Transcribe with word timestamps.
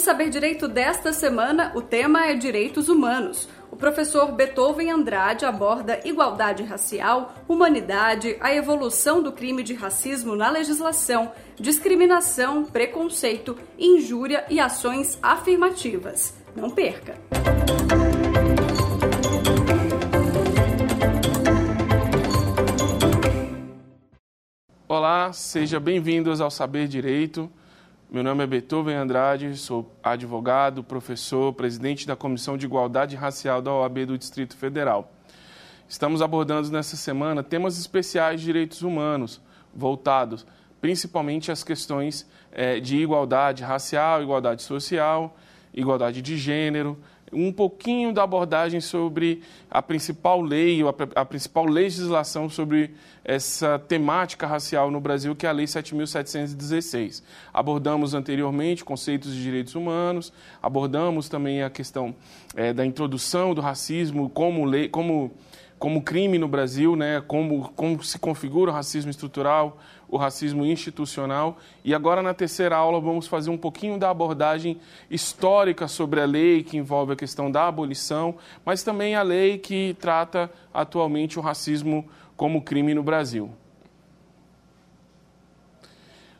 Saber 0.00 0.30
Direito 0.30 0.66
desta 0.66 1.12
semana, 1.12 1.72
o 1.74 1.82
tema 1.82 2.24
é 2.24 2.34
Direitos 2.34 2.88
Humanos. 2.88 3.46
O 3.70 3.76
professor 3.76 4.32
Beethoven 4.32 4.90
Andrade 4.90 5.44
aborda 5.44 6.00
igualdade 6.04 6.62
racial, 6.62 7.34
humanidade, 7.46 8.34
a 8.40 8.52
evolução 8.54 9.22
do 9.22 9.30
crime 9.30 9.62
de 9.62 9.74
racismo 9.74 10.34
na 10.34 10.48
legislação, 10.48 11.30
discriminação, 11.54 12.64
preconceito, 12.64 13.58
injúria 13.78 14.46
e 14.48 14.58
ações 14.58 15.18
afirmativas. 15.22 16.34
Não 16.56 16.70
perca! 16.70 17.14
Olá, 24.88 25.30
sejam 25.34 25.78
bem-vindos 25.78 26.40
ao 26.40 26.50
Saber 26.50 26.88
Direito. 26.88 27.50
Meu 28.12 28.24
nome 28.24 28.42
é 28.42 28.46
Beethoven 28.48 28.96
Andrade, 28.96 29.56
sou 29.56 29.88
advogado, 30.02 30.82
professor, 30.82 31.52
presidente 31.52 32.08
da 32.08 32.16
Comissão 32.16 32.56
de 32.56 32.66
Igualdade 32.66 33.14
Racial 33.14 33.62
da 33.62 33.72
OAB 33.72 34.04
do 34.04 34.18
Distrito 34.18 34.56
Federal. 34.56 35.12
Estamos 35.88 36.20
abordando 36.20 36.68
nessa 36.72 36.96
semana 36.96 37.44
temas 37.44 37.78
especiais 37.78 38.40
de 38.40 38.46
direitos 38.46 38.82
humanos, 38.82 39.40
voltados 39.72 40.44
principalmente 40.80 41.52
às 41.52 41.62
questões 41.62 42.28
é, 42.50 42.80
de 42.80 42.96
igualdade 42.96 43.62
racial, 43.62 44.20
igualdade 44.20 44.64
social, 44.64 45.36
igualdade 45.72 46.20
de 46.20 46.36
gênero, 46.36 46.98
um 47.32 47.52
pouquinho 47.52 48.12
da 48.12 48.22
abordagem 48.22 48.80
sobre 48.80 49.42
a 49.70 49.80
principal 49.80 50.40
lei, 50.40 50.82
a, 50.82 51.20
a 51.20 51.24
principal 51.24 51.64
legislação 51.64 52.48
sobre 52.48 52.94
essa 53.24 53.78
temática 53.78 54.46
racial 54.46 54.90
no 54.90 55.00
Brasil, 55.00 55.36
que 55.36 55.46
é 55.46 55.48
a 55.48 55.52
Lei 55.52 55.66
7.716. 55.66 57.22
Abordamos 57.52 58.14
anteriormente 58.14 58.84
conceitos 58.84 59.34
de 59.34 59.42
direitos 59.42 59.74
humanos, 59.74 60.32
abordamos 60.62 61.28
também 61.28 61.62
a 61.62 61.70
questão 61.70 62.14
é, 62.56 62.72
da 62.72 62.84
introdução 62.84 63.54
do 63.54 63.60
racismo 63.60 64.28
como 64.30 64.64
lei, 64.64 64.88
como 64.88 65.30
como 65.80 66.02
crime 66.02 66.36
no 66.36 66.46
Brasil, 66.46 66.94
né, 66.94 67.22
como, 67.26 67.70
como 67.70 68.04
se 68.04 68.18
configura 68.18 68.70
o 68.70 68.74
racismo 68.74 69.10
estrutural, 69.10 69.78
o 70.10 70.16
racismo 70.16 70.66
institucional. 70.66 71.58
E 71.84 71.94
agora, 71.94 72.20
na 72.20 72.34
terceira 72.34 72.76
aula, 72.76 73.00
vamos 73.00 73.26
fazer 73.26 73.48
um 73.48 73.56
pouquinho 73.56 73.98
da 73.98 74.10
abordagem 74.10 74.80
histórica 75.08 75.86
sobre 75.86 76.20
a 76.20 76.24
lei 76.24 76.62
que 76.62 76.76
envolve 76.76 77.12
a 77.12 77.16
questão 77.16 77.50
da 77.50 77.68
abolição, 77.68 78.34
mas 78.64 78.82
também 78.82 79.14
a 79.14 79.22
lei 79.22 79.56
que 79.56 79.96
trata 80.00 80.50
atualmente 80.74 81.38
o 81.38 81.42
racismo 81.42 82.08
como 82.36 82.62
crime 82.62 82.92
no 82.92 83.02
Brasil. 83.02 83.50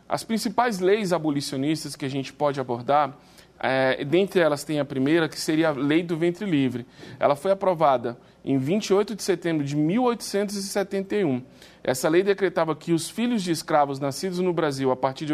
As 0.09 0.25
principais 0.25 0.81
leis 0.81 1.13
abolicionistas 1.13 1.95
que 1.95 2.05
a 2.05 2.11
gente 2.11 2.33
pode 2.33 2.59
abordar 2.59 3.17
é, 3.63 4.03
dentre 4.05 4.41
elas 4.41 4.65
tem 4.65 4.81
a 4.81 4.85
primeira, 4.85 5.29
que 5.29 5.39
seria 5.39 5.69
a 5.69 5.73
Lei 5.73 6.03
do 6.03 6.17
Ventre 6.17 6.47
Livre. 6.47 6.87
Ela 7.19 7.37
foi 7.37 7.51
aprovada 7.53 8.19
em 8.45 8.59
28 8.59 9.15
de 9.15 9.23
setembro 9.23 9.65
de 9.65 9.77
1871. 9.77 11.43
Essa 11.83 12.09
lei 12.09 12.23
decretava 12.23 12.75
que 12.75 12.93
os 12.93 13.09
filhos 13.09 13.43
de 13.43 13.51
escravos 13.51 13.99
nascidos 13.99 14.39
no 14.39 14.53
Brasil 14.53 14.91
a 14.91 14.97
partir 14.97 15.27
de 15.27 15.33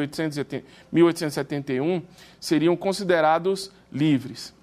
1871 0.93 2.03
seriam 2.41 2.77
considerados 2.77 3.71
livres. 3.93 4.55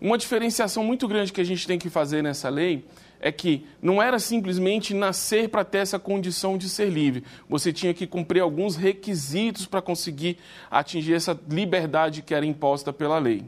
Uma 0.00 0.18
diferenciação 0.18 0.82
muito 0.82 1.06
grande 1.06 1.32
que 1.32 1.40
a 1.40 1.44
gente 1.44 1.64
tem 1.64 1.78
que 1.78 1.88
fazer 1.88 2.22
nessa 2.22 2.48
lei 2.48 2.84
é 3.20 3.30
que 3.30 3.64
não 3.80 4.02
era 4.02 4.18
simplesmente 4.18 4.92
nascer 4.92 5.48
para 5.48 5.64
ter 5.64 5.78
essa 5.78 5.96
condição 5.96 6.58
de 6.58 6.68
ser 6.68 6.88
livre. 6.90 7.22
Você 7.48 7.72
tinha 7.72 7.94
que 7.94 8.04
cumprir 8.04 8.40
alguns 8.40 8.74
requisitos 8.74 9.64
para 9.64 9.80
conseguir 9.80 10.38
atingir 10.68 11.14
essa 11.14 11.38
liberdade 11.48 12.20
que 12.20 12.34
era 12.34 12.44
imposta 12.44 12.92
pela 12.92 13.20
lei. 13.20 13.44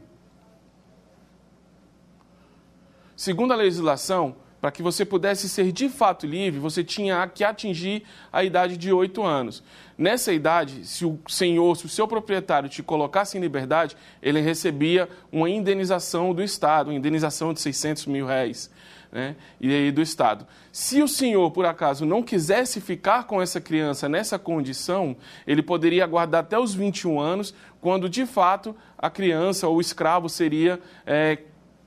Segundo 3.15 3.53
a 3.53 3.55
legislação, 3.55 4.35
para 4.65 4.71
que 4.71 4.81
você 4.81 5.05
pudesse 5.05 5.47
ser 5.47 5.71
de 5.71 5.87
fato 5.87 6.25
livre, 6.25 6.59
você 6.59 6.83
tinha 6.83 7.27
que 7.27 7.43
atingir 7.43 8.03
a 8.33 8.43
idade 8.43 8.77
de 8.77 8.91
oito 8.91 9.23
anos. 9.23 9.63
Nessa 9.95 10.33
idade, 10.33 10.87
se 10.87 11.05
o 11.05 11.19
senhor, 11.27 11.77
se 11.77 11.85
o 11.85 11.89
seu 11.89 12.07
proprietário 12.07 12.67
te 12.67 12.81
colocasse 12.81 13.37
em 13.37 13.41
liberdade, 13.41 13.95
ele 14.23 14.41
recebia 14.41 15.07
uma 15.31 15.47
indenização 15.47 16.33
do 16.33 16.41
Estado, 16.41 16.87
uma 16.87 16.95
indenização 16.95 17.53
de 17.53 17.61
600 17.61 18.07
mil 18.07 18.25
reais 18.25 18.71
né, 19.11 19.35
e 19.61 19.91
do 19.91 20.01
Estado. 20.01 20.47
Se 20.71 21.01
o 21.01 21.07
senhor, 21.07 21.51
por 21.51 21.65
acaso, 21.65 22.05
não 22.05 22.23
quisesse 22.23 22.81
ficar 22.81 23.25
com 23.25 23.41
essa 23.41 23.61
criança 23.61 24.09
nessa 24.09 24.39
condição, 24.39 25.15
ele 25.45 25.61
poderia 25.61 26.03
aguardar 26.03 26.41
até 26.41 26.57
os 26.57 26.73
21 26.73 27.19
anos, 27.19 27.53
quando 27.79 28.09
de 28.09 28.25
fato 28.25 28.75
a 28.97 29.09
criança 29.09 29.67
ou 29.67 29.77
o 29.77 29.81
escravo 29.81 30.27
seria 30.27 30.79
é, 31.05 31.37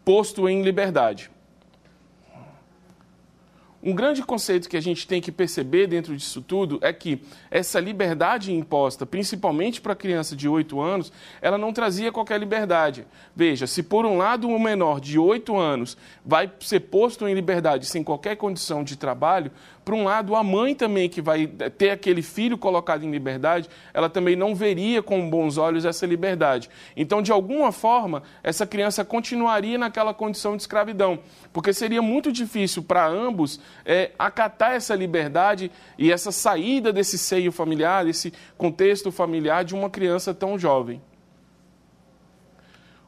posto 0.08 0.48
em 0.48 0.62
liberdade. 0.62 1.30
Um 3.82 3.94
grande 3.94 4.22
conceito 4.22 4.66
que 4.66 4.76
a 4.76 4.80
gente 4.80 5.06
tem 5.06 5.20
que 5.20 5.30
perceber 5.30 5.86
dentro 5.86 6.16
disso 6.16 6.40
tudo 6.40 6.78
é 6.80 6.94
que 6.94 7.20
essa 7.50 7.78
liberdade 7.78 8.50
imposta, 8.50 9.04
principalmente 9.04 9.82
para 9.82 9.92
a 9.92 9.96
criança 9.96 10.34
de 10.34 10.48
8 10.48 10.80
anos, 10.80 11.12
ela 11.42 11.58
não 11.58 11.74
trazia 11.74 12.10
qualquer 12.10 12.40
liberdade. 12.40 13.06
Veja, 13.36 13.66
se 13.66 13.82
por 13.82 14.06
um 14.06 14.16
lado 14.16 14.48
um 14.48 14.58
menor 14.58 14.98
de 14.98 15.18
8 15.18 15.54
anos 15.54 15.94
vai 16.24 16.50
ser 16.60 16.80
posto 16.80 17.28
em 17.28 17.34
liberdade 17.34 17.84
sem 17.84 18.02
qualquer 18.02 18.34
condição 18.36 18.82
de 18.82 18.96
trabalho, 18.96 19.52
por 19.88 19.94
um 19.94 20.04
lado, 20.04 20.36
a 20.36 20.44
mãe 20.44 20.74
também 20.74 21.08
que 21.08 21.22
vai 21.22 21.46
ter 21.46 21.88
aquele 21.88 22.20
filho 22.20 22.58
colocado 22.58 23.04
em 23.04 23.10
liberdade, 23.10 23.70
ela 23.94 24.10
também 24.10 24.36
não 24.36 24.54
veria 24.54 25.02
com 25.02 25.30
bons 25.30 25.56
olhos 25.56 25.86
essa 25.86 26.04
liberdade. 26.04 26.68
Então, 26.94 27.22
de 27.22 27.32
alguma 27.32 27.72
forma, 27.72 28.22
essa 28.42 28.66
criança 28.66 29.02
continuaria 29.02 29.78
naquela 29.78 30.12
condição 30.12 30.56
de 30.56 30.62
escravidão, 30.62 31.20
porque 31.54 31.72
seria 31.72 32.02
muito 32.02 32.30
difícil 32.30 32.82
para 32.82 33.08
ambos 33.08 33.58
é, 33.82 34.10
acatar 34.18 34.72
essa 34.72 34.94
liberdade 34.94 35.72
e 35.96 36.12
essa 36.12 36.30
saída 36.30 36.92
desse 36.92 37.16
seio 37.16 37.50
familiar, 37.50 38.04
desse 38.04 38.30
contexto 38.58 39.10
familiar 39.10 39.64
de 39.64 39.74
uma 39.74 39.88
criança 39.88 40.34
tão 40.34 40.58
jovem. 40.58 41.00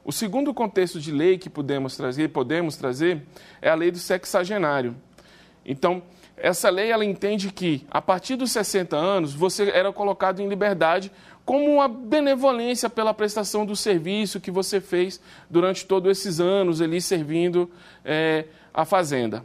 O 0.02 0.12
segundo 0.12 0.54
contexto 0.54 0.98
de 0.98 1.12
lei 1.12 1.36
que 1.36 1.50
podemos 1.50 1.94
trazer, 1.94 2.28
podemos 2.30 2.74
trazer 2.76 3.22
é 3.60 3.68
a 3.68 3.74
lei 3.74 3.90
do 3.90 3.98
sexagenário. 3.98 4.96
Então, 5.62 6.02
essa 6.42 6.70
lei 6.70 6.90
ela 6.90 7.04
entende 7.04 7.52
que 7.52 7.86
a 7.90 8.00
partir 8.00 8.36
dos 8.36 8.50
60 8.50 8.96
anos 8.96 9.34
você 9.34 9.70
era 9.70 9.92
colocado 9.92 10.40
em 10.40 10.48
liberdade 10.48 11.12
como 11.44 11.64
uma 11.66 11.88
benevolência 11.88 12.88
pela 12.88 13.12
prestação 13.12 13.66
do 13.66 13.74
serviço 13.76 14.40
que 14.40 14.50
você 14.50 14.80
fez 14.80 15.20
durante 15.48 15.86
todos 15.86 16.10
esses 16.18 16.40
anos 16.40 16.80
ali 16.80 17.00
servindo 17.00 17.70
é, 18.04 18.46
a 18.72 18.84
fazenda. 18.84 19.44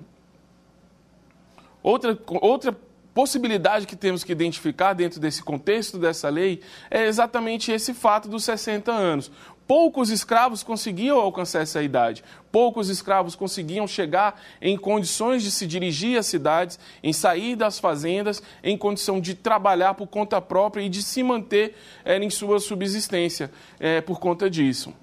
Outra, 1.81 2.17
outra 2.41 2.77
possibilidade 3.15 3.87
que 3.87 3.95
temos 3.95 4.25
que 4.25 4.33
identificar 4.33 4.91
dentro 4.91 5.21
desse 5.21 5.41
contexto 5.41 5.97
dessa 5.97 6.27
lei 6.27 6.59
é 6.91 7.05
exatamente 7.05 7.71
esse 7.71 7.93
fato 7.93 8.27
dos 8.27 8.43
60 8.43 8.91
anos. 8.91 9.31
Poucos 9.65 10.09
escravos 10.09 10.61
conseguiam 10.61 11.17
alcançar 11.17 11.61
essa 11.61 11.81
idade. 11.81 12.23
Poucos 12.51 12.89
escravos 12.89 13.33
conseguiam 13.33 13.87
chegar 13.87 14.39
em 14.61 14.77
condições 14.77 15.41
de 15.41 15.49
se 15.49 15.65
dirigir 15.65 16.19
às 16.19 16.25
cidades, 16.25 16.77
em 17.01 17.13
sair 17.13 17.55
das 17.55 17.79
fazendas, 17.79 18.43
em 18.61 18.77
condição 18.77 19.21
de 19.21 19.33
trabalhar 19.33 19.93
por 19.93 20.07
conta 20.07 20.41
própria 20.41 20.83
e 20.83 20.89
de 20.89 21.01
se 21.01 21.23
manter 21.23 21.73
é, 22.03 22.17
em 22.17 22.29
sua 22.29 22.59
subsistência 22.59 23.49
é, 23.79 24.01
por 24.01 24.19
conta 24.19 24.49
disso. 24.49 24.93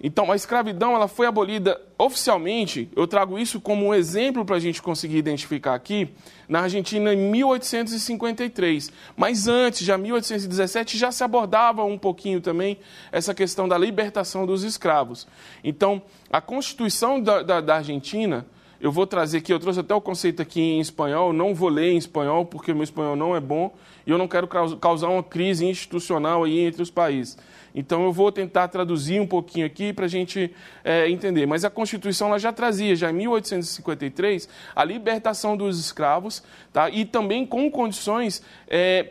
Então, 0.00 0.30
a 0.30 0.36
escravidão 0.36 0.94
ela 0.94 1.08
foi 1.08 1.26
abolida 1.26 1.80
oficialmente, 1.98 2.88
eu 2.94 3.06
trago 3.06 3.36
isso 3.36 3.60
como 3.60 3.86
um 3.86 3.94
exemplo 3.94 4.44
para 4.44 4.54
a 4.54 4.60
gente 4.60 4.80
conseguir 4.80 5.16
identificar 5.16 5.74
aqui, 5.74 6.08
na 6.48 6.60
Argentina 6.60 7.12
em 7.12 7.30
1853. 7.30 8.92
Mas 9.16 9.48
antes, 9.48 9.84
já 9.84 9.98
em 9.98 10.02
1817, 10.02 10.96
já 10.96 11.10
se 11.10 11.24
abordava 11.24 11.82
um 11.82 11.98
pouquinho 11.98 12.40
também 12.40 12.78
essa 13.10 13.34
questão 13.34 13.68
da 13.68 13.76
libertação 13.76 14.46
dos 14.46 14.62
escravos. 14.62 15.26
Então, 15.64 16.00
a 16.30 16.40
Constituição 16.40 17.20
da, 17.20 17.42
da, 17.42 17.60
da 17.60 17.76
Argentina, 17.76 18.46
eu 18.80 18.92
vou 18.92 19.06
trazer 19.06 19.38
aqui, 19.38 19.52
eu 19.52 19.58
trouxe 19.58 19.80
até 19.80 19.94
o 19.94 20.00
conceito 20.00 20.40
aqui 20.40 20.60
em 20.60 20.80
espanhol, 20.80 21.32
não 21.32 21.54
vou 21.54 21.68
ler 21.68 21.90
em 21.92 21.96
espanhol, 21.96 22.44
porque 22.44 22.72
meu 22.72 22.84
espanhol 22.84 23.16
não 23.16 23.34
é 23.34 23.40
bom, 23.40 23.74
e 24.06 24.10
eu 24.10 24.18
não 24.18 24.28
quero 24.28 24.46
causar 24.46 25.08
uma 25.08 25.22
crise 25.22 25.66
institucional 25.66 26.44
aí 26.44 26.60
entre 26.60 26.82
os 26.82 26.90
países. 26.90 27.36
Então 27.74 28.04
eu 28.04 28.12
vou 28.12 28.32
tentar 28.32 28.68
traduzir 28.68 29.20
um 29.20 29.26
pouquinho 29.26 29.66
aqui 29.66 29.92
para 29.92 30.06
a 30.06 30.08
gente 30.08 30.52
é, 30.82 31.08
entender. 31.08 31.46
Mas 31.46 31.64
a 31.64 31.70
Constituição 31.70 32.28
ela 32.28 32.38
já 32.38 32.52
trazia, 32.52 32.96
já 32.96 33.10
em 33.10 33.14
1853, 33.14 34.48
a 34.74 34.84
libertação 34.84 35.56
dos 35.56 35.78
escravos, 35.78 36.42
tá? 36.72 36.88
e 36.88 37.04
também 37.04 37.44
com 37.46 37.70
condições. 37.70 38.42
É, 38.68 39.10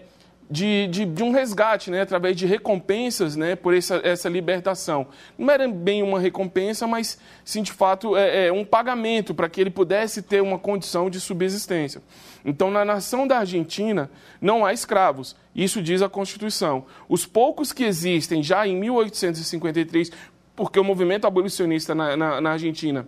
de, 0.49 0.88
de, 0.88 1.05
de, 1.05 1.23
um 1.23 1.31
resgate, 1.31 1.91
né, 1.91 2.01
através 2.01 2.35
de 2.35 2.45
recompensas 2.45 3.35
né, 3.35 3.55
por 3.55 3.73
essa, 3.73 3.99
essa 4.03 4.29
libertação. 4.29 5.07
Não 5.38 5.51
era 5.51 5.67
bem 5.67 6.01
uma 6.01 6.19
recompensa, 6.19 6.88
mas 6.88 7.19
sim, 7.44 7.61
de 7.61 7.73
fato, 7.73 8.15
é, 8.15 8.47
é 8.47 8.51
um 8.51 8.63
pagamento 8.63 9.33
para 9.33 9.49
que 9.49 9.59
ele 9.59 9.69
pudesse 9.69 10.21
ter 10.21 10.41
uma 10.41 10.57
condição 10.57 11.09
de 11.09 11.19
subsistência. 11.19 12.01
Então, 12.45 12.71
na 12.71 12.85
nação 12.85 13.27
da 13.27 13.39
Argentina, 13.39 14.09
não 14.39 14.65
há 14.65 14.71
escravos. 14.71 15.35
Isso 15.53 15.81
diz 15.81 16.01
a 16.01 16.07
Constituição. 16.07 16.85
Os 17.09 17.25
poucos 17.25 17.73
que 17.73 17.83
existem 17.83 18.41
já 18.41 18.65
em 18.65 18.75
1853, 18.75 20.11
porque 20.55 20.79
o 20.79 20.83
movimento 20.83 21.27
abolicionista 21.27 21.94
na, 21.94 22.15
na, 22.15 22.39
na 22.39 22.51
Argentina 22.51 23.05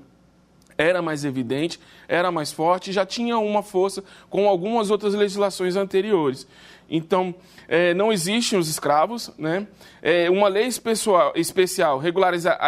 era 0.77 1.01
mais 1.01 1.25
evidente, 1.25 1.77
era 2.07 2.31
mais 2.31 2.53
forte, 2.53 2.93
já 2.93 3.05
tinha 3.05 3.37
uma 3.37 3.61
força 3.61 4.01
com 4.29 4.47
algumas 4.47 4.89
outras 4.89 5.13
legislações 5.13 5.75
anteriores. 5.75 6.47
Então, 6.89 7.35
é, 7.67 7.93
não 7.93 8.11
existem 8.11 8.57
os 8.57 8.67
escravos. 8.67 9.31
Né? 9.37 9.67
É, 10.01 10.29
uma 10.29 10.47
lei 10.47 10.65
especial, 10.65 11.33
especial 11.35 11.99
regularizar, 11.99 12.59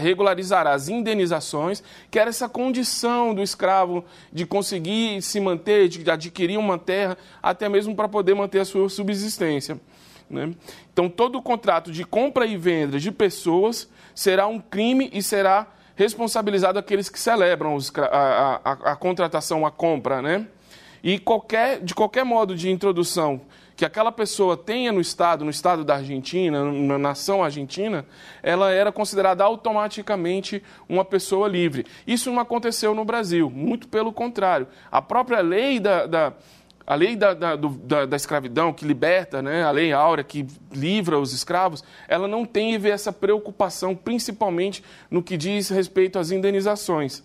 regularizará 0.00 0.72
as 0.72 0.88
indenizações, 0.88 1.82
que 2.10 2.18
era 2.18 2.30
essa 2.30 2.48
condição 2.48 3.34
do 3.34 3.42
escravo 3.42 4.04
de 4.32 4.46
conseguir 4.46 5.20
se 5.22 5.38
manter, 5.38 5.88
de 5.88 6.10
adquirir 6.10 6.58
uma 6.58 6.78
terra, 6.78 7.18
até 7.42 7.68
mesmo 7.68 7.94
para 7.94 8.08
poder 8.08 8.34
manter 8.34 8.60
a 8.60 8.64
sua 8.64 8.88
subsistência. 8.88 9.78
Né? 10.28 10.52
Então, 10.92 11.08
todo 11.08 11.40
contrato 11.42 11.92
de 11.92 12.04
compra 12.04 12.46
e 12.46 12.56
venda 12.56 12.98
de 12.98 13.12
pessoas 13.12 13.88
será 14.14 14.46
um 14.46 14.58
crime 14.58 15.10
e 15.12 15.22
será 15.22 15.66
responsabilizado 15.94 16.78
aqueles 16.78 17.08
que 17.08 17.18
celebram 17.18 17.78
a, 17.96 18.60
a, 18.64 18.72
a, 18.92 18.96
contratação, 18.96 19.64
a 19.64 19.70
compra. 19.70 20.20
Né? 20.20 20.46
E 21.02 21.18
qualquer, 21.18 21.80
de 21.80 21.94
qualquer 21.94 22.24
modo 22.24 22.56
de 22.56 22.70
introdução 22.70 23.40
que 23.76 23.84
aquela 23.84 24.10
pessoa 24.10 24.56
tenha 24.56 24.90
no 24.90 25.00
Estado, 25.00 25.44
no 25.44 25.50
Estado 25.50 25.84
da 25.84 25.96
Argentina, 25.96 26.64
na 26.64 26.98
nação 26.98 27.44
argentina, 27.44 28.06
ela 28.42 28.72
era 28.72 28.90
considerada 28.90 29.44
automaticamente 29.44 30.62
uma 30.88 31.04
pessoa 31.04 31.46
livre. 31.46 31.84
Isso 32.06 32.32
não 32.32 32.40
aconteceu 32.40 32.94
no 32.94 33.04
Brasil, 33.04 33.50
muito 33.50 33.86
pelo 33.86 34.12
contrário. 34.12 34.66
A 34.90 35.02
própria 35.02 35.40
lei 35.42 35.78
da, 35.78 36.06
da 36.06 36.32
a 36.86 36.94
lei 36.94 37.16
da, 37.16 37.34
da, 37.34 37.56
do, 37.56 37.70
da, 37.70 38.06
da, 38.06 38.16
escravidão, 38.16 38.72
que 38.72 38.86
liberta, 38.86 39.42
né, 39.42 39.64
a 39.64 39.72
lei 39.72 39.92
áurea, 39.92 40.22
que 40.22 40.46
livra 40.72 41.18
os 41.18 41.32
escravos, 41.32 41.82
ela 42.06 42.28
não 42.28 42.44
tem 42.44 42.76
essa 42.86 43.12
preocupação, 43.12 43.94
principalmente 43.96 44.84
no 45.10 45.20
que 45.20 45.36
diz 45.36 45.68
respeito 45.68 46.16
às 46.16 46.30
indenizações. 46.30 47.24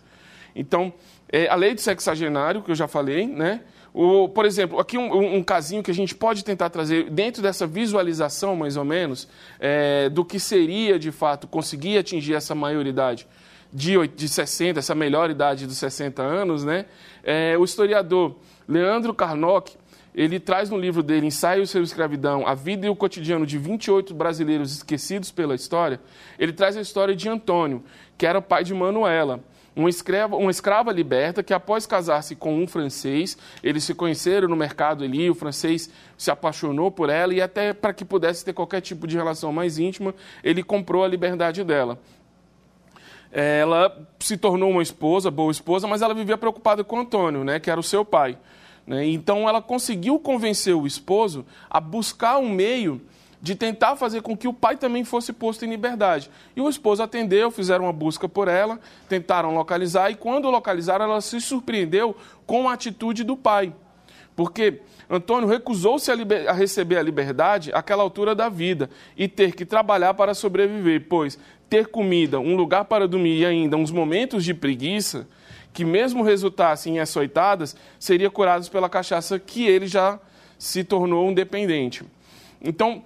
Então, 0.55 0.91
é, 1.31 1.47
a 1.47 1.53
lei 1.53 1.75
do 1.75 1.79
sexagenário, 1.79 2.63
que 2.63 2.71
eu 2.71 2.75
já 2.75 2.87
falei, 2.87 3.27
né, 3.27 3.61
o, 3.93 4.29
por 4.29 4.45
exemplo, 4.45 4.79
aqui 4.79 4.97
um, 4.97 5.35
um, 5.35 5.43
casinho 5.43 5.83
que 5.83 5.91
a 5.91 5.93
gente 5.93 6.15
pode 6.15 6.45
tentar 6.45 6.69
trazer 6.69 7.09
dentro 7.09 7.41
dessa 7.41 7.67
visualização, 7.67 8.55
mais 8.55 8.77
ou 8.77 8.85
menos, 8.85 9.27
é, 9.59 10.07
do 10.09 10.23
que 10.23 10.39
seria, 10.39 10.97
de 10.97 11.11
fato, 11.11 11.45
conseguir 11.45 11.97
atingir 11.97 12.33
essa 12.33 12.55
maioridade 12.55 13.27
de, 13.73 14.07
de 14.07 14.29
60, 14.29 14.79
essa 14.79 14.95
melhor 14.95 15.29
idade 15.29 15.67
dos 15.67 15.77
60 15.77 16.21
anos, 16.21 16.63
né? 16.63 16.85
É, 17.23 17.57
o 17.57 17.63
historiador 17.65 18.35
Leandro 18.67 19.13
Carnock, 19.13 19.73
ele 20.15 20.39
traz 20.39 20.69
no 20.69 20.77
livro 20.77 21.03
dele, 21.03 21.27
Ensaio 21.27 21.67
sobre 21.67 21.83
Escravidão, 21.83 22.47
a 22.47 22.53
vida 22.53 22.85
e 22.85 22.89
o 22.89 22.95
cotidiano 22.95 23.45
de 23.45 23.57
28 23.57 24.13
brasileiros 24.13 24.73
esquecidos 24.73 25.31
pela 25.31 25.55
história, 25.55 25.99
ele 26.39 26.53
traz 26.53 26.77
a 26.77 26.81
história 26.81 27.15
de 27.15 27.27
Antônio, 27.27 27.83
que 28.17 28.25
era 28.25 28.39
o 28.39 28.41
pai 28.41 28.63
de 28.63 28.73
Manuela 28.73 29.41
uma 29.75 29.89
escrava, 29.89 30.35
uma 30.35 30.51
escrava 30.51 30.91
liberta 30.91 31.41
que, 31.41 31.53
após 31.53 31.85
casar-se 31.85 32.35
com 32.35 32.61
um 32.61 32.67
francês, 32.67 33.37
eles 33.63 33.83
se 33.83 33.93
conheceram 33.93 34.47
no 34.47 34.55
mercado 34.55 35.03
ali, 35.03 35.29
o 35.29 35.35
francês 35.35 35.89
se 36.17 36.29
apaixonou 36.29 36.91
por 36.91 37.09
ela 37.09 37.33
e, 37.33 37.41
até 37.41 37.73
para 37.73 37.93
que 37.93 38.03
pudesse 38.03 38.43
ter 38.43 38.53
qualquer 38.53 38.81
tipo 38.81 39.07
de 39.07 39.15
relação 39.15 39.53
mais 39.53 39.77
íntima, 39.77 40.13
ele 40.43 40.61
comprou 40.61 41.03
a 41.03 41.07
liberdade 41.07 41.63
dela. 41.63 41.97
Ela 43.31 43.97
se 44.19 44.35
tornou 44.35 44.69
uma 44.69 44.83
esposa, 44.83 45.31
boa 45.31 45.51
esposa, 45.51 45.87
mas 45.87 46.01
ela 46.01 46.13
vivia 46.13 46.37
preocupada 46.37 46.83
com 46.83 46.99
Antônio, 46.99 47.45
né, 47.45 47.59
que 47.59 47.71
era 47.71 47.79
o 47.79 47.83
seu 47.83 48.03
pai. 48.03 48.37
Né? 48.85 49.05
Então, 49.07 49.47
ela 49.47 49.61
conseguiu 49.61 50.19
convencer 50.19 50.75
o 50.75 50.85
esposo 50.85 51.45
a 51.69 51.79
buscar 51.79 52.37
um 52.39 52.49
meio 52.49 53.01
de 53.41 53.55
tentar 53.55 53.95
fazer 53.95 54.21
com 54.21 54.37
que 54.37 54.47
o 54.47 54.53
pai 54.53 54.77
também 54.77 55.03
fosse 55.03 55.33
posto 55.33 55.65
em 55.65 55.69
liberdade. 55.69 56.29
E 56.55 56.61
o 56.61 56.69
esposo 56.69 57.01
atendeu, 57.01 57.49
fizeram 57.49 57.85
uma 57.85 57.93
busca 57.93 58.29
por 58.29 58.47
ela, 58.47 58.79
tentaram 59.09 59.55
localizar, 59.55 60.11
e 60.11 60.15
quando 60.15 60.49
localizaram, 60.49 61.05
ela 61.05 61.21
se 61.21 61.41
surpreendeu 61.41 62.15
com 62.45 62.69
a 62.69 62.73
atitude 62.73 63.23
do 63.23 63.35
pai. 63.35 63.73
Porque 64.35 64.81
Antônio 65.09 65.49
recusou-se 65.49 66.09
a, 66.11 66.15
a, 66.49 66.53
receber 66.53 66.97
a 66.97 67.01
liberdade 67.01 67.71
àquela 67.73 68.03
altura 68.03 68.35
da 68.35 68.47
vida 68.47 68.89
e 69.17 69.27
ter 69.27 69.55
que 69.55 69.65
trabalhar 69.65 70.13
para 70.13 70.33
sobreviver, 70.33 71.07
pois 71.09 71.37
ter 71.69 71.87
comida, 71.87 72.39
um 72.39 72.55
lugar 72.55 72.85
para 72.85 73.07
dormir 73.07 73.39
e 73.39 73.45
ainda 73.45 73.75
uns 73.75 73.91
momentos 73.91 74.43
de 74.43 74.53
preguiça, 74.53 75.27
que 75.73 75.83
mesmo 75.85 76.21
resultassem 76.21 76.97
em 76.97 76.99
açoitadas, 76.99 77.75
seriam 77.97 78.29
curados 78.29 78.69
pela 78.69 78.89
cachaça 78.89 79.39
que 79.39 79.65
ele 79.65 79.87
já 79.87 80.19
se 80.59 80.83
tornou 80.83 81.27
um 81.27 81.33
dependente. 81.33 82.03
Então, 82.61 83.03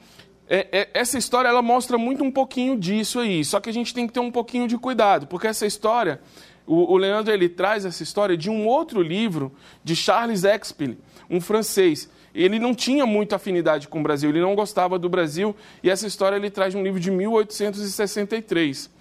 é, 0.47 0.67
é, 0.71 0.89
essa 0.93 1.17
história 1.17 1.49
ela 1.49 1.61
mostra 1.61 1.97
muito 1.97 2.23
um 2.23 2.31
pouquinho 2.31 2.77
disso 2.77 3.19
aí. 3.19 3.43
Só 3.43 3.59
que 3.59 3.69
a 3.69 3.73
gente 3.73 3.93
tem 3.93 4.07
que 4.07 4.13
ter 4.13 4.19
um 4.19 4.31
pouquinho 4.31 4.67
de 4.67 4.77
cuidado, 4.77 5.27
porque 5.27 5.47
essa 5.47 5.65
história, 5.65 6.19
o, 6.65 6.93
o 6.93 6.97
Leandro 6.97 7.33
ele 7.33 7.49
traz 7.49 7.85
essa 7.85 8.03
história 8.03 8.37
de 8.37 8.49
um 8.49 8.67
outro 8.67 9.01
livro 9.01 9.51
de 9.83 9.95
Charles 9.95 10.43
Expel, 10.43 10.95
um 11.29 11.41
francês. 11.41 12.09
Ele 12.33 12.59
não 12.59 12.75
tinha 12.75 13.05
muita 13.05 13.37
afinidade 13.37 13.87
com 13.87 13.99
o 13.99 14.03
Brasil, 14.03 14.29
ele 14.29 14.41
não 14.41 14.55
gostava 14.55 14.99
do 14.99 15.07
Brasil, 15.09 15.55
e 15.81 15.89
essa 15.89 16.05
história 16.05 16.35
ele 16.35 16.49
traz 16.49 16.73
de 16.73 16.79
um 16.79 16.83
livro 16.83 16.99
de 16.99 17.09
1863. 17.09 18.93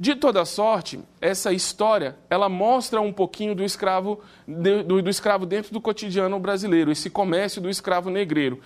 De 0.00 0.14
toda 0.14 0.44
sorte, 0.44 1.00
essa 1.20 1.52
história 1.52 2.16
ela 2.30 2.48
mostra 2.48 3.00
um 3.00 3.12
pouquinho 3.12 3.52
do 3.52 3.64
escravo, 3.64 4.20
do, 4.46 5.02
do 5.02 5.10
escravo 5.10 5.44
dentro 5.44 5.72
do 5.72 5.80
cotidiano 5.80 6.38
brasileiro, 6.38 6.92
esse 6.92 7.10
comércio 7.10 7.60
do 7.60 7.68
escravo 7.68 8.08
negreiro 8.08 8.62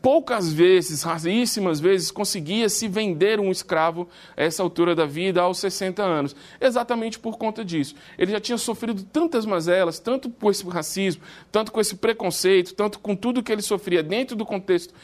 poucas 0.00 0.52
vezes, 0.52 1.02
raríssimas 1.02 1.80
vezes, 1.80 2.10
conseguia 2.10 2.68
se 2.68 2.88
vender 2.88 3.38
um 3.38 3.50
escravo 3.50 4.08
a 4.36 4.42
essa 4.42 4.62
altura 4.62 4.94
da 4.94 5.04
vida, 5.04 5.42
aos 5.42 5.58
60 5.58 6.02
anos. 6.02 6.34
Exatamente 6.60 7.18
por 7.18 7.36
conta 7.36 7.64
disso. 7.64 7.94
Ele 8.18 8.32
já 8.32 8.40
tinha 8.40 8.58
sofrido 8.58 9.02
tantas 9.02 9.44
mazelas, 9.44 9.98
tanto 9.98 10.30
com 10.30 10.50
esse 10.50 10.66
racismo, 10.66 11.22
tanto 11.52 11.70
com 11.70 11.80
esse 11.80 11.96
preconceito, 11.96 12.74
tanto 12.74 12.98
com 12.98 13.14
tudo 13.14 13.42
que 13.42 13.52
ele 13.52 13.62
sofria 13.62 14.02
dentro 14.02 14.34
do 14.34 14.46
contexto 14.46 14.94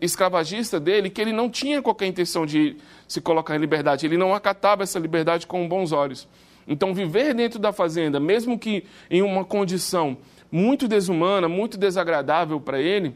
escravagista 0.00 0.78
dele, 0.78 1.08
que 1.08 1.20
ele 1.20 1.32
não 1.32 1.48
tinha 1.48 1.80
qualquer 1.80 2.06
intenção 2.06 2.44
de 2.44 2.76
se 3.06 3.20
colocar 3.20 3.56
em 3.56 3.58
liberdade. 3.58 4.04
Ele 4.04 4.16
não 4.16 4.34
acatava 4.34 4.82
essa 4.82 4.98
liberdade 4.98 5.46
com 5.46 5.66
bons 5.66 5.92
olhos. 5.92 6.28
Então, 6.66 6.92
viver 6.92 7.32
dentro 7.32 7.58
da 7.58 7.72
fazenda, 7.72 8.20
mesmo 8.20 8.58
que 8.58 8.84
em 9.10 9.22
uma 9.22 9.44
condição 9.44 10.18
muito 10.50 10.86
desumana, 10.86 11.48
muito 11.48 11.78
desagradável 11.78 12.60
para 12.60 12.80
ele, 12.80 13.14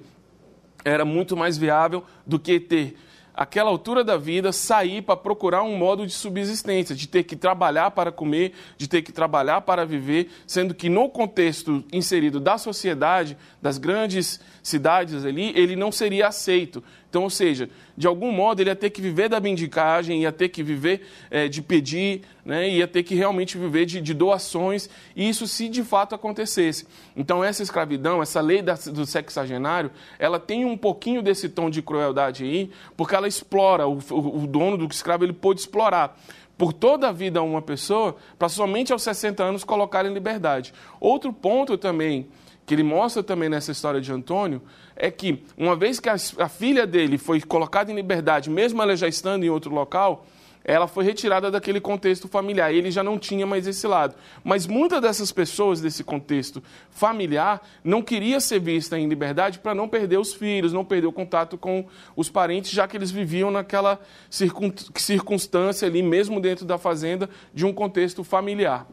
era 0.85 1.05
muito 1.05 1.37
mais 1.37 1.57
viável 1.57 2.05
do 2.27 2.39
que 2.39 2.59
ter 2.59 2.97
aquela 3.35 3.71
altura 3.71 4.05
da 4.05 4.17
vida, 4.17 4.53
sair 4.53 5.03
para 5.03 5.17
procurar 5.17 5.63
um 5.63 5.77
modo 5.77 6.07
de 6.07 6.13
subsistência, 6.13 6.95
de 6.95 7.09
ter 7.09 7.23
que 7.23 7.35
trabalhar 7.35 7.91
para 7.93 8.13
comer, 8.13 8.53
de 8.77 8.87
ter 8.87 9.03
que 9.03 9.13
trabalhar 9.13 9.63
para 9.63 9.87
viver, 9.87 10.31
sendo 10.47 10.75
que 10.75 10.89
no 10.89 11.09
contexto 11.09 11.83
inserido 11.93 12.39
da 12.39 12.59
sociedade, 12.59 13.37
das 13.61 13.79
grandes 13.79 14.41
cidades 14.63 15.25
ali, 15.25 15.53
ele 15.57 15.77
não 15.77 15.91
seria 15.91 16.29
aceito. 16.29 16.85
Então, 17.13 17.25
ou 17.25 17.31
seja, 17.31 17.69
de 17.95 18.07
algum 18.07 18.33
modo 18.33 18.63
ele 18.63 18.71
ia 18.71 18.75
ter 18.75 18.89
que 18.89 19.03
viver 19.03 19.29
da 19.29 19.39
mendicagem, 19.39 20.23
ia 20.23 20.33
ter 20.33 20.49
que 20.49 20.63
viver 20.63 21.07
é, 21.31 21.47
de 21.47 21.61
pedir, 21.61 22.23
né, 22.43 22.67
ia 22.71 22.89
ter 22.89 23.03
que 23.03 23.15
realmente 23.15 23.59
viver 23.59 23.85
de, 23.85 24.01
de, 24.01 24.15
doações, 24.15 24.89
e 25.15 25.29
isso 25.29 25.47
se 25.47 25.69
de 25.69 25.85
fato 25.85 26.15
acontecesse. 26.15 26.87
Então, 27.15 27.45
essa 27.45 27.63
escravidão, 27.63 28.23
essa 28.23 28.41
lei 28.41 28.63
da, 28.63 28.73
do 28.73 29.05
sexagenário, 29.05 29.91
ela 30.19 30.41
tem 30.41 30.65
um 30.65 30.75
pouquinho 30.75 31.21
desse 31.21 31.51
tom 31.51 31.69
de 31.69 31.83
crueldade 31.83 32.45
aí, 32.45 32.71
porque 32.97 33.15
ela 33.15 33.29
explora, 33.29 33.87
o, 33.87 33.99
o, 33.99 34.47
dono 34.47 34.79
do 34.79 34.87
escravo 34.91 35.23
ele 35.23 35.35
pôde 35.35 35.61
explorar 35.61 36.19
por 36.57 36.73
toda 36.73 37.11
a 37.11 37.13
vida 37.13 37.43
uma 37.43 37.61
pessoa, 37.61 38.17
para 38.39 38.49
somente 38.49 38.91
aos 38.91 39.03
60 39.03 39.45
anos 39.45 39.65
colocar 39.65 40.07
em 40.07 40.15
liberdade. 40.15 40.73
Outro 40.99 41.31
ponto 41.31 41.77
também 41.77 42.27
que 42.65 42.75
ele 42.75 42.83
mostra 42.83 43.23
também 43.23 43.49
nessa 43.49 43.73
história 43.73 44.01
de 44.01 44.13
Antônio, 44.13 44.63
é 44.95 45.11
que 45.11 45.43
uma 45.57 45.75
vez 45.75 45.99
que 45.99 46.09
a, 46.09 46.15
a, 46.39 46.49
filha 46.49 46.87
dele 46.87 47.19
foi 47.19 47.41
colocada 47.41 47.91
em 47.91 47.95
liberdade, 47.95 48.49
mesmo 48.49 48.81
ela 48.83 48.97
já 48.97 49.09
estando 49.09 49.45
em 49.45 49.51
outro 49.51 49.73
local, 49.73 50.25
ela 50.65 50.87
foi 50.87 51.05
retirada 51.05 51.51
daquele 51.51 51.81
contexto 51.81 52.29
familiar. 52.29 52.73
Ele 52.73 52.91
já 52.91 53.03
não 53.03 53.19
tinha 53.19 53.47
mais 53.47 53.67
esse 53.67 53.87
lado. 53.87 54.15
Mas 54.45 54.67
muitas 54.67 55.01
dessas 55.01 55.33
pessoas 55.33 55.81
desse 55.81 56.05
contexto 56.05 56.63
familiar 56.91 57.61
não 57.83 58.03
queria 58.03 58.39
ser 58.39 58.61
vista 58.61 58.99
em 58.99 59.09
liberdade 59.09 59.59
para 59.59 59.75
não 59.75 59.89
perder 59.89 60.19
os 60.19 60.33
filhos, 60.33 60.73
não 60.73 60.85
perder 60.85 61.09
o 61.09 61.13
contato 61.13 61.59
com 61.59 61.85
os 62.15 62.31
parentes, 62.31 62.71
já 62.71 62.87
que 62.87 62.97
eles 62.97 63.11
viviam 63.11 63.51
naquela 63.51 64.01
circunstância 64.31 65.89
ali, 65.89 66.03
mesmo 66.03 66.41
dentro 66.41 66.65
da 66.65 66.79
fazenda, 66.79 67.29
de 67.53 67.67
um 67.67 67.73
contexto 67.73 68.23
familiar. 68.23 68.87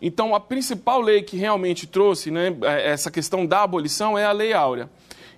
Então, 0.00 0.34
a 0.34 0.40
principal 0.40 1.00
lei 1.00 1.22
que 1.22 1.36
realmente 1.36 1.86
trouxe 1.86 2.30
né, 2.30 2.56
é, 2.62 2.90
essa 2.90 3.10
questão 3.10 3.44
da 3.44 3.62
abolição 3.62 4.18
é 4.18 4.24
a 4.24 4.32
Lei 4.32 4.52
Áurea. 4.52 4.88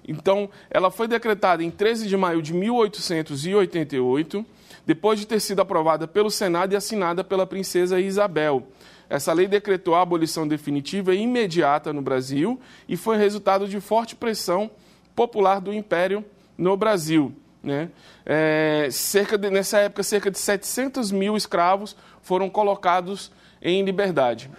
Então, 0.07 0.49
ela 0.71 0.91
foi 0.91 1.09
decretada 1.09 1.63
em 1.63 1.71
13 1.71 2.09
de 2.09 2.17
maio 2.17 2.43
de 2.43 2.53
1888, 2.55 4.45
depois 4.85 5.19
de 5.19 5.27
ter 5.27 5.41
sido 5.41 5.61
aprovada 5.61 6.09
pelo 6.09 6.31
Senado 6.31 6.73
e 6.73 6.77
assinada 6.77 7.23
pela 7.23 7.47
princesa 7.47 8.01
Isabel. 8.01 8.67
Essa 9.09 9.33
lei 9.33 9.47
decretou 9.47 9.95
a 9.95 10.03
abolição 10.03 10.49
definitiva 10.49 11.15
e 11.15 11.21
imediata 11.21 11.93
no 11.93 12.01
Brasil 12.01 12.59
e 12.89 12.97
foi 12.97 13.17
resultado 13.17 13.69
de 13.69 13.79
forte 13.81 14.17
pressão 14.17 14.71
popular 15.15 15.61
do 15.61 15.73
Império 15.73 16.25
no 16.57 16.77
Brasil. 16.77 17.33
Né? 17.63 17.91
É, 18.25 18.89
cerca 18.91 19.37
de, 19.37 19.51
nessa 19.51 19.79
época, 19.79 20.03
cerca 20.03 20.31
de 20.31 20.39
700 20.39 21.13
mil 21.13 21.37
escravos 21.37 21.95
foram 22.23 22.49
colocados 22.49 23.31
em 23.63 23.85
liberdade. 23.85 24.51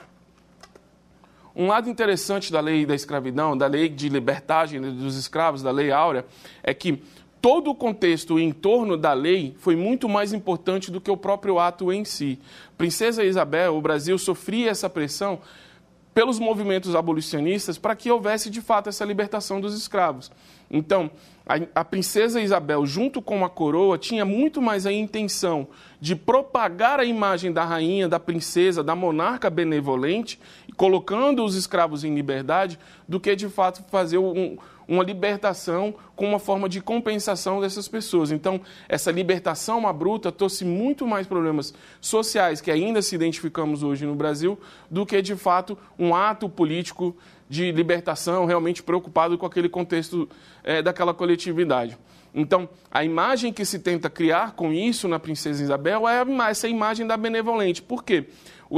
Um 1.55 1.67
lado 1.67 1.89
interessante 1.89 2.51
da 2.51 2.59
lei 2.59 2.85
da 2.85 2.95
escravidão, 2.95 3.55
da 3.55 3.67
lei 3.67 3.87
de 3.87 4.09
libertagem 4.09 4.81
dos 4.81 5.15
escravos, 5.15 5.61
da 5.61 5.69
lei 5.69 5.91
áurea, 5.91 6.25
é 6.63 6.73
que 6.73 7.03
todo 7.39 7.69
o 7.69 7.75
contexto 7.75 8.39
em 8.39 8.51
torno 8.51 8.97
da 8.97 9.13
lei 9.13 9.53
foi 9.59 9.75
muito 9.75 10.09
mais 10.09 10.33
importante 10.33 10.89
do 10.89 11.01
que 11.01 11.11
o 11.11 11.17
próprio 11.17 11.59
ato 11.59 11.91
em 11.91 12.05
si. 12.05 12.39
Princesa 12.77 13.23
Isabel, 13.23 13.75
o 13.75 13.81
Brasil 13.81 14.17
sofria 14.17 14.71
essa 14.71 14.89
pressão 14.89 15.41
pelos 16.13 16.39
movimentos 16.39 16.95
abolicionistas 16.95 17.77
para 17.77 17.95
que 17.95 18.09
houvesse 18.09 18.49
de 18.49 18.61
fato 18.61 18.87
essa 18.87 19.03
libertação 19.03 19.59
dos 19.59 19.75
escravos. 19.75 20.31
Então, 20.75 21.11
a, 21.45 21.81
a, 21.81 21.85
princesa 21.85 22.41
Isabel, 22.41 22.83
junto 22.83 23.21
com 23.21 23.45
a 23.45 23.49
coroa, 23.49 23.95
tinha 23.95 24.25
muito 24.25 24.59
mais 24.59 24.87
a 24.87 24.91
intenção 24.91 25.67
de 26.01 26.15
propagar 26.15 26.99
a 26.99 27.05
imagem 27.05 27.53
da 27.53 27.63
rainha, 27.63 28.09
da 28.09 28.19
princesa, 28.19 28.83
da 28.83 28.95
monarca 28.95 29.51
benevolente, 29.51 30.39
colocando 30.75 31.45
os 31.45 31.55
escravos 31.55 32.03
em 32.03 32.15
liberdade, 32.15 32.79
do 33.07 33.19
que 33.19 33.35
de 33.35 33.47
fato 33.49 33.83
fazer 33.91 34.17
um, 34.17 34.57
uma 34.87 35.03
libertação 35.03 35.93
com 36.15 36.27
uma 36.27 36.39
forma 36.39 36.67
de 36.67 36.81
compensação 36.81 37.61
dessas 37.61 37.87
pessoas. 37.87 38.31
Então, 38.31 38.59
essa 38.89 39.11
libertação 39.11 39.81
bruta 39.93 40.31
trouxe 40.31 40.65
muito 40.65 41.05
mais 41.05 41.27
problemas 41.27 41.71
sociais 42.01 42.61
que 42.61 42.71
ainda 42.71 42.99
se 42.99 43.13
identificamos 43.13 43.83
hoje 43.83 44.07
no 44.07 44.15
Brasil 44.15 44.59
do 44.89 45.05
que, 45.05 45.21
de 45.21 45.35
fato, 45.35 45.77
um 45.99 46.15
ato 46.15 46.49
político 46.49 47.15
de 47.53 47.71
libertação 47.71 48.45
realmente 48.45 48.81
preocupado 48.81 49.37
com 49.37 49.45
aquele 49.45 49.69
contexto 49.69 50.27
é, 50.63 50.81
daquela 50.81 51.13
coletividade. 51.13 51.95
Então, 52.33 52.67
a 52.89 53.03
imagem 53.03 53.53
que 53.53 53.63
se 53.63 53.77
tenta 53.77 54.09
criar 54.09 54.53
com 54.53 54.73
isso 54.73 55.07
na 55.07 55.19
Princesa 55.19 55.61
Isabel 55.61 56.07
é 56.09 56.25
essa 56.49 56.67
imagem 56.67 57.05
da 57.05 57.15
benevolente. 57.15 57.79
Por 57.79 58.03
quê? 58.03 58.25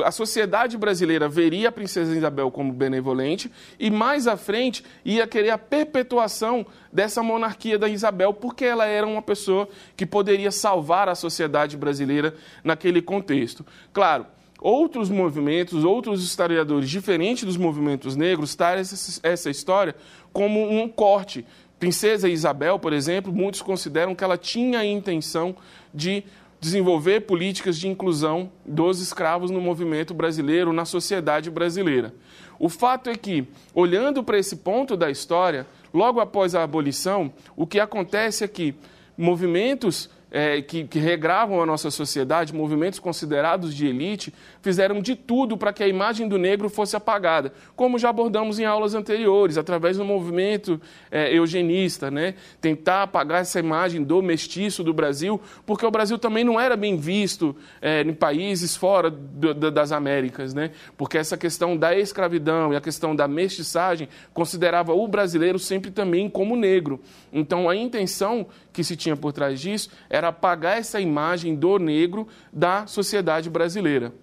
a 0.03 0.12
sociedade 0.12 0.77
brasileira 0.77 1.29
veria 1.29 1.70
a 1.70 1.72
princesa 1.72 2.13
Isabel 2.13 2.51
como 2.51 2.74
benevolente 2.74 3.50
e 3.79 3.89
mais 3.89 4.27
à 4.27 4.36
frente 4.36 4.84
ia 5.05 5.25
querer 5.25 5.51
a 5.51 5.58
perpetuação 5.58 6.65
dessa 6.91 7.24
monarquia 7.24 7.79
da 7.79 7.88
Isabel, 7.88 8.34
porque 8.34 8.65
ela 8.65 8.86
era 8.86 9.08
uma 9.08 9.22
pessoa 9.22 9.70
que 9.96 10.05
poderia 10.05 10.51
salvar 10.51 11.08
a 11.08 11.15
sociedade 11.15 11.77
brasileira 11.77 12.36
naquele 12.62 13.01
contexto. 13.01 13.65
Claro, 13.94 14.25
outros 14.59 15.09
movimentos, 15.09 15.83
outros 15.83 16.24
historiadores 16.24 16.89
diferentes 16.89 17.43
dos 17.43 17.57
movimentos 17.57 18.15
negros, 18.15 18.55
trazem 18.55 19.19
essa 19.24 19.50
história 19.50 19.95
como 20.31 20.62
um 20.69 20.88
corte. 20.88 21.45
Princesa 21.79 22.29
Isabel, 22.29 22.79
por 22.79 22.93
exemplo, 22.93 23.33
muitos 23.33 23.62
consideram 23.62 24.15
que 24.15 24.24
ela 24.24 24.38
tinha 24.38 24.79
a 24.79 24.85
intenção 24.85 25.55
de 25.93 26.24
desenvolver 26.59 27.21
políticas 27.21 27.77
de 27.77 27.88
inclusão 27.88 28.50
dos 28.65 29.00
escravos 29.01 29.51
no 29.51 29.62
movimento 29.62 30.13
brasileiro, 30.13 30.74
na 30.74 30.85
sociedade 30.85 31.51
brasileira. 31.51 32.13
O 32.57 32.69
fato 32.69 33.09
é 33.09 33.15
que, 33.15 33.47
olhando 33.74 34.24
para 34.24 34.39
esse 34.39 34.55
ponto 34.55 34.95
da 34.95 35.12
história, 35.12 35.67
logo 35.93 36.19
após 36.19 36.55
a 36.55 36.63
abolição, 36.63 37.31
o 37.55 37.67
que 37.67 37.79
acontece 37.79 38.43
é 38.43 38.47
que 38.47 38.74
movimentos 39.17 40.09
é, 40.36 40.62
que, 40.62 40.84
que 40.84 41.00
regravam 41.00 41.62
a 41.62 41.65
nossa 41.65 41.89
sociedade, 41.89 42.54
movimentos 42.54 43.00
considerados 43.00 43.74
de 43.74 43.88
elite, 43.88 44.34
fizeram 44.62 45.00
de 45.00 45.15
tudo 45.15 45.56
para 45.56 45.72
que 45.72 45.82
a 45.82 45.88
imagem 45.88 46.27
do 46.27 46.38
negro 46.38 46.68
fosse 46.68 46.94
apagada, 46.94 47.54
como 47.74 47.98
já 47.98 48.10
abordamos 48.10 48.60
em 48.60 48.65
aulas 48.65 48.94
anteriores, 48.94 49.58
através 49.58 49.96
do 49.96 50.04
movimento 50.04 50.82
é, 51.10 51.34
eugenista, 51.34 52.12
né? 52.12 52.36
tentar 52.60 53.04
apagar 53.04 53.44
essa 53.44 53.58
imagem 53.62 54.04
do 54.04 54.22
mestiço 54.22 54.84
do 54.84 54.94
Brasil, 54.94 55.39
porque 55.65 55.86
o 55.86 55.92
Brasil 55.92 56.20
também 56.20 56.44
não 56.44 56.60
era 56.60 56.75
bem 56.75 56.98
visto 56.98 57.56
é, 57.82 58.01
em 58.01 58.13
países 58.13 58.75
fora 58.75 59.10
do, 59.10 59.54
do, 59.54 59.72
das 59.72 59.94
Américas, 59.94 60.54
né? 60.54 60.72
porque 60.98 61.18
essa 61.18 61.38
questão 61.38 61.77
da 61.77 61.98
escravidão 61.98 62.74
e 62.74 62.75
a 62.75 62.82
questão 62.82 63.15
da 63.15 63.25
mestiçagem 63.25 64.10
considerava 64.34 64.94
o 64.94 65.08
brasileiro 65.08 65.58
sempre 65.58 65.92
também 65.92 66.30
como 66.30 66.58
negro. 66.58 67.00
Então, 67.32 67.70
a 67.70 67.75
intenção 67.75 68.48
que 68.75 68.84
se 68.84 68.96
tinha 68.96 69.15
por 69.15 69.32
trás 69.32 69.60
disso 69.60 69.89
era 70.10 70.27
apagar 70.27 70.77
essa 70.77 71.00
imagem 71.00 71.55
do 71.55 71.79
negro 71.79 72.27
da 72.51 72.86
sociedade 72.86 73.50
brasileira. 73.50 74.13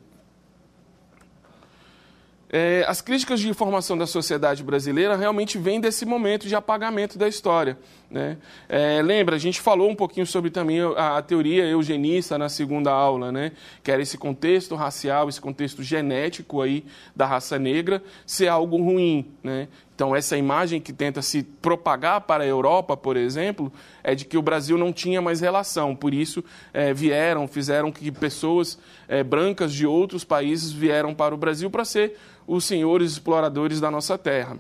É, 2.55 2.85
as 2.87 3.01
críticas 3.01 3.41
de 3.41 3.49
informação 3.49 3.97
da 3.97 4.07
sociedade 4.07 4.63
brasileira 4.63 5.17
realmente 5.17 5.57
vêm 5.57 5.81
desse 5.81 6.05
momento 6.05 6.47
de 6.47 6.55
apagamento 6.55 7.17
da 7.17 7.27
história. 7.27 7.79
Né? 8.11 8.37
É, 8.69 9.01
lembra, 9.01 9.37
a 9.37 9.39
gente 9.39 9.59
falou 9.59 9.89
um 9.89 9.95
pouquinho 9.95 10.27
sobre 10.27 10.51
também 10.51 10.79
a, 10.83 11.17
a, 11.17 11.23
teoria 11.23 11.65
eugenista 11.65 12.37
na 12.37 12.51
segunda 12.51 12.93
aula, 12.93 13.33
né? 13.33 13.53
que 13.83 13.91
era 13.91 14.03
esse 14.03 14.19
contexto 14.19 14.75
racial, 14.75 15.31
esse 15.31 15.41
contexto 15.41 15.83
genético 15.83 16.61
aí 16.61 16.85
da 17.17 17.25
raça 17.25 17.59
negra 17.59 18.03
ser 18.27 18.49
algo 18.49 18.77
ruim. 18.77 19.33
Né? 19.43 19.67
Então, 20.03 20.17
essa 20.17 20.37
imagem 20.37 20.81
que 20.81 20.93
tenta 20.93 21.23
se 21.23 21.45
propagar 21.45 22.23
para 22.23 22.43
a 22.43 22.47
Europa, 22.47 22.97
por 22.97 23.17
exemplo, 23.17 23.73
é 24.03 24.17
de 24.17 24.25
que 24.25 24.37
o 24.37 24.43
Brasil 24.43 24.77
não 24.77 24.93
tinha 24.93 25.23
mais 25.23 25.41
relação. 25.41 25.95
Por 25.95 26.13
isso, 26.13 26.43
é, 26.75 26.93
vieram, 26.93 27.47
fizeram 27.47 27.93
que 27.93 28.11
pessoas 28.11 28.77
é, 29.07 29.23
brancas 29.23 29.73
de 29.73 29.87
outros 29.87 30.25
países 30.25 30.73
vieram 30.73 31.15
para 31.15 31.33
o 31.33 31.39
Brasil 31.39 31.71
para 31.71 31.85
ser 31.85 32.19
os 32.49 32.65
senhores 32.65 33.13
exploradores 33.13 33.79
da 33.79 33.93
nossa 33.93 34.19
terra. 34.19 34.59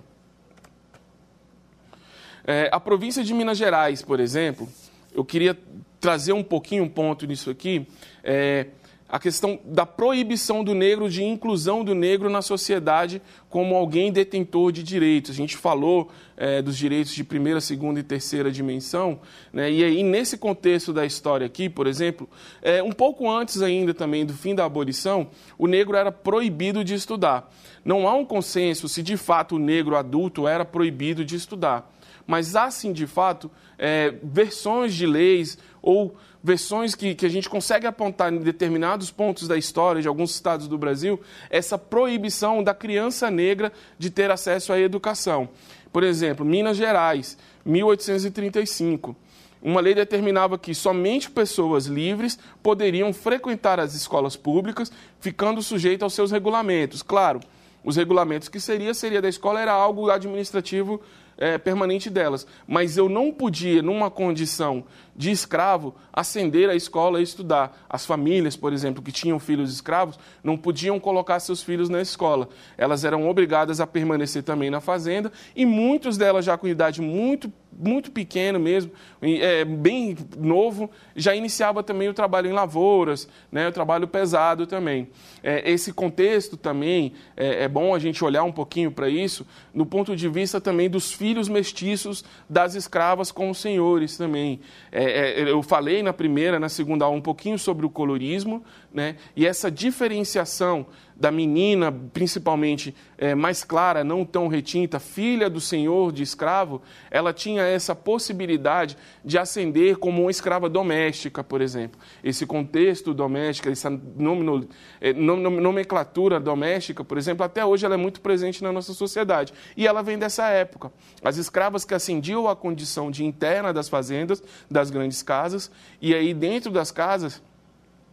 É, 2.46 2.70
a 2.70 2.78
província 2.78 3.24
de 3.24 3.34
Minas 3.34 3.58
Gerais, 3.58 4.00
por 4.00 4.20
exemplo, 4.20 4.68
eu 5.12 5.24
queria 5.24 5.58
trazer 5.98 6.34
um 6.34 6.44
pouquinho 6.44 6.84
um 6.84 6.88
ponto 6.88 7.26
nisso 7.26 7.50
aqui. 7.50 7.84
É, 8.22 8.68
a 9.12 9.18
questão 9.18 9.60
da 9.62 9.84
proibição 9.84 10.64
do 10.64 10.72
negro, 10.72 11.10
de 11.10 11.22
inclusão 11.22 11.84
do 11.84 11.94
negro 11.94 12.30
na 12.30 12.40
sociedade 12.40 13.20
como 13.50 13.76
alguém 13.76 14.10
detentor 14.10 14.72
de 14.72 14.82
direitos. 14.82 15.32
A 15.32 15.34
gente 15.34 15.54
falou 15.54 16.10
é, 16.34 16.62
dos 16.62 16.78
direitos 16.78 17.12
de 17.12 17.22
primeira, 17.22 17.60
segunda 17.60 18.00
e 18.00 18.02
terceira 18.02 18.50
dimensão, 18.50 19.20
né? 19.52 19.70
e 19.70 19.84
aí 19.84 20.02
nesse 20.02 20.38
contexto 20.38 20.94
da 20.94 21.04
história 21.04 21.46
aqui, 21.46 21.68
por 21.68 21.86
exemplo, 21.86 22.26
é, 22.62 22.82
um 22.82 22.90
pouco 22.90 23.30
antes 23.30 23.60
ainda 23.60 23.92
também 23.92 24.24
do 24.24 24.32
fim 24.32 24.54
da 24.54 24.64
abolição, 24.64 25.28
o 25.58 25.66
negro 25.66 25.94
era 25.94 26.10
proibido 26.10 26.82
de 26.82 26.94
estudar. 26.94 27.52
Não 27.84 28.08
há 28.08 28.14
um 28.14 28.24
consenso 28.24 28.88
se 28.88 29.02
de 29.02 29.18
fato 29.18 29.56
o 29.56 29.58
negro 29.58 29.94
adulto 29.94 30.48
era 30.48 30.64
proibido 30.64 31.22
de 31.22 31.36
estudar, 31.36 31.91
mas 32.26 32.56
há 32.56 32.70
sim 32.70 32.92
de 32.92 33.06
fato 33.06 33.50
é, 33.78 34.14
versões 34.22 34.94
de 34.94 35.06
leis 35.06 35.58
ou 35.80 36.16
versões 36.42 36.94
que, 36.94 37.14
que 37.14 37.26
a 37.26 37.28
gente 37.28 37.48
consegue 37.48 37.86
apontar 37.86 38.32
em 38.32 38.38
determinados 38.38 39.10
pontos 39.10 39.46
da 39.46 39.56
história 39.56 40.02
de 40.02 40.08
alguns 40.08 40.34
estados 40.34 40.66
do 40.66 40.76
Brasil, 40.76 41.20
essa 41.48 41.78
proibição 41.78 42.62
da 42.62 42.74
criança 42.74 43.30
negra 43.30 43.72
de 43.98 44.10
ter 44.10 44.30
acesso 44.30 44.72
à 44.72 44.80
educação. 44.80 45.48
Por 45.92 46.02
exemplo, 46.02 46.44
Minas 46.44 46.76
Gerais, 46.76 47.36
1835. 47.64 49.14
Uma 49.62 49.80
lei 49.80 49.94
determinava 49.94 50.58
que 50.58 50.74
somente 50.74 51.30
pessoas 51.30 51.86
livres 51.86 52.36
poderiam 52.62 53.12
frequentar 53.12 53.78
as 53.78 53.94
escolas 53.94 54.34
públicas, 54.34 54.90
ficando 55.20 55.62
sujeito 55.62 56.02
aos 56.02 56.14
seus 56.14 56.32
regulamentos. 56.32 57.00
Claro, 57.00 57.38
os 57.84 57.96
regulamentos 57.96 58.48
que 58.48 58.58
seria 58.58 58.92
seria 58.92 59.22
da 59.22 59.28
escola 59.28 59.60
era 59.60 59.72
algo 59.72 60.10
administrativo 60.10 61.00
é, 61.42 61.58
permanente 61.58 62.08
delas. 62.08 62.46
Mas 62.68 62.96
eu 62.96 63.08
não 63.08 63.32
podia, 63.32 63.82
numa 63.82 64.08
condição 64.08 64.84
de 65.14 65.32
escravo, 65.32 65.92
ascender 66.12 66.70
à 66.70 66.74
escola 66.76 67.18
e 67.18 67.24
estudar. 67.24 67.84
As 67.90 68.06
famílias, 68.06 68.56
por 68.56 68.72
exemplo, 68.72 69.02
que 69.02 69.10
tinham 69.10 69.40
filhos 69.40 69.72
escravos, 69.72 70.18
não 70.44 70.56
podiam 70.56 71.00
colocar 71.00 71.40
seus 71.40 71.60
filhos 71.60 71.88
na 71.88 72.00
escola. 72.00 72.48
Elas 72.78 73.04
eram 73.04 73.28
obrigadas 73.28 73.80
a 73.80 73.86
permanecer 73.88 74.44
também 74.44 74.70
na 74.70 74.80
fazenda 74.80 75.32
e 75.56 75.66
muitas 75.66 76.16
delas 76.16 76.44
já 76.44 76.56
com 76.56 76.68
idade 76.68 77.02
muito 77.02 77.52
muito 77.78 78.10
pequena 78.10 78.58
mesmo, 78.58 78.90
é, 79.22 79.64
bem 79.64 80.16
novo, 80.36 80.90
já 81.14 81.34
iniciava 81.34 81.82
também 81.82 82.08
o 82.08 82.14
trabalho 82.14 82.48
em 82.48 82.52
lavouras, 82.52 83.28
né, 83.50 83.68
o 83.68 83.72
trabalho 83.72 84.06
pesado 84.06 84.66
também. 84.66 85.08
É, 85.42 85.70
esse 85.70 85.92
contexto 85.92 86.56
também 86.56 87.12
é, 87.36 87.64
é 87.64 87.68
bom 87.68 87.94
a 87.94 87.98
gente 87.98 88.24
olhar 88.24 88.44
um 88.44 88.52
pouquinho 88.52 88.90
para 88.90 89.08
isso, 89.08 89.46
no 89.72 89.86
ponto 89.86 90.14
de 90.14 90.28
vista 90.28 90.60
também 90.60 90.88
dos 90.88 91.12
filhos 91.12 91.48
mestiços 91.48 92.24
das 92.48 92.74
escravas 92.74 93.32
com 93.32 93.50
os 93.50 93.58
senhores 93.58 94.16
também. 94.16 94.60
É, 94.90 95.40
é, 95.42 95.50
eu 95.50 95.62
falei 95.62 96.02
na 96.02 96.12
primeira, 96.12 96.60
na 96.60 96.68
segunda 96.68 97.04
aula 97.04 97.16
um 97.16 97.22
pouquinho 97.22 97.58
sobre 97.58 97.86
o 97.86 97.90
colorismo, 97.90 98.62
né? 98.92 99.16
e 99.34 99.46
essa 99.46 99.70
diferenciação 99.70 100.86
da 101.22 101.30
menina, 101.30 101.92
principalmente 102.12 102.92
é, 103.16 103.32
mais 103.32 103.62
clara, 103.62 104.02
não 104.02 104.24
tão 104.24 104.48
retinta, 104.48 104.98
filha 104.98 105.48
do 105.48 105.60
senhor 105.60 106.10
de 106.10 106.20
escravo, 106.20 106.82
ela 107.12 107.32
tinha 107.32 107.62
essa 107.62 107.94
possibilidade 107.94 108.98
de 109.24 109.38
ascender 109.38 109.98
como 109.98 110.22
uma 110.22 110.32
escrava 110.32 110.68
doméstica, 110.68 111.44
por 111.44 111.60
exemplo. 111.60 112.00
Esse 112.24 112.44
contexto 112.44 113.14
doméstico, 113.14 113.68
essa 113.68 113.88
nomino, 113.88 114.68
é, 115.00 115.12
nomenclatura 115.12 116.40
doméstica, 116.40 117.04
por 117.04 117.16
exemplo, 117.16 117.46
até 117.46 117.64
hoje 117.64 117.86
ela 117.86 117.94
é 117.94 117.98
muito 117.98 118.20
presente 118.20 118.60
na 118.60 118.72
nossa 118.72 118.92
sociedade. 118.92 119.54
E 119.76 119.86
ela 119.86 120.02
vem 120.02 120.18
dessa 120.18 120.48
época. 120.48 120.92
As 121.22 121.36
escravas 121.36 121.84
que 121.84 121.94
ascendiam 121.94 122.48
à 122.48 122.56
condição 122.56 123.12
de 123.12 123.24
interna 123.24 123.72
das 123.72 123.88
fazendas, 123.88 124.42
das 124.68 124.90
grandes 124.90 125.22
casas, 125.22 125.70
e 126.00 126.16
aí 126.16 126.34
dentro 126.34 126.72
das 126.72 126.90
casas 126.90 127.40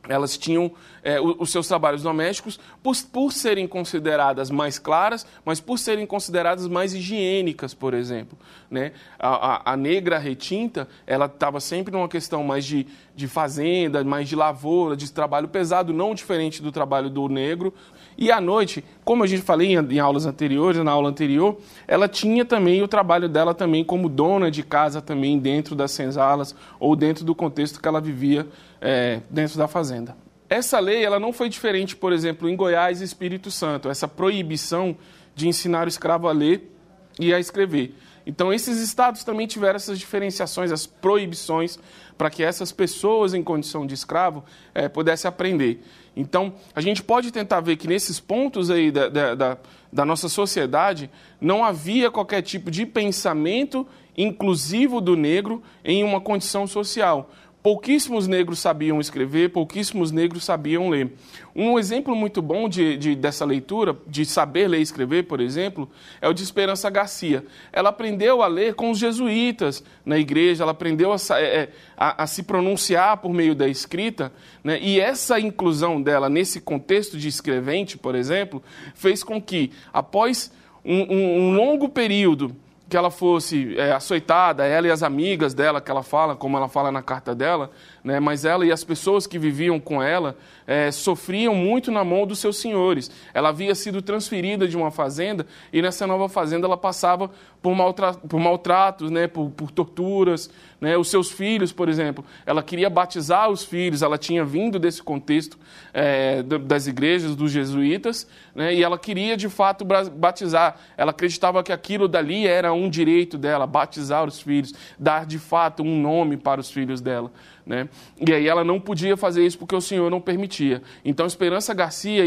elas 0.07 0.37
tinham 0.37 0.71
é, 1.03 1.19
os 1.19 1.51
seus 1.51 1.67
trabalhos 1.67 2.01
domésticos 2.01 2.59
por, 2.81 2.95
por, 3.11 3.33
serem 3.33 3.67
consideradas 3.67 4.49
mais 4.49 4.79
claras, 4.79 5.25
mas 5.43 5.59
por 5.59 5.77
serem 5.77 6.05
consideradas 6.05 6.67
mais 6.67 6.93
higiênicas, 6.93 7.73
por 7.73 7.93
exemplo. 7.93 8.37
Né? 8.71 8.93
A, 9.17 9.71
a, 9.71 9.73
a 9.73 9.77
negra 9.77 10.17
retinta, 10.17 10.87
ela 11.05 11.25
estava 11.25 11.59
sempre 11.59 11.91
numa 11.91 12.07
questão 12.07 12.43
mais 12.43 12.65
de, 12.65 12.87
de 13.15 13.27
fazenda, 13.27 14.03
mais 14.03 14.29
de 14.29 14.35
lavoura, 14.35 14.95
de 14.95 15.11
trabalho 15.11 15.47
pesado, 15.47 15.93
não 15.93 16.15
diferente 16.15 16.61
do 16.61 16.71
trabalho 16.71 17.09
do 17.09 17.27
negro. 17.27 17.73
E 18.21 18.33
à 18.33 18.41
noite, 18.41 18.83
como 19.05 19.23
a 19.23 19.27
gente 19.27 19.41
falei 19.43 19.77
em, 19.77 19.97
aulas 19.97 20.25
anteriores, 20.25 20.83
na 20.83 20.91
aula 20.91 21.07
anterior, 21.07 21.57
ela 21.87 22.05
tinha 22.05 22.43
também 22.43 22.83
o 22.83 22.87
trabalho 22.87 23.29
dela 23.29 23.53
também 23.53 23.81
como 23.81 24.09
dona 24.09 24.51
de 24.51 24.61
casa 24.61 25.01
também 25.01 25.39
dentro 25.39 25.73
das 25.73 25.91
senzalas 25.91 26.53
ou 26.81 26.97
dentro 26.97 27.23
do 27.23 27.33
contexto 27.33 27.81
que 27.81 27.87
ela 27.87 28.01
vivia 28.01 28.45
é, 28.81 29.21
dentro 29.29 29.57
da 29.57 29.69
fazenda. 29.69 30.17
Essa 30.49 30.81
lei 30.81 31.01
ela 31.01 31.17
não 31.17 31.31
foi 31.31 31.47
diferente, 31.47 31.95
por 31.95 32.11
exemplo, 32.11 32.49
em 32.49 32.57
Goiás 32.57 32.99
e 32.99 33.05
Espírito 33.05 33.49
Santo, 33.49 33.87
essa 33.87 34.05
proibição 34.05 34.97
de 35.33 35.47
ensinar 35.47 35.85
o 35.85 35.89
escravo 35.89 36.27
a 36.27 36.33
ler 36.33 36.75
e 37.17 37.33
a 37.33 37.39
escrever. 37.39 37.95
Então, 38.25 38.53
esses 38.53 38.79
estados 38.79 39.23
também 39.23 39.47
tiveram 39.47 39.77
essas 39.77 39.97
diferenciações, 39.97 40.71
as 40.71 40.85
proibições, 40.85 41.79
para 42.17 42.29
que 42.29 42.43
essas 42.43 42.71
pessoas 42.71 43.33
em 43.33 43.41
condição 43.41 43.87
de 43.87 43.93
escravo 43.93 44.43
é, 44.75 44.89
pudessem 44.89 45.27
aprender. 45.27 45.81
Então, 46.19 46.53
a 46.75 46.81
gente 46.81 47.01
pode 47.01 47.31
tentar 47.31 47.61
ver 47.61 47.77
que 47.77 47.87
nesses 47.87 48.19
pontos 48.19 48.69
aí 48.69 48.91
da, 48.91 49.07
da, 49.07 49.35
da, 49.35 49.57
da 49.91 50.05
nossa 50.05 50.27
sociedade 50.27 51.09
não 51.39 51.63
havia 51.63 52.11
qualquer 52.11 52.41
tipo 52.41 52.69
de 52.69 52.85
pensamento 52.85 53.87
inclusivo 54.17 54.99
do 54.99 55.15
negro 55.15 55.63
em 55.83 56.03
uma 56.03 56.19
condição 56.19 56.67
social 56.67 57.31
pouquíssimos 57.61 58.27
negros 58.27 58.59
sabiam 58.59 59.01
escrever, 59.01 59.49
pouquíssimos 59.49 60.11
negros 60.11 60.43
sabiam 60.43 60.89
ler. 60.89 61.13
Um 61.55 61.77
exemplo 61.77 62.15
muito 62.15 62.41
bom 62.41 62.69
de, 62.69 62.95
de, 62.95 63.15
dessa 63.15 63.43
leitura, 63.43 63.97
de 64.07 64.25
saber 64.25 64.67
ler 64.67 64.79
e 64.79 64.81
escrever, 64.81 65.23
por 65.23 65.41
exemplo, 65.41 65.89
é 66.21 66.27
o 66.27 66.33
de 66.33 66.41
Esperança 66.41 66.89
Garcia. 66.89 67.45
Ela 67.71 67.89
aprendeu 67.89 68.41
a 68.41 68.47
ler 68.47 68.75
com 68.75 68.91
os 68.91 68.97
jesuítas 68.97 69.83
na 70.05 70.17
igreja, 70.17 70.63
ela 70.63 70.71
aprendeu 70.71 71.11
a, 71.11 71.17
é, 71.37 71.43
é, 71.43 71.69
a, 71.97 72.23
a 72.23 72.27
se 72.27 72.43
pronunciar 72.43 73.17
por 73.17 73.33
meio 73.33 73.53
da 73.53 73.67
escrita, 73.67 74.31
né? 74.63 74.79
e 74.81 74.99
essa 74.99 75.39
inclusão 75.39 76.01
dela 76.01 76.29
nesse 76.29 76.61
contexto 76.61 77.17
de 77.17 77.27
escrevente, 77.27 77.97
por 77.97 78.15
exemplo, 78.15 78.63
fez 78.95 79.23
com 79.23 79.41
que, 79.41 79.71
após 79.91 80.51
um, 80.83 81.13
um, 81.13 81.39
um 81.39 81.55
longo 81.55 81.89
período 81.89 82.55
que 82.89 82.97
ela 82.97 83.11
fosse 83.11 83.77
é, 83.77 83.91
açoitada, 83.91 84.65
ela 84.65 84.87
e 84.87 84.91
as 84.91 85.03
amigas 85.03 85.53
dela, 85.53 85.79
que 85.79 85.91
ela 85.91 86.01
fala, 86.01 86.35
como 86.35 86.57
ela 86.57 86.67
fala 86.67 86.91
na 86.91 87.03
carta 87.03 87.35
dela, 87.35 87.69
né, 88.03 88.19
mas 88.19 88.45
ela 88.45 88.65
e 88.65 88.71
as 88.71 88.83
pessoas 88.83 89.27
que 89.27 89.37
viviam 89.37 89.79
com 89.79 90.01
ela 90.01 90.37
é, 90.65 90.91
sofriam 90.91 91.55
muito 91.55 91.91
na 91.91 92.03
mão 92.03 92.25
dos 92.25 92.39
seus 92.39 92.57
senhores. 92.57 93.09
Ela 93.33 93.49
havia 93.49 93.73
sido 93.73 94.01
transferida 94.01 94.67
de 94.67 94.77
uma 94.77 94.91
fazenda 94.91 95.45
e 95.73 95.81
nessa 95.81 96.05
nova 96.05 96.29
fazenda 96.29 96.67
ela 96.67 96.77
passava 96.77 97.31
por, 97.61 97.75
maltra 97.75 98.13
por 98.13 98.39
maltratos, 98.39 99.11
né, 99.11 99.27
por, 99.27 99.49
por 99.49 99.71
torturas. 99.71 100.49
Né, 100.79 100.95
os 100.97 101.09
seus 101.09 101.29
filhos, 101.29 101.73
por 101.73 101.89
exemplo, 101.89 102.23
ela 102.45 102.63
queria 102.63 102.89
batizar 102.89 103.49
os 103.49 103.65
filhos, 103.65 104.01
ela 104.01 104.17
tinha 104.17 104.45
vindo 104.45 104.79
desse 104.79 105.03
contexto 105.03 105.57
é, 105.93 106.41
das 106.41 106.87
igrejas 106.87 107.35
dos 107.35 107.51
jesuítas 107.51 108.25
né, 108.55 108.73
e 108.73 108.81
ela 108.81 108.97
queria 108.97 109.35
de 109.35 109.49
fato 109.49 109.83
batizar. 109.83 110.77
Ela 110.95 111.11
acreditava 111.11 111.61
que 111.63 111.73
aquilo 111.73 112.07
dali 112.07 112.47
era 112.47 112.71
um 112.71 112.89
direito 112.89 113.37
dela, 113.37 113.67
batizar 113.67 114.25
os 114.25 114.39
filhos, 114.39 114.73
dar 114.97 115.25
de 115.25 115.37
fato 115.37 115.83
um 115.83 116.01
nome 116.01 116.37
para 116.37 116.61
os 116.61 116.71
filhos 116.71 117.01
dela. 117.01 117.29
Né? 117.69 117.87
E 118.19 118.33
aí 118.33 118.47
ela 118.47 118.63
não 118.63 118.79
podia 118.79 119.15
fazer 119.15 119.45
isso 119.45 119.59
porque 119.59 119.75
o 119.75 119.79
Senhor 119.79 120.09
não 120.09 120.19
permitia. 120.19 120.81
Então 121.05 121.27
Esperança 121.27 121.71
Garcia, 121.71 122.23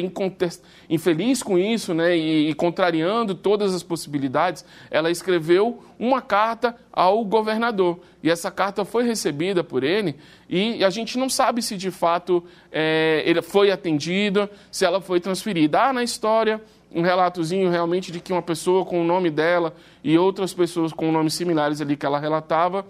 infeliz 0.89 1.43
com 1.43 1.59
isso 1.59 1.93
né, 1.93 2.17
e, 2.17 2.51
e 2.51 2.55
contrariando 2.55 3.35
todas 3.35 3.75
as 3.75 3.83
possibilidades, 3.83 4.65
ela 4.89 5.11
escreveu 5.11 5.83
uma 5.99 6.23
carta 6.23 6.77
ao 6.93 7.25
governador. 7.25 7.99
E 8.23 8.31
essa 8.31 8.53
carta 8.53 8.85
foi 8.85 9.03
recebida 9.03 9.65
por 9.65 9.83
ele 9.83 10.15
e 10.49 10.85
a 10.85 10.91
gente 10.91 11.19
não 11.19 11.29
sabe 11.29 11.61
se 11.61 11.77
de 11.77 11.91
fato 11.91 12.45
é, 12.71 13.25
ele 13.27 13.43
foi 13.43 13.73
atendida, 13.73 14.49
se 14.71 14.85
ela 14.85 15.01
foi 15.01 15.19
transferida. 15.19 15.83
Há 15.83 15.93
na 15.93 16.05
história 16.05 16.63
um 16.95 17.03
relatozinho 17.03 17.69
realmente 17.69 18.13
de 18.13 18.21
que 18.21 18.33
uma 18.33 18.43
pessoa 18.43 18.85
com 18.85 19.01
o 19.01 19.05
nome 19.05 19.29
dela 19.29 19.75
e 20.05 20.17
outras 20.17 20.55
pessoas 20.55 20.93
com 20.93 21.11
nomes 21.11 21.35
similares 21.35 21.81
ali 21.81 21.97
que 21.97 22.07
ela 22.07 22.21
relatava 22.21 22.87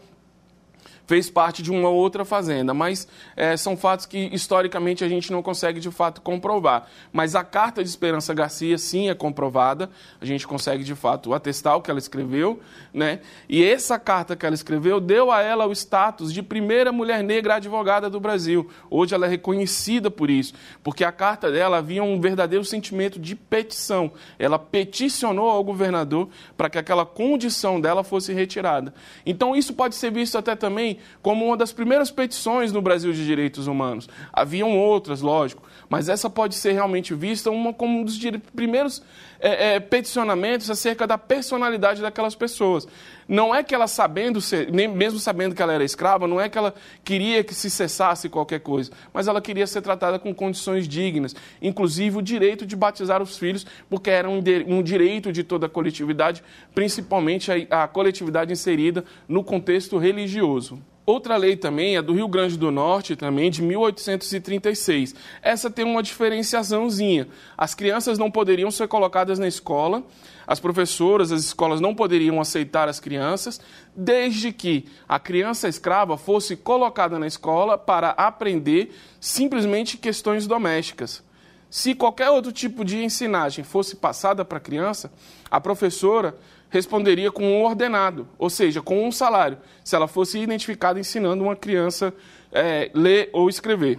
fez 1.12 1.28
parte 1.28 1.62
de 1.62 1.70
uma 1.70 1.90
outra 1.90 2.24
fazenda, 2.24 2.72
mas 2.72 3.06
é, 3.36 3.54
são 3.54 3.76
fatos 3.76 4.06
que 4.06 4.30
historicamente 4.32 5.04
a 5.04 5.08
gente 5.10 5.30
não 5.30 5.42
consegue 5.42 5.78
de 5.78 5.90
fato 5.90 6.22
comprovar. 6.22 6.88
Mas 7.12 7.34
a 7.34 7.44
carta 7.44 7.84
de 7.84 7.90
Esperança 7.90 8.32
Garcia 8.32 8.78
sim 8.78 9.10
é 9.10 9.14
comprovada, 9.14 9.90
a 10.18 10.24
gente 10.24 10.46
consegue 10.46 10.82
de 10.82 10.94
fato 10.94 11.34
atestar 11.34 11.76
o 11.76 11.82
que 11.82 11.90
ela 11.90 11.98
escreveu, 11.98 12.60
né? 12.94 13.20
E 13.46 13.62
essa 13.62 13.98
carta 13.98 14.34
que 14.34 14.46
ela 14.46 14.54
escreveu 14.54 15.00
deu 15.00 15.30
a 15.30 15.42
ela 15.42 15.66
o 15.66 15.72
status 15.72 16.32
de 16.32 16.42
primeira 16.42 16.90
mulher 16.90 17.22
negra 17.22 17.56
advogada 17.56 18.08
do 18.08 18.18
Brasil. 18.18 18.70
Hoje 18.88 19.14
ela 19.14 19.26
é 19.26 19.28
reconhecida 19.28 20.10
por 20.10 20.30
isso, 20.30 20.54
porque 20.82 21.04
a 21.04 21.12
carta 21.12 21.52
dela 21.52 21.76
havia 21.76 22.02
um 22.02 22.18
verdadeiro 22.22 22.64
sentimento 22.64 23.20
de 23.20 23.36
petição. 23.36 24.12
Ela 24.38 24.58
peticionou 24.58 25.50
ao 25.50 25.62
governador 25.62 26.30
para 26.56 26.70
que 26.70 26.78
aquela 26.78 27.04
condição 27.04 27.78
dela 27.78 28.02
fosse 28.02 28.32
retirada. 28.32 28.94
Então 29.26 29.54
isso 29.54 29.74
pode 29.74 29.94
ser 29.94 30.10
visto 30.10 30.38
até 30.38 30.56
também 30.56 31.01
como 31.20 31.46
uma 31.46 31.56
das 31.56 31.72
primeiras 31.72 32.10
petições 32.10 32.72
no 32.72 32.82
Brasil 32.82 33.12
de 33.12 33.24
direitos 33.24 33.66
humanos. 33.66 34.08
Haviam 34.32 34.76
outras, 34.78 35.20
lógico, 35.20 35.62
mas 35.88 36.08
essa 36.08 36.28
pode 36.28 36.54
ser 36.54 36.72
realmente 36.72 37.14
vista 37.14 37.50
uma, 37.50 37.72
como 37.72 38.00
um 38.00 38.04
dos 38.04 38.18
primeiros 38.54 39.02
é, 39.42 39.74
é, 39.74 39.80
peticionamentos 39.80 40.70
acerca 40.70 41.04
da 41.04 41.18
personalidade 41.18 42.00
daquelas 42.00 42.34
pessoas. 42.34 42.86
Não 43.26 43.54
é 43.54 43.62
que 43.62 43.74
ela 43.74 43.88
sabendo 43.88 44.40
ser, 44.40 44.70
nem 44.70 44.86
mesmo 44.86 45.18
sabendo 45.18 45.54
que 45.54 45.60
ela 45.60 45.72
era 45.72 45.82
escrava, 45.82 46.28
não 46.28 46.40
é 46.40 46.48
que 46.48 46.56
ela 46.56 46.72
queria 47.02 47.42
que 47.42 47.54
se 47.54 47.68
cessasse 47.68 48.28
qualquer 48.28 48.60
coisa, 48.60 48.92
mas 49.12 49.26
ela 49.26 49.40
queria 49.40 49.66
ser 49.66 49.82
tratada 49.82 50.18
com 50.18 50.32
condições 50.32 50.86
dignas, 50.86 51.34
inclusive 51.60 52.18
o 52.18 52.22
direito 52.22 52.64
de 52.64 52.76
batizar 52.76 53.20
os 53.20 53.36
filhos, 53.36 53.66
porque 53.90 54.10
era 54.10 54.30
um, 54.30 54.40
um 54.68 54.82
direito 54.82 55.32
de 55.32 55.42
toda 55.42 55.66
a 55.66 55.68
coletividade, 55.68 56.42
principalmente 56.74 57.50
a, 57.50 57.84
a 57.84 57.88
coletividade 57.88 58.52
inserida 58.52 59.04
no 59.26 59.42
contexto 59.42 59.98
religioso. 59.98 60.78
Outra 61.12 61.36
lei 61.36 61.56
também 61.58 61.94
é 61.94 62.00
do 62.00 62.14
Rio 62.14 62.26
Grande 62.26 62.56
do 62.56 62.70
Norte, 62.70 63.14
também 63.14 63.50
de 63.50 63.60
1836. 63.60 65.14
Essa 65.42 65.70
tem 65.70 65.84
uma 65.84 66.02
diferenciaçãozinha. 66.02 67.28
As 67.54 67.74
crianças 67.74 68.16
não 68.16 68.30
poderiam 68.30 68.70
ser 68.70 68.88
colocadas 68.88 69.38
na 69.38 69.46
escola, 69.46 70.02
as 70.46 70.58
professoras, 70.58 71.30
as 71.30 71.44
escolas 71.44 71.82
não 71.82 71.94
poderiam 71.94 72.40
aceitar 72.40 72.88
as 72.88 72.98
crianças, 72.98 73.60
desde 73.94 74.54
que 74.54 74.86
a 75.06 75.18
criança 75.18 75.68
escrava 75.68 76.16
fosse 76.16 76.56
colocada 76.56 77.18
na 77.18 77.26
escola 77.26 77.76
para 77.76 78.12
aprender 78.12 78.96
simplesmente 79.20 79.98
questões 79.98 80.46
domésticas. 80.46 81.22
Se 81.68 81.94
qualquer 81.94 82.30
outro 82.30 82.52
tipo 82.52 82.86
de 82.86 83.04
ensinagem 83.04 83.64
fosse 83.64 83.96
passada 83.96 84.46
para 84.46 84.56
a 84.56 84.62
criança, 84.62 85.12
a 85.50 85.60
professora 85.60 86.34
responderia 86.72 87.30
com 87.30 87.44
um 87.44 87.62
ordenado, 87.62 88.26
ou 88.38 88.48
seja, 88.48 88.80
com 88.80 89.06
um 89.06 89.12
salário, 89.12 89.58
se 89.84 89.94
ela 89.94 90.08
fosse 90.08 90.38
identificada 90.38 90.98
ensinando 90.98 91.44
uma 91.44 91.54
criança 91.54 92.14
é, 92.50 92.90
ler 92.94 93.28
ou 93.34 93.50
escrever. 93.50 93.98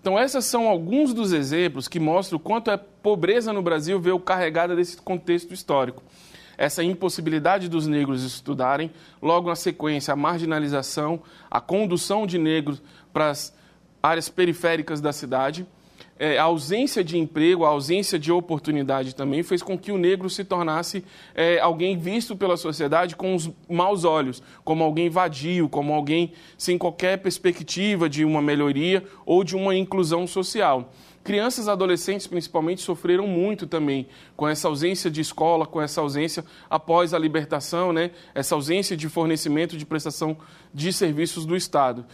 Então, 0.00 0.18
esses 0.18 0.42
são 0.46 0.66
alguns 0.66 1.12
dos 1.12 1.34
exemplos 1.34 1.86
que 1.86 2.00
mostram 2.00 2.38
o 2.38 2.40
quanto 2.40 2.70
a 2.70 2.78
pobreza 2.78 3.52
no 3.52 3.60
Brasil 3.60 4.00
veio 4.00 4.18
carregada 4.18 4.74
desse 4.74 4.96
contexto 4.96 5.52
histórico. 5.52 6.02
Essa 6.56 6.82
impossibilidade 6.82 7.68
dos 7.68 7.86
negros 7.86 8.22
estudarem, 8.22 8.90
logo 9.20 9.50
na 9.50 9.56
sequência, 9.56 10.12
a 10.12 10.16
marginalização, 10.16 11.22
a 11.50 11.60
condução 11.60 12.26
de 12.26 12.38
negros 12.38 12.82
para 13.12 13.28
as 13.28 13.54
áreas 14.02 14.30
periféricas 14.30 14.98
da 14.98 15.12
cidade 15.12 15.66
é, 16.18 16.38
a 16.38 16.44
ausência 16.44 17.02
de 17.02 17.18
emprego, 17.18 17.64
a 17.64 17.68
ausência 17.68 18.18
de 18.18 18.30
oportunidade 18.30 19.14
também 19.14 19.42
fez 19.42 19.62
com 19.62 19.76
que 19.76 19.90
o 19.90 19.98
negro 19.98 20.30
se 20.30 20.44
tornasse 20.44 21.04
é, 21.34 21.58
alguém 21.58 21.98
visto 21.98 22.36
pela 22.36 22.56
sociedade 22.56 23.16
com 23.16 23.34
os 23.34 23.50
maus 23.68 24.04
olhos, 24.04 24.42
como 24.64 24.84
alguém 24.84 25.10
vadio, 25.10 25.68
como 25.68 25.92
alguém 25.92 26.32
sem 26.56 26.78
qualquer 26.78 27.18
perspectiva 27.18 28.08
de 28.08 28.24
uma 28.24 28.40
melhoria 28.40 29.02
ou 29.26 29.42
de 29.42 29.56
uma 29.56 29.74
inclusão 29.74 30.26
social. 30.26 30.92
Crianças 31.24 31.66
e 31.66 31.70
adolescentes, 31.70 32.26
principalmente, 32.26 32.82
sofreram 32.82 33.26
muito 33.26 33.66
também 33.66 34.06
com 34.36 34.46
essa 34.46 34.68
ausência 34.68 35.10
de 35.10 35.22
escola, 35.22 35.66
com 35.66 35.80
essa 35.80 36.02
ausência 36.02 36.44
após 36.68 37.14
a 37.14 37.18
libertação, 37.18 37.94
né? 37.94 38.10
essa 38.34 38.54
ausência 38.54 38.94
de 38.94 39.08
fornecimento 39.08 39.74
de 39.74 39.86
prestação 39.86 40.36
de 40.72 40.92
serviços 40.92 41.46
do 41.46 41.56
Estado 41.56 42.04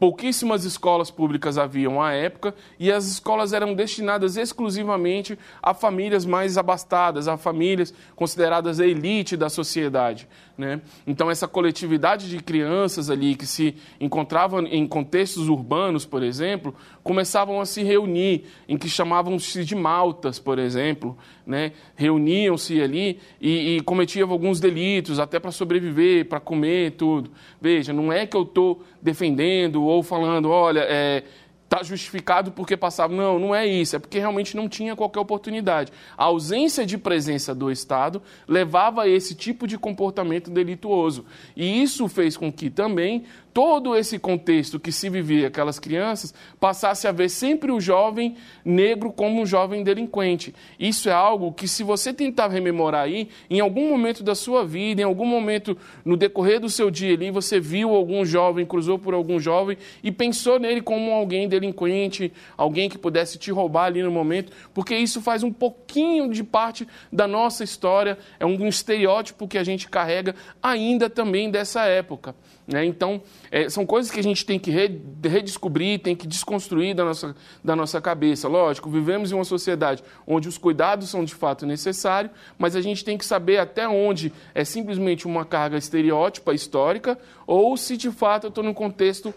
pouquíssimas 0.00 0.64
escolas 0.64 1.10
públicas 1.10 1.58
haviam 1.58 2.00
à 2.00 2.12
época 2.12 2.54
e 2.78 2.90
as 2.90 3.06
escolas 3.06 3.52
eram 3.52 3.74
destinadas 3.74 4.38
exclusivamente 4.38 5.38
a 5.62 5.74
famílias 5.74 6.24
mais 6.24 6.56
abastadas, 6.56 7.28
a 7.28 7.36
famílias 7.36 7.92
consideradas 8.16 8.80
a 8.80 8.86
elite 8.86 9.36
da 9.36 9.50
sociedade. 9.50 10.26
Né? 10.60 10.82
Então, 11.06 11.30
essa 11.30 11.48
coletividade 11.48 12.28
de 12.28 12.38
crianças 12.38 13.08
ali 13.08 13.34
que 13.34 13.46
se 13.46 13.74
encontravam 13.98 14.66
em 14.66 14.86
contextos 14.86 15.48
urbanos, 15.48 16.04
por 16.04 16.22
exemplo, 16.22 16.74
começavam 17.02 17.62
a 17.62 17.64
se 17.64 17.82
reunir, 17.82 18.44
em 18.68 18.76
que 18.76 18.86
chamavam-se 18.86 19.64
de 19.64 19.74
maltas, 19.74 20.38
por 20.38 20.58
exemplo. 20.58 21.16
Né? 21.46 21.72
Reuniam-se 21.96 22.78
ali 22.78 23.18
e, 23.40 23.76
e 23.76 23.80
cometiam 23.80 24.30
alguns 24.30 24.60
delitos, 24.60 25.18
até 25.18 25.40
para 25.40 25.50
sobreviver, 25.50 26.26
para 26.26 26.38
comer, 26.38 26.90
tudo. 26.90 27.30
Veja, 27.58 27.90
não 27.94 28.12
é 28.12 28.26
que 28.26 28.36
eu 28.36 28.42
estou 28.42 28.84
defendendo 29.00 29.82
ou 29.82 30.02
falando, 30.02 30.50
olha, 30.50 30.80
é, 30.80 31.24
está 31.70 31.84
justificado 31.84 32.50
porque 32.50 32.76
passava. 32.76 33.14
Não, 33.14 33.38
não 33.38 33.54
é 33.54 33.64
isso. 33.64 33.94
É 33.94 33.98
porque 34.00 34.18
realmente 34.18 34.56
não 34.56 34.68
tinha 34.68 34.96
qualquer 34.96 35.20
oportunidade. 35.20 35.92
A 36.18 36.24
ausência 36.24 36.84
de 36.84 36.98
presença 36.98 37.54
do 37.54 37.70
Estado 37.70 38.20
levava 38.48 39.02
a 39.02 39.08
esse 39.08 39.36
tipo 39.36 39.68
de 39.68 39.78
comportamento 39.78 40.50
delituoso. 40.50 41.24
E 41.56 41.80
isso 41.80 42.08
fez 42.08 42.36
com 42.36 42.52
que 42.52 42.68
também 42.68 43.24
todo 43.52 43.96
esse 43.96 44.18
contexto 44.18 44.78
que 44.78 44.92
se 44.92 45.08
vivia 45.08 45.48
aquelas 45.48 45.78
crianças 45.78 46.32
passasse 46.58 47.06
a 47.06 47.12
ver 47.12 47.28
sempre 47.28 47.72
o 47.72 47.80
jovem 47.80 48.36
negro 48.64 49.12
como 49.12 49.40
um 49.40 49.46
jovem 49.46 49.82
delinquente. 49.82 50.54
Isso 50.78 51.08
é 51.08 51.12
algo 51.12 51.52
que, 51.52 51.66
se 51.66 51.82
você 51.82 52.12
tentar 52.12 52.48
rememorar 52.48 53.02
aí, 53.02 53.28
em 53.48 53.60
algum 53.60 53.88
momento 53.88 54.22
da 54.22 54.34
sua 54.34 54.64
vida, 54.64 55.02
em 55.02 55.04
algum 55.04 55.26
momento 55.26 55.76
no 56.04 56.16
decorrer 56.16 56.60
do 56.60 56.68
seu 56.68 56.90
dia 56.90 57.14
ali, 57.14 57.30
você 57.30 57.58
viu 57.58 57.94
algum 57.94 58.24
jovem, 58.24 58.64
cruzou 58.64 58.98
por 58.98 59.14
algum 59.14 59.40
jovem 59.40 59.76
e 60.02 60.12
pensou 60.12 60.58
nele 60.58 60.80
como 60.80 61.10
alguém 61.10 61.48
delinquente, 61.48 62.32
alguém 62.56 62.88
que 62.88 62.98
pudesse 62.98 63.38
te 63.38 63.50
roubar 63.50 63.86
ali 63.86 64.02
no 64.02 64.10
momento, 64.10 64.52
porque 64.72 64.94
isso 64.96 65.20
faz 65.20 65.42
um 65.42 65.52
pouquinho 65.52 66.30
de 66.30 66.44
parte 66.44 66.86
da 67.12 67.26
nossa 67.26 67.64
história, 67.64 68.18
é 68.38 68.46
um 68.46 68.68
estereótipo 68.68 69.48
que 69.48 69.58
a 69.58 69.64
gente 69.64 69.88
carrega 69.88 70.34
ainda 70.62 71.10
também 71.10 71.50
dessa 71.50 71.84
época. 71.84 72.34
Né? 72.70 72.84
Então, 72.84 73.20
é, 73.50 73.68
são 73.68 73.84
coisas 73.84 74.12
que 74.12 74.20
a 74.20 74.22
gente 74.22 74.46
tem 74.46 74.58
que 74.58 74.70
redescobrir, 74.70 75.98
tem 75.98 76.14
que 76.14 76.26
desconstruir 76.26 76.94
da 76.94 77.04
nossa, 77.04 77.34
da 77.64 77.74
nossa 77.74 78.00
cabeça. 78.00 78.46
Lógico, 78.46 78.88
vivemos 78.88 79.32
em 79.32 79.34
uma 79.34 79.44
sociedade 79.44 80.04
onde 80.24 80.48
os 80.48 80.56
cuidados 80.56 81.10
são 81.10 81.24
de 81.24 81.34
fato 81.34 81.66
necessários, 81.66 82.32
mas 82.56 82.76
a 82.76 82.80
gente 82.80 83.04
tem 83.04 83.18
que 83.18 83.24
saber 83.24 83.58
até 83.58 83.88
onde 83.88 84.32
é 84.54 84.64
simplesmente 84.64 85.26
uma 85.26 85.44
carga 85.44 85.76
estereótipa 85.76 86.54
histórica 86.54 87.18
ou 87.46 87.76
se 87.76 87.96
de 87.96 88.10
fato 88.10 88.44
eu 88.44 88.48
estou 88.48 88.62
num 88.62 88.74
contexto 88.74 89.34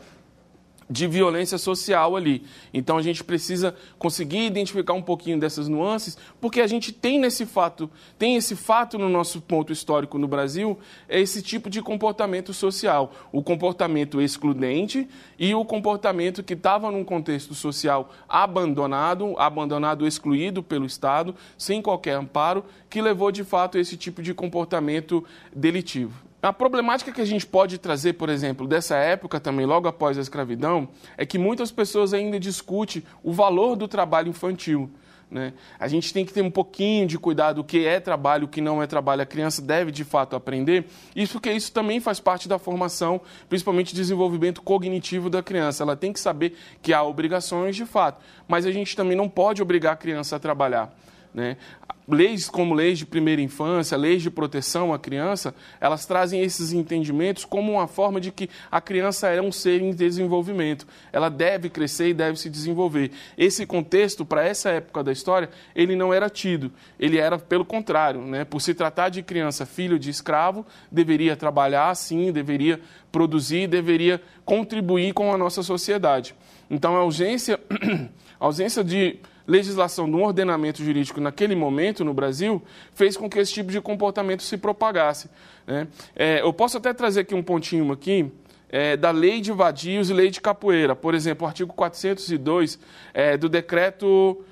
de 0.93 1.07
violência 1.07 1.57
social 1.57 2.15
ali. 2.15 2.45
Então 2.71 2.97
a 2.97 3.01
gente 3.01 3.23
precisa 3.23 3.75
conseguir 3.97 4.45
identificar 4.45 4.93
um 4.93 5.01
pouquinho 5.01 5.39
dessas 5.39 5.67
nuances, 5.67 6.15
porque 6.39 6.61
a 6.61 6.67
gente 6.67 6.93
tem 6.93 7.19
nesse 7.19 7.47
fato, 7.47 7.89
tem 8.19 8.35
esse 8.35 8.55
fato 8.55 8.99
no 8.99 9.09
nosso 9.09 9.41
ponto 9.41 9.73
histórico 9.73 10.19
no 10.19 10.27
Brasil, 10.27 10.77
é 11.09 11.19
esse 11.19 11.41
tipo 11.41 11.67
de 11.67 11.81
comportamento 11.81 12.53
social, 12.53 13.11
o 13.31 13.41
comportamento 13.41 14.21
excludente 14.21 15.09
e 15.39 15.55
o 15.55 15.65
comportamento 15.65 16.43
que 16.43 16.53
estava 16.53 16.91
num 16.91 17.03
contexto 17.03 17.55
social 17.55 18.13
abandonado, 18.29 19.33
abandonado, 19.39 20.05
excluído 20.05 20.61
pelo 20.61 20.85
Estado, 20.85 21.35
sem 21.57 21.81
qualquer 21.81 22.17
amparo, 22.17 22.63
que 22.87 23.01
levou 23.01 23.31
de 23.31 23.43
fato 23.43 23.79
a 23.79 23.81
esse 23.81 23.97
tipo 23.97 24.21
de 24.21 24.31
comportamento 24.31 25.25
delitivo. 25.55 26.32
A 26.43 26.51
problemática 26.51 27.09
que 27.09 27.21
a 27.21 27.25
gente 27.25 27.47
pode 27.47 27.77
trazer, 27.77 28.13
por 28.13 28.27
exemplo, 28.27 28.67
dessa 28.67 28.97
época 28.97 29.39
também, 29.39 29.65
logo 29.65 29.87
após 29.87 30.17
a 30.17 30.21
escravidão, 30.21 30.89
é 31.15 31.25
que 31.25 31.37
muitas 31.37 31.71
pessoas 31.71 32.13
ainda 32.13 32.37
discutem 32.37 33.01
o 33.23 33.31
valor 33.31 33.77
do 33.77 33.87
trabalho 33.87 34.27
infantil. 34.27 34.91
Né? 35.31 35.53
A 35.79 35.87
gente 35.87 36.11
tem 36.11 36.25
que 36.25 36.33
ter 36.33 36.41
um 36.41 36.51
pouquinho 36.51 37.07
de 37.07 37.17
cuidado 37.17 37.59
o 37.59 37.63
que 37.63 37.87
é 37.87 37.97
trabalho, 37.97 38.43
o 38.43 38.47
que 38.49 38.59
não 38.59 38.83
é 38.83 38.87
trabalho. 38.87 39.21
A 39.21 39.25
criança 39.25 39.61
deve, 39.61 39.89
de 39.89 40.03
fato, 40.03 40.35
aprender. 40.35 40.85
Isso 41.15 41.31
porque 41.31 41.49
isso 41.49 41.71
também 41.71 42.01
faz 42.01 42.19
parte 42.19 42.49
da 42.49 42.59
formação, 42.59 43.21
principalmente 43.47 43.95
desenvolvimento 43.95 44.61
cognitivo 44.61 45.29
da 45.29 45.41
criança. 45.41 45.83
Ela 45.83 45.95
tem 45.95 46.11
que 46.11 46.19
saber 46.19 46.57
que 46.81 46.91
há 46.91 47.01
obrigações, 47.01 47.73
de 47.73 47.85
fato, 47.85 48.21
mas 48.49 48.65
a 48.65 48.71
gente 48.73 48.97
também 48.97 49.15
não 49.15 49.29
pode 49.29 49.61
obrigar 49.61 49.93
a 49.93 49.95
criança 49.95 50.35
a 50.35 50.39
trabalhar. 50.39 50.93
Né? 51.33 51.57
Leis 52.05 52.49
como 52.49 52.75
leis 52.75 52.99
de 52.99 53.05
primeira 53.05 53.41
infância, 53.41 53.97
leis 53.97 54.21
de 54.21 54.29
proteção 54.29 54.93
à 54.93 54.99
criança, 54.99 55.55
elas 55.79 56.05
trazem 56.05 56.41
esses 56.41 56.73
entendimentos 56.73 57.45
como 57.45 57.71
uma 57.71 57.87
forma 57.87 58.19
de 58.19 58.29
que 58.29 58.49
a 58.69 58.81
criança 58.81 59.29
é 59.29 59.41
um 59.41 59.53
ser 59.53 59.81
em 59.81 59.91
desenvolvimento. 59.91 60.85
Ela 61.13 61.29
deve 61.29 61.69
crescer 61.69 62.09
e 62.09 62.13
deve 62.13 62.37
se 62.37 62.49
desenvolver. 62.49 63.11
Esse 63.37 63.65
contexto, 63.65 64.25
para 64.25 64.45
essa 64.45 64.69
época 64.69 65.01
da 65.01 65.13
história, 65.13 65.49
ele 65.73 65.95
não 65.95 66.13
era 66.13 66.29
tido. 66.29 66.73
Ele 66.99 67.17
era 67.17 67.39
pelo 67.39 67.63
contrário. 67.63 68.19
Né? 68.21 68.43
Por 68.43 68.61
se 68.61 68.73
tratar 68.73 69.07
de 69.07 69.23
criança 69.23 69.65
filho 69.65 69.97
de 69.97 70.09
escravo, 70.09 70.65
deveria 70.91 71.37
trabalhar, 71.37 71.95
sim, 71.95 72.33
deveria 72.33 72.81
produzir, 73.13 73.65
deveria 73.67 74.21
contribuir 74.43 75.13
com 75.13 75.33
a 75.33 75.37
nossa 75.37 75.63
sociedade. 75.63 76.35
Então, 76.69 76.97
a 76.97 76.99
ausência, 76.99 77.57
a 78.37 78.45
ausência 78.45 78.83
de 78.83 79.19
legislação 79.47 80.09
do 80.09 80.19
ordenamento 80.19 80.83
jurídico 80.83 81.19
naquele 81.19 81.55
momento 81.55 82.03
no 82.03 82.13
Brasil 82.13 82.61
fez 82.93 83.17
com 83.17 83.29
que 83.29 83.39
esse 83.39 83.53
tipo 83.53 83.71
de 83.71 83.81
comportamento 83.81 84.43
se 84.43 84.57
propagasse. 84.57 85.29
Né? 85.67 85.87
É, 86.15 86.41
eu 86.41 86.53
posso 86.53 86.77
até 86.77 86.93
trazer 86.93 87.21
aqui 87.21 87.35
um 87.35 87.43
pontinho 87.43 87.91
aqui, 87.91 88.31
é, 88.69 88.97
da 88.97 89.11
lei 89.11 89.41
de 89.41 89.51
vadios 89.51 90.09
e 90.09 90.13
lei 90.13 90.29
de 90.29 90.41
capoeira. 90.41 90.95
Por 90.95 91.13
exemplo, 91.13 91.45
o 91.45 91.47
artigo 91.47 91.73
402 91.73 92.79
é, 93.13 93.37
do 93.37 93.47
decreto 93.47 94.43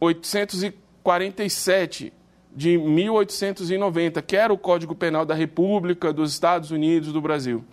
847 0.00 2.12
de 2.54 2.76
1890, 2.76 4.20
que 4.20 4.36
era 4.36 4.52
o 4.52 4.58
Código 4.58 4.94
Penal 4.94 5.24
da 5.24 5.34
República 5.34 6.12
dos 6.12 6.32
Estados 6.32 6.70
Unidos 6.70 7.12
do 7.12 7.20
Brasil 7.20 7.64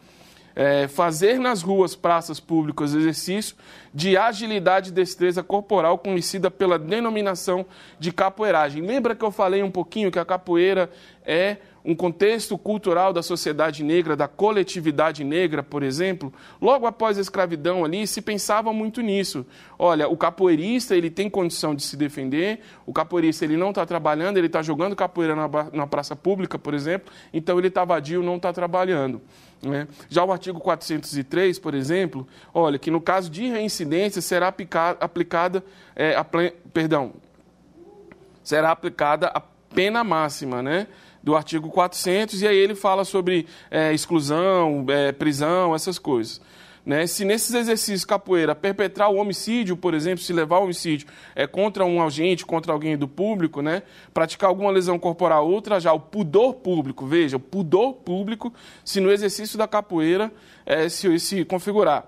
é, 0.60 0.90
fazer 0.90 1.40
nas 1.40 1.62
ruas, 1.62 1.96
praças 1.96 2.38
públicas 2.38 2.94
exercício 2.94 3.56
de 3.94 4.18
agilidade 4.18 4.90
e 4.90 4.94
destreza 4.94 5.42
corporal 5.42 5.98
conhecida 5.98 6.52
pela 6.52 6.78
denominação 6.78 7.66
de 7.98 8.12
capoeiragem. 8.12 8.86
Lembra 8.86 9.16
que 9.16 9.24
eu 9.24 9.32
falei 9.32 9.64
um 9.64 9.72
pouquinho 9.72 10.12
que 10.12 10.20
a 10.20 10.26
capoeira 10.26 10.90
é 11.26 11.60
um 11.86 11.96
contexto 11.96 12.58
cultural 12.58 13.14
da 13.14 13.24
sociedade 13.24 13.86
negra, 13.86 14.18
da 14.18 14.28
coletividade 14.28 15.24
negra, 15.24 15.64
por 15.64 15.82
exemplo, 15.82 16.32
logo 16.62 16.86
após 16.86 17.18
a 17.18 17.22
escravidão 17.22 17.86
ali, 17.86 18.06
se 18.06 18.22
pensava 18.22 18.74
muito 18.74 19.00
nisso. 19.00 19.46
Olha, 19.78 20.10
o 20.10 20.18
capoeirista, 20.18 20.94
ele 20.94 21.10
tem 21.10 21.30
condição 21.30 21.74
de 21.74 21.84
se 21.84 21.96
defender, 21.96 22.60
o 22.86 22.92
capoeirista, 22.92 23.46
ele 23.46 23.56
não 23.56 23.70
está 23.70 23.86
trabalhando, 23.86 24.36
ele 24.36 24.48
está 24.48 24.62
jogando 24.62 24.94
capoeira 24.94 25.34
na, 25.38 25.48
na 25.72 25.88
praça 25.88 26.18
pública, 26.18 26.60
por 26.60 26.74
exemplo, 26.74 27.14
então 27.34 27.58
ele 27.58 27.70
está 27.70 27.86
vadio, 27.86 28.22
não 28.22 28.36
está 28.36 28.52
trabalhando. 28.52 29.22
Né? 29.62 29.88
Já 30.08 30.24
o 30.24 30.32
artigo 30.32 30.60
403, 30.60 31.60
por 31.60 31.74
exemplo, 31.74 32.28
olha, 32.54 32.80
que 32.80 32.90
no 32.90 33.02
caso 33.02 33.30
de 33.30 33.48
reincidência 33.48 34.22
será 34.22 34.48
aplicada, 34.48 35.64
é, 35.96 36.16
a, 36.16 36.24
perdão, 36.24 37.14
será 38.42 38.72
aplicada 38.72 39.28
a 39.28 39.42
pena 39.74 40.04
máxima, 40.04 40.64
né? 40.64 40.88
Do 41.22 41.36
artigo 41.36 41.70
400, 41.70 42.42
e 42.42 42.48
aí 42.48 42.56
ele 42.56 42.74
fala 42.74 43.04
sobre 43.04 43.46
é, 43.70 43.94
exclusão, 43.94 44.86
é, 44.88 45.12
prisão, 45.12 45.76
essas 45.76 46.00
coisas. 46.00 46.40
Né? 46.86 47.06
Se 47.06 47.26
nesses 47.26 47.54
exercícios 47.54 48.06
capoeira 48.06 48.56
perpetrar 48.56 49.10
o 49.10 49.18
homicídio, 49.18 49.76
por 49.76 49.94
exemplo, 49.94 50.24
se 50.24 50.34
levar 50.34 50.60
o 50.60 50.64
homicídio 50.64 51.08
é, 51.36 51.46
contra 51.46 51.86
um 51.86 52.02
agente, 52.02 52.46
contra 52.46 52.72
alguém 52.72 52.98
do 52.98 53.08
público, 53.08 53.62
né? 53.62 53.84
praticar 54.14 54.50
alguma 54.50 54.72
lesão 54.72 54.98
corporal, 54.98 55.48
ultrajar 55.48 55.94
o 55.94 56.00
pudor 56.00 56.56
público, 56.56 57.06
veja, 57.06 57.38
o 57.38 57.40
pudor 57.40 57.94
público, 57.94 58.54
se 58.84 59.00
no 59.00 59.12
exercício 59.12 59.58
da 59.58 59.68
capoeira 59.68 60.32
é, 60.66 60.88
se, 60.90 61.20
se 61.20 61.46
configurar, 61.46 62.06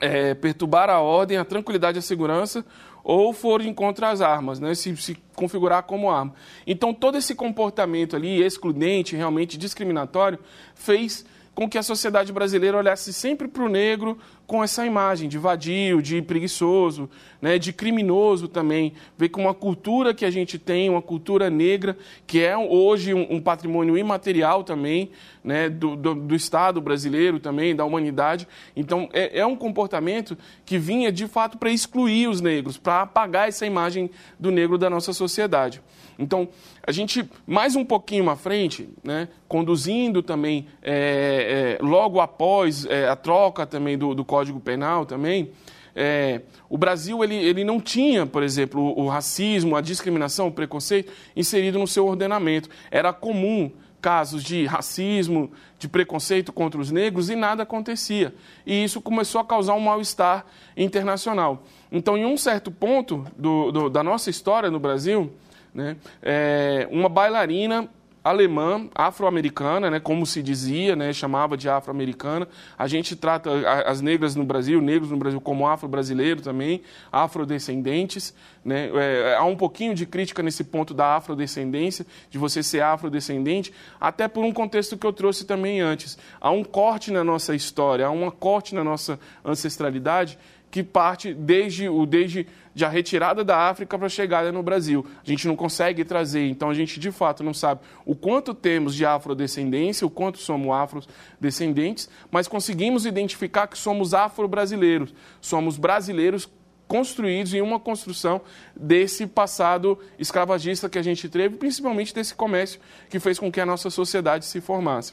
é, 0.00 0.34
perturbar 0.34 0.90
a 0.90 1.00
ordem, 1.00 1.38
a 1.38 1.44
tranquilidade 1.44 1.98
e 1.98 2.00
a 2.00 2.02
segurança, 2.02 2.64
ou 3.04 3.32
for 3.32 3.62
contra 3.74 4.10
as 4.10 4.20
armas, 4.20 4.60
né? 4.60 4.74
se, 4.74 4.96
se 4.96 5.16
configurar 5.34 5.82
como 5.84 6.10
arma. 6.10 6.34
Então, 6.66 6.94
todo 6.94 7.18
esse 7.18 7.34
comportamento 7.34 8.14
ali, 8.14 8.42
excludente, 8.42 9.16
realmente 9.16 9.58
discriminatório, 9.58 10.38
fez 10.74 11.24
com 11.54 11.68
que 11.68 11.76
a 11.76 11.82
sociedade 11.82 12.32
brasileira 12.32 12.78
olhasse 12.78 13.12
sempre 13.12 13.46
para 13.46 13.62
o 13.62 13.68
negro 13.68 14.18
com 14.46 14.64
essa 14.64 14.84
imagem 14.86 15.28
de 15.28 15.38
vadio, 15.38 16.02
de 16.02 16.20
preguiçoso, 16.22 17.08
né, 17.40 17.58
de 17.58 17.72
criminoso 17.72 18.48
também. 18.48 18.94
Vê 19.16 19.28
com 19.28 19.42
uma 19.42 19.54
cultura 19.54 20.14
que 20.14 20.24
a 20.24 20.30
gente 20.30 20.58
tem, 20.58 20.88
uma 20.88 21.02
cultura 21.02 21.50
negra, 21.50 21.96
que 22.26 22.40
é 22.40 22.56
hoje 22.56 23.12
um, 23.12 23.34
um 23.34 23.40
patrimônio 23.40 23.96
imaterial 23.96 24.64
também, 24.64 25.10
né, 25.44 25.68
do, 25.68 25.94
do, 25.94 26.14
do, 26.14 26.34
Estado 26.34 26.80
brasileiro 26.80 27.38
também, 27.38 27.76
da 27.76 27.84
humanidade. 27.84 28.48
Então, 28.74 29.08
é, 29.12 29.40
é 29.40 29.46
um 29.46 29.56
comportamento 29.56 30.36
que 30.64 30.78
vinha, 30.78 31.12
de 31.12 31.26
fato, 31.26 31.58
para 31.58 31.70
excluir 31.70 32.28
os 32.28 32.40
negros, 32.40 32.78
para 32.78 33.02
apagar 33.02 33.48
essa 33.48 33.66
imagem 33.66 34.10
do 34.38 34.50
negro 34.50 34.78
da 34.78 34.88
nossa 34.88 35.12
sociedade. 35.12 35.82
Então, 36.22 36.48
a 36.86 36.92
gente, 36.92 37.28
mais 37.44 37.74
um 37.74 37.84
pouquinho 37.84 38.30
à 38.30 38.36
frente, 38.36 38.88
né, 39.02 39.28
conduzindo 39.48 40.22
também, 40.22 40.68
é, 40.80 41.78
é, 41.80 41.84
logo 41.84 42.20
após 42.20 42.86
é, 42.86 43.08
a 43.08 43.16
troca 43.16 43.66
também 43.66 43.98
do, 43.98 44.14
do 44.14 44.24
Código 44.24 44.60
Penal 44.60 45.04
também, 45.04 45.50
é, 45.94 46.42
o 46.70 46.78
Brasil 46.78 47.22
ele, 47.22 47.34
ele 47.34 47.64
não 47.64 47.80
tinha, 47.80 48.24
por 48.24 48.42
exemplo, 48.42 48.80
o, 48.80 49.02
o, 49.02 49.08
racismo, 49.08 49.76
a 49.76 49.80
discriminação, 49.80 50.46
o 50.46 50.52
preconceito 50.52 51.12
inserido 51.36 51.78
no 51.78 51.86
seu 51.86 52.06
ordenamento. 52.06 52.70
Era 52.90 53.12
comum 53.12 53.70
casos 54.00 54.42
de 54.42 54.64
racismo, 54.64 55.52
de 55.78 55.88
preconceito 55.88 56.52
contra 56.52 56.80
os 56.80 56.90
negros 56.90 57.30
e 57.30 57.36
nada 57.36 57.62
acontecia. 57.62 58.34
E 58.66 58.82
isso 58.82 59.00
começou 59.00 59.40
a 59.40 59.44
causar 59.44 59.74
um 59.74 59.80
mal-estar 59.80 60.46
internacional. 60.76 61.64
Então, 61.90 62.16
em 62.16 62.24
um 62.24 62.36
certo 62.36 62.70
ponto 62.70 63.24
do, 63.36 63.70
do, 63.70 63.88
da 63.90 64.02
nossa 64.02 64.30
história 64.30 64.70
no 64.70 64.80
Brasil, 64.80 65.32
né, 65.74 65.96
é, 66.22 66.86
uma 66.90 67.08
bailarina 67.08 67.88
alemã, 68.24 68.88
afro-americana, 68.94 69.90
né, 69.90 69.98
como 69.98 70.24
se 70.24 70.42
dizia, 70.42 70.94
né, 70.94 71.12
chamava 71.12 71.56
de 71.56 71.68
afro-americana. 71.68 72.46
A 72.78 72.86
gente 72.86 73.16
trata 73.16 73.50
as 73.84 74.00
negras 74.00 74.36
no 74.36 74.44
Brasil, 74.44 74.80
negros 74.80 75.10
no 75.10 75.16
Brasil, 75.16 75.40
como 75.40 75.66
afro-brasileiro 75.66 76.40
também, 76.40 76.82
afrodescendentes. 77.10 78.32
Né? 78.64 78.90
É, 78.94 79.36
há 79.36 79.44
um 79.44 79.56
pouquinho 79.56 79.94
de 79.94 80.06
crítica 80.06 80.42
nesse 80.42 80.62
ponto 80.62 80.94
da 80.94 81.16
afrodescendência, 81.16 82.06
de 82.30 82.38
você 82.38 82.62
ser 82.62 82.82
afrodescendente, 82.82 83.72
até 84.00 84.28
por 84.28 84.44
um 84.44 84.52
contexto 84.52 84.96
que 84.96 85.06
eu 85.06 85.12
trouxe 85.12 85.44
também 85.44 85.80
antes. 85.80 86.16
Há 86.40 86.50
um 86.50 86.62
corte 86.62 87.10
na 87.10 87.24
nossa 87.24 87.56
história, 87.56 88.06
há 88.06 88.10
um 88.10 88.30
corte 88.30 88.74
na 88.74 88.84
nossa 88.84 89.18
ancestralidade 89.44 90.38
que 90.72 90.82
parte 90.82 91.34
desde, 91.34 91.86
o, 91.86 92.06
desde 92.06 92.46
a 92.82 92.88
retirada 92.88 93.44
da 93.44 93.68
África 93.68 93.98
para 93.98 94.06
a 94.06 94.10
chegada 94.10 94.50
no 94.50 94.62
Brasil. 94.62 95.06
A 95.22 95.28
gente 95.28 95.46
não 95.46 95.54
consegue 95.54 96.02
trazer, 96.02 96.48
então 96.48 96.70
a 96.70 96.74
gente 96.74 96.98
de 96.98 97.12
fato 97.12 97.44
não 97.44 97.52
sabe 97.52 97.82
o 98.06 98.16
quanto 98.16 98.54
temos 98.54 98.94
de 98.94 99.04
afrodescendência, 99.04 100.06
o 100.06 100.10
quanto 100.10 100.38
somos 100.38 100.74
afrodescendentes, 100.74 102.08
mas 102.30 102.48
conseguimos 102.48 103.04
identificar 103.04 103.66
que 103.66 103.76
somos 103.76 104.14
afro-brasileiros, 104.14 105.14
somos 105.42 105.76
brasileiros 105.76 106.48
construídos 106.88 107.52
em 107.52 107.60
uma 107.60 107.78
construção 107.78 108.40
desse 108.74 109.26
passado 109.26 109.98
escravagista 110.18 110.88
que 110.88 110.98
a 110.98 111.02
gente 111.02 111.28
teve, 111.28 111.56
principalmente 111.56 112.14
desse 112.14 112.34
comércio 112.34 112.80
que 113.10 113.20
fez 113.20 113.38
com 113.38 113.52
que 113.52 113.60
a 113.60 113.66
nossa 113.66 113.90
sociedade 113.90 114.46
se 114.46 114.58
formasse. 114.58 115.12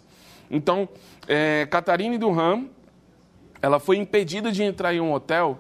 Então, 0.49 0.87
é, 1.27 1.67
Catarina 1.69 2.17
Durham, 2.17 2.69
ela 3.61 3.79
foi 3.79 3.97
impedida 3.97 4.51
de 4.51 4.63
entrar 4.63 4.93
em 4.93 4.99
um 4.99 5.13
hotel 5.13 5.59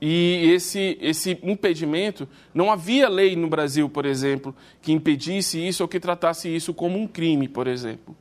e 0.00 0.50
esse, 0.52 0.96
esse 1.00 1.38
impedimento, 1.42 2.28
não 2.54 2.70
havia 2.70 3.08
lei 3.08 3.34
no 3.34 3.48
Brasil, 3.48 3.88
por 3.88 4.06
exemplo, 4.06 4.54
que 4.80 4.92
impedisse 4.92 5.66
isso 5.66 5.82
ou 5.82 5.88
que 5.88 5.98
tratasse 5.98 6.54
isso 6.54 6.72
como 6.72 6.98
um 6.98 7.06
crime, 7.06 7.48
por 7.48 7.66
exemplo. 7.66 8.16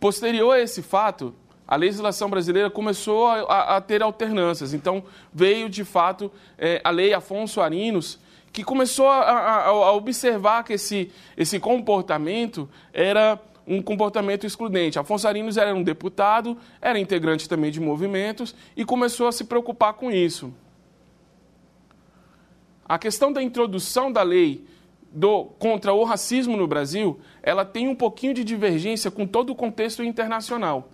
Posterior 0.00 0.52
a 0.52 0.60
esse 0.60 0.82
fato, 0.82 1.32
a 1.66 1.76
legislação 1.76 2.28
brasileira 2.28 2.68
começou 2.68 3.26
a, 3.28 3.40
a, 3.42 3.76
a 3.76 3.80
ter 3.80 4.02
alternâncias. 4.02 4.74
Então, 4.74 5.04
veio, 5.32 5.68
de 5.68 5.84
fato, 5.84 6.32
é, 6.58 6.80
a 6.82 6.90
lei 6.90 7.14
Afonso 7.14 7.60
Arinos, 7.60 8.18
que 8.52 8.64
começou 8.64 9.08
a, 9.08 9.66
a 9.66 9.92
observar 9.92 10.64
que 10.64 10.72
esse, 10.72 11.12
esse 11.36 11.60
comportamento 11.60 12.68
era 12.92 13.38
um 13.66 13.82
comportamento 13.82 14.46
excludente. 14.46 14.98
Afonso 14.98 15.26
Arinos 15.26 15.56
era 15.56 15.74
um 15.74 15.82
deputado, 15.82 16.56
era 16.80 16.98
integrante 16.98 17.48
também 17.48 17.70
de 17.70 17.80
movimentos 17.80 18.54
e 18.76 18.84
começou 18.84 19.26
a 19.26 19.32
se 19.32 19.44
preocupar 19.44 19.94
com 19.94 20.10
isso. 20.10 20.52
A 22.84 22.98
questão 22.98 23.32
da 23.32 23.42
introdução 23.42 24.12
da 24.12 24.22
lei 24.22 24.64
do, 25.10 25.46
contra 25.58 25.92
o 25.92 26.04
racismo 26.04 26.56
no 26.56 26.66
Brasil, 26.66 27.18
ela 27.42 27.64
tem 27.64 27.88
um 27.88 27.94
pouquinho 27.94 28.34
de 28.34 28.44
divergência 28.44 29.10
com 29.10 29.26
todo 29.26 29.50
o 29.50 29.56
contexto 29.56 30.04
internacional. 30.04 30.90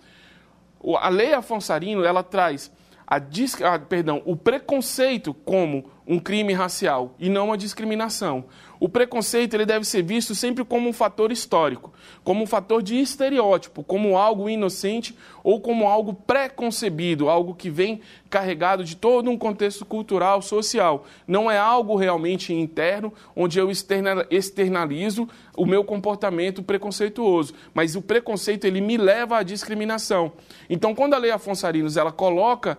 A 0.99 1.09
lei 1.09 1.33
Afonso 1.33 1.71
Arino, 1.71 2.03
ela 2.03 2.23
traz 2.23 2.71
a, 3.05 3.79
perdão, 3.79 4.21
o 4.25 4.35
preconceito 4.35 5.33
como 5.33 5.91
um 6.07 6.19
crime 6.19 6.53
racial 6.53 7.15
e 7.19 7.29
não 7.29 7.51
a 7.51 7.57
discriminação. 7.57 8.45
O 8.79 8.89
preconceito 8.89 9.53
ele 9.53 9.65
deve 9.65 9.85
ser 9.85 10.01
visto 10.01 10.35
sempre 10.35 10.65
como 10.65 10.89
um 10.89 10.93
fator 10.93 11.31
histórico, 11.31 11.93
como 12.21 12.43
um 12.43 12.45
fator 12.45 12.83
de 12.83 12.99
estereótipo, 12.99 13.81
como 13.81 14.17
algo 14.17 14.49
inocente 14.49 15.17
ou 15.41 15.61
como 15.61 15.87
algo 15.87 16.13
pré-concebido, 16.13 17.29
algo 17.29 17.55
que 17.55 17.69
vem 17.69 18.01
carregado 18.29 18.83
de 18.83 18.97
todo 18.97 19.29
um 19.29 19.37
contexto 19.37 19.85
cultural, 19.85 20.41
social. 20.41 21.05
Não 21.25 21.49
é 21.49 21.57
algo 21.57 21.95
realmente 21.95 22.53
interno, 22.53 23.13
onde 23.33 23.57
eu 23.57 23.71
externalizo 23.71 25.29
o 25.55 25.65
meu 25.65 25.85
comportamento 25.85 26.61
preconceituoso, 26.61 27.53
mas 27.73 27.95
o 27.95 28.01
preconceito 28.01 28.65
ele 28.65 28.81
me 28.81 28.97
leva 28.97 29.37
à 29.37 29.43
discriminação. 29.43 30.33
Então, 30.69 30.93
quando 30.93 31.13
a 31.13 31.17
Lei 31.17 31.31
Afonso 31.31 31.65
Arinos 31.65 31.95
ela 31.95 32.11
coloca 32.11 32.77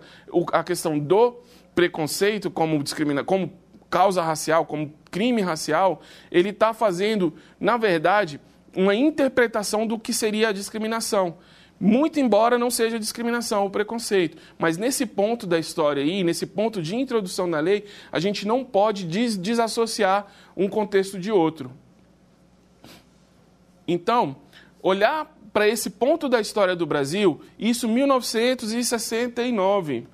a 0.51 0.63
questão 0.63 0.99
do 0.99 1.37
preconceito 1.75 2.49
como 2.49 2.81
discrimina, 2.81 3.23
como 3.23 3.53
causa 3.89 4.23
racial, 4.23 4.65
como 4.65 4.93
crime 5.11 5.41
racial, 5.41 6.01
ele 6.31 6.49
está 6.49 6.73
fazendo, 6.73 7.33
na 7.59 7.77
verdade, 7.77 8.39
uma 8.75 8.95
interpretação 8.95 9.85
do 9.85 9.99
que 9.99 10.11
seria 10.11 10.49
a 10.49 10.51
discriminação. 10.51 11.37
Muito 11.79 12.19
embora 12.19 12.57
não 12.57 12.71
seja 12.71 12.97
discriminação, 12.97 13.65
o 13.65 13.69
preconceito. 13.69 14.37
Mas 14.57 14.77
nesse 14.77 15.05
ponto 15.05 15.45
da 15.45 15.59
história 15.59 16.01
aí, 16.01 16.23
nesse 16.23 16.45
ponto 16.45 16.81
de 16.81 16.95
introdução 16.95 17.47
na 17.47 17.59
lei, 17.59 17.85
a 18.11 18.19
gente 18.19 18.47
não 18.47 18.63
pode 18.63 19.05
des 19.05 19.37
desassociar 19.37 20.27
um 20.55 20.69
contexto 20.69 21.19
de 21.19 21.31
outro. 21.31 21.71
Então, 23.87 24.37
olhar 24.81 25.31
para 25.51 25.67
esse 25.67 25.89
ponto 25.89 26.27
da 26.27 26.41
história 26.41 26.75
do 26.75 26.85
Brasil, 26.85 27.41
isso 27.59 27.87
1969 27.87 30.07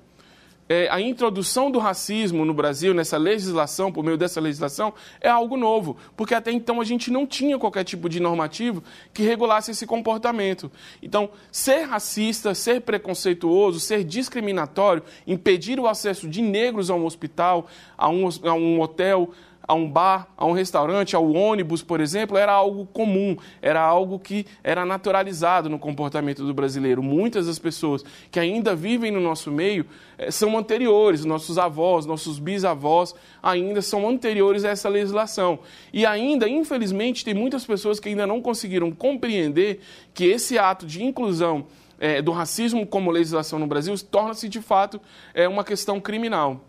é, 0.72 0.88
a 0.90 0.98
introdução 0.98 1.70
do 1.70 1.78
racismo 1.78 2.46
no 2.46 2.54
Brasil, 2.54 2.94
nessa 2.94 3.18
legislação, 3.18 3.92
por 3.92 4.02
meio 4.02 4.16
dessa 4.16 4.40
legislação, 4.40 4.94
é 5.20 5.28
algo 5.28 5.54
novo, 5.54 5.98
porque 6.16 6.34
até 6.34 6.50
então 6.50 6.80
a 6.80 6.84
gente 6.84 7.10
não 7.10 7.26
tinha 7.26 7.58
qualquer 7.58 7.84
tipo 7.84 8.08
de 8.08 8.18
normativo 8.18 8.82
que 9.12 9.22
regulasse 9.22 9.70
esse 9.70 9.86
comportamento. 9.86 10.72
Então, 11.02 11.28
ser 11.50 11.82
racista, 11.82 12.54
ser 12.54 12.80
preconceituoso, 12.80 13.78
ser 13.80 14.02
discriminatório, 14.02 15.02
impedir 15.26 15.78
o 15.78 15.86
acesso 15.86 16.26
de 16.26 16.40
negros 16.40 16.88
a 16.88 16.94
um 16.94 17.04
hospital, 17.04 17.66
a 17.98 18.08
um, 18.08 18.26
a 18.44 18.54
um 18.54 18.80
hotel, 18.80 19.30
a 19.66 19.74
um 19.74 19.88
bar, 19.88 20.28
a 20.36 20.44
um 20.44 20.52
restaurante, 20.52 21.14
ao 21.14 21.30
ônibus, 21.32 21.82
por 21.82 22.00
exemplo, 22.00 22.36
era 22.36 22.52
algo 22.52 22.86
comum, 22.86 23.36
era 23.60 23.80
algo 23.80 24.18
que 24.18 24.46
era 24.62 24.84
naturalizado 24.84 25.68
no 25.68 25.78
comportamento 25.78 26.44
do 26.44 26.52
brasileiro. 26.52 27.02
Muitas 27.02 27.46
das 27.46 27.58
pessoas 27.58 28.04
que 28.30 28.40
ainda 28.40 28.74
vivem 28.74 29.10
no 29.10 29.20
nosso 29.20 29.50
meio 29.50 29.86
eh, 30.18 30.30
são 30.30 30.58
anteriores, 30.58 31.24
nossos 31.24 31.58
avós, 31.58 32.06
nossos 32.06 32.38
bisavós 32.38 33.14
ainda 33.42 33.80
são 33.80 34.08
anteriores 34.08 34.64
a 34.64 34.70
essa 34.70 34.88
legislação. 34.88 35.60
E 35.92 36.04
ainda, 36.04 36.48
infelizmente, 36.48 37.24
tem 37.24 37.34
muitas 37.34 37.64
pessoas 37.64 38.00
que 38.00 38.08
ainda 38.08 38.26
não 38.26 38.42
conseguiram 38.42 38.90
compreender 38.90 39.80
que 40.12 40.24
esse 40.24 40.58
ato 40.58 40.86
de 40.86 41.02
inclusão 41.04 41.66
é, 42.02 42.20
do 42.20 42.32
racismo 42.32 42.84
como 42.84 43.12
legislação 43.12 43.60
no 43.60 43.66
Brasil 43.66 43.94
torna-se 44.10 44.48
de 44.48 44.60
fato 44.60 45.00
é, 45.32 45.46
uma 45.46 45.62
questão 45.62 46.00
criminal. 46.00 46.60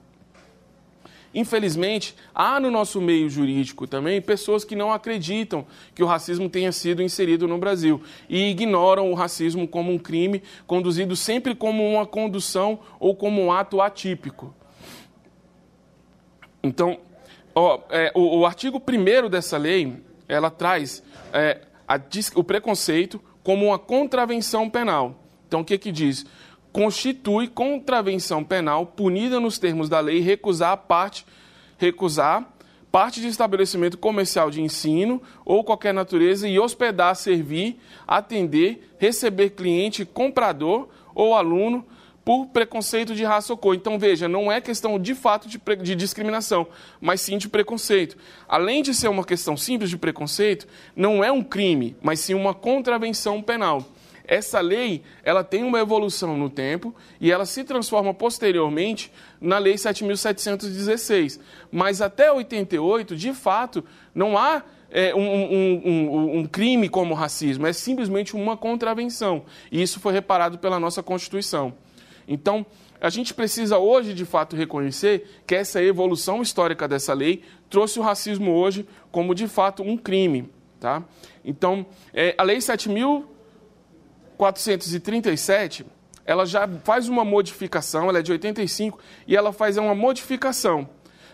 Infelizmente, 1.34 2.16
há 2.34 2.60
no 2.60 2.70
nosso 2.70 3.02
meio 3.02 3.28
jurídico 3.28 3.88
também 3.88 4.22
pessoas 4.22 4.64
que 4.64 4.76
não 4.76 4.92
acreditam 4.92 5.66
que 5.96 6.04
o 6.04 6.06
racismo 6.06 6.48
tenha 6.48 6.72
sido 6.72 7.02
inserido 7.02 7.48
no 7.48 7.58
Brasil 7.58 8.02
e 8.30 8.52
ignoram 8.52 9.12
o 9.12 9.16
racismo 9.16 9.68
como 9.68 9.92
um 9.92 9.98
crime 9.98 10.44
conduzido 10.68 11.16
sempre 11.16 11.56
como 11.56 11.84
uma 11.88 12.06
condução 12.06 12.80
ou 13.00 13.16
como 13.16 13.42
um 13.42 13.52
ato 13.52 13.82
atípico. 13.82 14.54
Então, 16.62 17.00
ó, 17.56 17.80
é, 17.90 18.12
o, 18.14 18.40
o, 18.40 18.46
artigo 18.46 18.80
1 18.80 19.30
dessa 19.30 19.58
lei, 19.58 19.98
ela 20.28 20.52
traz 20.52 21.04
é, 21.34 21.62
a, 21.88 22.00
o 22.36 22.44
preconceito 22.44 23.20
como 23.44 23.66
uma 23.66 23.80
contravenção 23.80 24.70
penal. 24.70 25.24
Então, 25.48 25.62
o 25.62 25.66
que, 25.66 25.78
que 25.78 25.92
diz? 25.92 26.26
Constitui 26.74 27.48
contravenção 27.48 28.44
penal 28.44 28.86
punida 28.86 29.40
nos 29.40 29.58
termos 29.58 29.88
da 29.88 30.02
lei 30.02 30.20
recusar 30.20 30.76
parte 30.76 31.26
recusar 31.78 32.52
parte 32.92 33.22
de 33.22 33.28
estabelecimento 33.28 33.98
comercial 33.98 34.52
de 34.52 34.62
ensino 34.62 35.22
ou 35.44 35.64
qualquer 35.64 35.94
natureza 35.94 36.48
e 36.48 36.60
hospedar, 36.60 37.16
servir, 37.16 37.80
atender, 38.08 38.88
receber 39.00 39.50
cliente, 39.50 40.06
comprador 40.06 40.90
ou 41.16 41.34
aluno 41.34 41.84
por 42.24 42.46
preconceito 42.48 43.16
de 43.16 43.24
raça 43.24 43.52
ou 43.52 43.58
cor. 43.58 43.76
Então, 43.76 43.98
veja, 43.98 44.28
não 44.28 44.52
é 44.52 44.62
questão 44.62 45.00
de 45.00 45.16
fato 45.16 45.48
de, 45.48 45.60
de, 45.82 45.96
discriminação, 45.96 46.68
mas 47.02 47.20
sim 47.20 47.38
de 47.38 47.50
preconceito. 47.50 48.16
Além 48.48 48.84
de 48.84 48.94
ser 48.94 49.08
uma 49.08 49.26
questão 49.26 49.58
simples 49.58 49.90
de 49.90 49.98
preconceito, 49.98 50.68
não 50.96 51.24
é 51.24 51.32
um 51.32 51.44
crime, 51.44 51.98
mas 52.00 52.20
sim 52.20 52.36
uma 52.36 52.54
contravenção 52.54 53.42
penal. 53.42 53.84
Essa 54.26 54.62
lei, 54.62 55.04
ela 55.24 55.44
tem 55.44 55.64
uma 55.64 55.80
evolução 55.80 56.38
no 56.38 56.50
tempo 56.50 56.96
e 57.20 57.32
ela 57.32 57.46
se 57.46 57.64
transforma 57.64 58.14
posteriormente 58.14 59.12
na 59.40 59.58
Lei 59.58 59.76
7.716. 59.76 61.40
Mas 61.72 62.02
até 62.02 62.32
88, 62.32 63.16
de 63.16 63.34
fato, 63.34 63.84
não 64.16 64.38
há 64.38 64.64
é, 64.90 65.14
um, 65.14 65.20
um, 65.20 65.82
um, 65.86 66.40
um, 66.40 66.46
crime 66.46 66.88
como 66.88 67.14
racismo, 67.14 67.68
é 67.68 67.74
simplesmente 67.74 68.36
uma 68.36 68.56
contravenção. 68.56 69.44
E 69.72 69.82
isso 69.82 70.00
foi 70.00 70.14
reparado 70.14 70.58
pela 70.58 70.80
nossa 70.80 71.04
Constituição. 71.04 71.74
Então, 72.28 72.66
a 73.02 73.10
gente 73.10 73.34
precisa 73.34 73.78
hoje, 73.78 74.14
de 74.14 74.24
fato, 74.24 74.56
reconhecer 74.56 75.42
que 75.46 75.56
essa 75.56 75.84
evolução 75.84 76.42
histórica 76.42 76.88
dessa 76.88 77.14
lei 77.14 77.42
trouxe 77.70 78.00
o 78.00 78.04
racismo 78.04 78.54
hoje 78.54 78.88
como, 79.12 79.36
de 79.36 79.48
fato, 79.48 79.84
um 79.84 79.98
crime. 79.98 80.50
Tá? 80.80 81.04
Então, 81.44 81.86
é, 82.14 82.36
a 82.38 82.44
Lei 82.44 82.60
7.437, 84.52 85.86
ela 86.26 86.46
já 86.46 86.68
faz 86.84 87.08
uma 87.10 87.26
modificação, 87.26 88.10
ela 88.10 88.20
é 88.20 88.22
de 88.22 88.32
85, 88.32 89.00
e 89.28 89.36
ela 89.36 89.52
faz 89.52 89.78
uma 89.78 89.94
modificação 89.94 90.90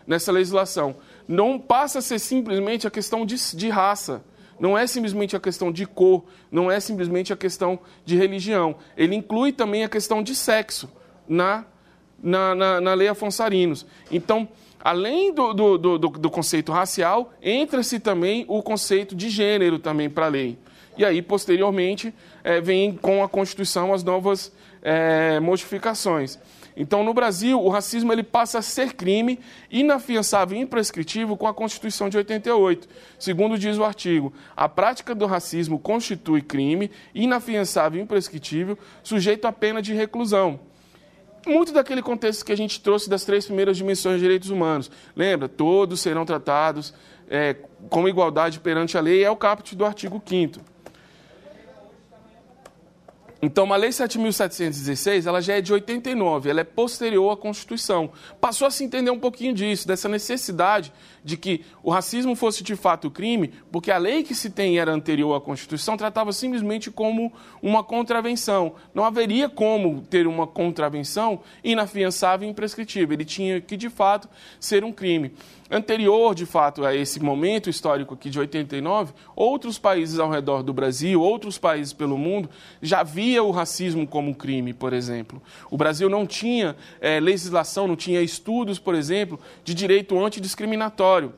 nessa 0.05 0.31
legislação. 0.31 0.95
Não 1.27 1.59
passa 1.59 1.99
a 1.99 2.01
ser 2.01 2.19
simplesmente 2.19 2.87
a 2.87 2.91
questão 2.91 3.25
de, 3.25 3.35
de 3.55 3.69
raça, 3.69 4.23
não 4.59 4.77
é 4.77 4.85
simplesmente 4.87 5.35
a 5.35 5.39
questão 5.39 5.71
de 5.71 5.85
cor, 5.85 6.25
não 6.51 6.69
é 6.69 6.79
simplesmente 6.79 7.31
a 7.31 7.37
questão 7.37 7.79
de 8.03 8.17
religião. 8.17 8.75
Ele 8.97 9.15
inclui 9.15 9.53
também 9.53 9.83
a 9.83 9.89
questão 9.89 10.21
de 10.21 10.35
sexo 10.35 10.91
na, 11.27 11.65
na, 12.21 12.53
na, 12.53 12.81
na 12.81 12.93
lei 12.93 13.07
Afonsarinos. 13.07 13.85
Então, 14.11 14.49
além 14.79 15.33
do, 15.33 15.53
do, 15.53 15.77
do, 15.77 15.97
do 15.97 16.29
conceito 16.29 16.71
racial, 16.71 17.31
entra-se 17.41 17.99
também 17.99 18.43
o 18.49 18.61
conceito 18.61 19.15
de 19.15 19.29
gênero 19.29 19.79
também 19.79 20.09
para 20.09 20.25
a 20.25 20.29
lei. 20.29 20.57
E 20.99 21.05
aí, 21.05 21.21
posteriormente, 21.21 22.13
é, 22.43 22.59
vem 22.59 22.91
com 22.91 23.23
a 23.23 23.29
Constituição 23.29 23.93
as 23.93 24.03
novas 24.03 24.51
é, 24.81 25.39
modificações. 25.39 26.37
Então, 26.75 27.05
no 27.05 27.13
Brasil, 27.13 27.57
o 27.57 27.69
racismo 27.69 28.11
ele 28.11 28.21
passa 28.21 28.59
a 28.59 28.61
ser 28.61 28.95
crime 28.95 29.39
inafiançável 29.71 30.57
e 30.57 30.61
imprescritível 30.61 31.37
com 31.37 31.47
a 31.47 31.53
Constituição 31.53 32.09
de 32.09 32.17
88. 32.17 32.89
Segundo 33.17 33.57
diz 33.57 33.77
o 33.77 33.85
artigo, 33.85 34.33
a 34.57 34.67
prática 34.67 35.15
do 35.15 35.25
racismo 35.25 35.79
constitui 35.79 36.41
crime 36.41 36.91
inafiançável 37.15 37.97
e 37.97 38.03
imprescritível, 38.03 38.77
sujeito 39.01 39.45
à 39.45 39.53
pena 39.53 39.81
de 39.81 39.93
reclusão 39.93 40.59
muito 41.47 41.71
daquele 41.71 42.01
contexto 42.01 42.43
que 42.43 42.51
a 42.51 42.57
gente 42.57 42.81
trouxe 42.81 43.09
das 43.09 43.23
três 43.23 43.45
primeiras 43.45 43.77
dimensões 43.77 44.15
de 44.15 44.21
direitos 44.21 44.49
humanos. 44.49 44.91
Lembra? 45.15 45.47
Todos 45.47 46.01
serão 46.01 46.25
tratados 46.25 46.93
é, 47.29 47.55
com 47.89 48.09
igualdade 48.09 48.59
perante 48.59 48.97
a 48.97 49.01
lei, 49.01 49.23
é 49.23 49.31
o 49.31 49.37
caput 49.37 49.73
do 49.73 49.85
artigo 49.85 50.21
5 50.23 50.59
então, 53.41 53.71
a 53.71 53.77
Lei 53.77 53.89
7.716, 53.89 55.25
ela 55.25 55.41
já 55.41 55.55
é 55.55 55.61
de 55.61 55.71
89, 55.71 56.49
ela 56.49 56.59
é 56.59 56.63
posterior 56.65 57.31
à 57.31 57.37
Constituição. 57.37 58.11
Passou 58.41 58.67
a 58.67 58.71
se 58.71 58.83
entender 58.83 59.11
um 59.11 59.19
pouquinho 59.19 59.53
disso, 59.53 59.87
dessa 59.87 60.09
necessidade 60.09 60.91
de 61.23 61.37
que 61.37 61.63
o 61.81 61.89
racismo 61.89 62.35
fosse 62.35 62.63
de 62.63 62.75
fato 62.75 63.09
crime, 63.09 63.53
porque 63.71 63.91
a 63.91 63.97
lei 63.97 64.23
que 64.23 64.35
se 64.35 64.49
tem 64.49 64.77
era 64.77 64.91
anterior 64.91 65.33
à 65.35 65.39
Constituição, 65.39 65.95
tratava 65.95 66.33
simplesmente 66.33 66.91
como 66.91 67.31
uma 67.61 67.81
contravenção. 67.81 68.75
Não 68.93 69.05
haveria 69.05 69.47
como 69.47 70.01
ter 70.01 70.27
uma 70.27 70.45
contravenção 70.45 71.39
inafiançável 71.63 72.45
e 72.45 72.51
imprescritível. 72.51 73.13
Ele 73.13 73.25
tinha 73.25 73.61
que, 73.61 73.77
de 73.77 73.89
fato, 73.89 74.27
ser 74.59 74.83
um 74.83 74.91
crime 74.91 75.33
anterior, 75.69 76.33
de 76.33 76.45
fato, 76.45 76.85
a 76.85 76.95
esse 76.95 77.19
momento 77.19 77.69
histórico 77.69 78.13
aqui 78.13 78.29
de 78.29 78.39
89, 78.39 79.13
outros 79.35 79.77
países 79.77 80.19
ao 80.19 80.29
redor 80.29 80.63
do 80.63 80.73
Brasil, 80.73 81.21
outros 81.21 81.57
países 81.57 81.93
pelo 81.93 82.17
mundo, 82.17 82.49
já 82.81 83.03
via 83.03 83.43
o 83.43 83.51
racismo 83.51 84.07
como 84.07 84.31
um 84.31 84.33
crime, 84.33 84.73
por 84.73 84.93
exemplo. 84.93 85.41
O 85.69 85.77
Brasil 85.77 86.09
não 86.09 86.25
tinha 86.25 86.75
é, 86.99 87.19
legislação, 87.19 87.87
não 87.87 87.95
tinha 87.95 88.21
estudos, 88.21 88.79
por 88.79 88.95
exemplo, 88.95 89.39
de 89.63 89.73
direito 89.73 90.17
antidiscriminatório. 90.17 91.33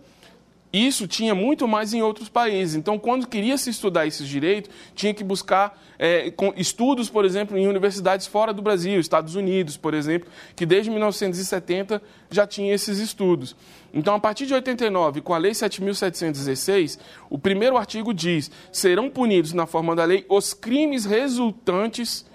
Isso 0.74 1.06
tinha 1.06 1.36
muito 1.36 1.68
mais 1.68 1.94
em 1.94 2.02
outros 2.02 2.30
países. 2.30 2.76
Então, 2.76 2.98
quando 2.98 3.28
queria 3.28 3.58
se 3.58 3.70
estudar 3.70 4.08
esses 4.08 4.28
direitos, 4.28 4.72
tinha 4.96 5.14
que 5.14 5.24
buscar 5.24 5.78
é, 6.00 6.34
estudos, 6.56 7.10
por 7.10 7.26
exemplo, 7.26 7.58
em 7.58 7.68
universidades 7.68 8.26
fora 8.26 8.54
do 8.54 8.62
Brasil, 8.62 9.00
Estados 9.00 9.36
Unidos, 9.36 9.76
por 9.76 9.94
exemplo, 9.94 10.30
que 10.56 10.66
desde 10.66 10.90
1970 10.90 12.02
já 12.30 12.48
tinha 12.48 12.74
esses 12.74 13.00
estudos. 13.00 13.56
Então, 13.94 14.16
a 14.16 14.20
partir 14.20 14.46
de 14.46 14.54
89, 14.54 15.20
com 15.20 15.34
a 15.34 15.38
Lei 15.38 15.52
7.716, 15.52 16.98
o 17.30 17.38
primeiro 17.38 17.76
artigo 17.76 18.14
diz: 18.14 18.50
serão 18.72 19.10
punidos, 19.10 19.52
na 19.52 19.66
forma 19.66 19.94
da 19.94 20.06
lei, 20.06 20.26
os 20.30 20.54
crimes 20.54 21.04
resultantes 21.04 22.26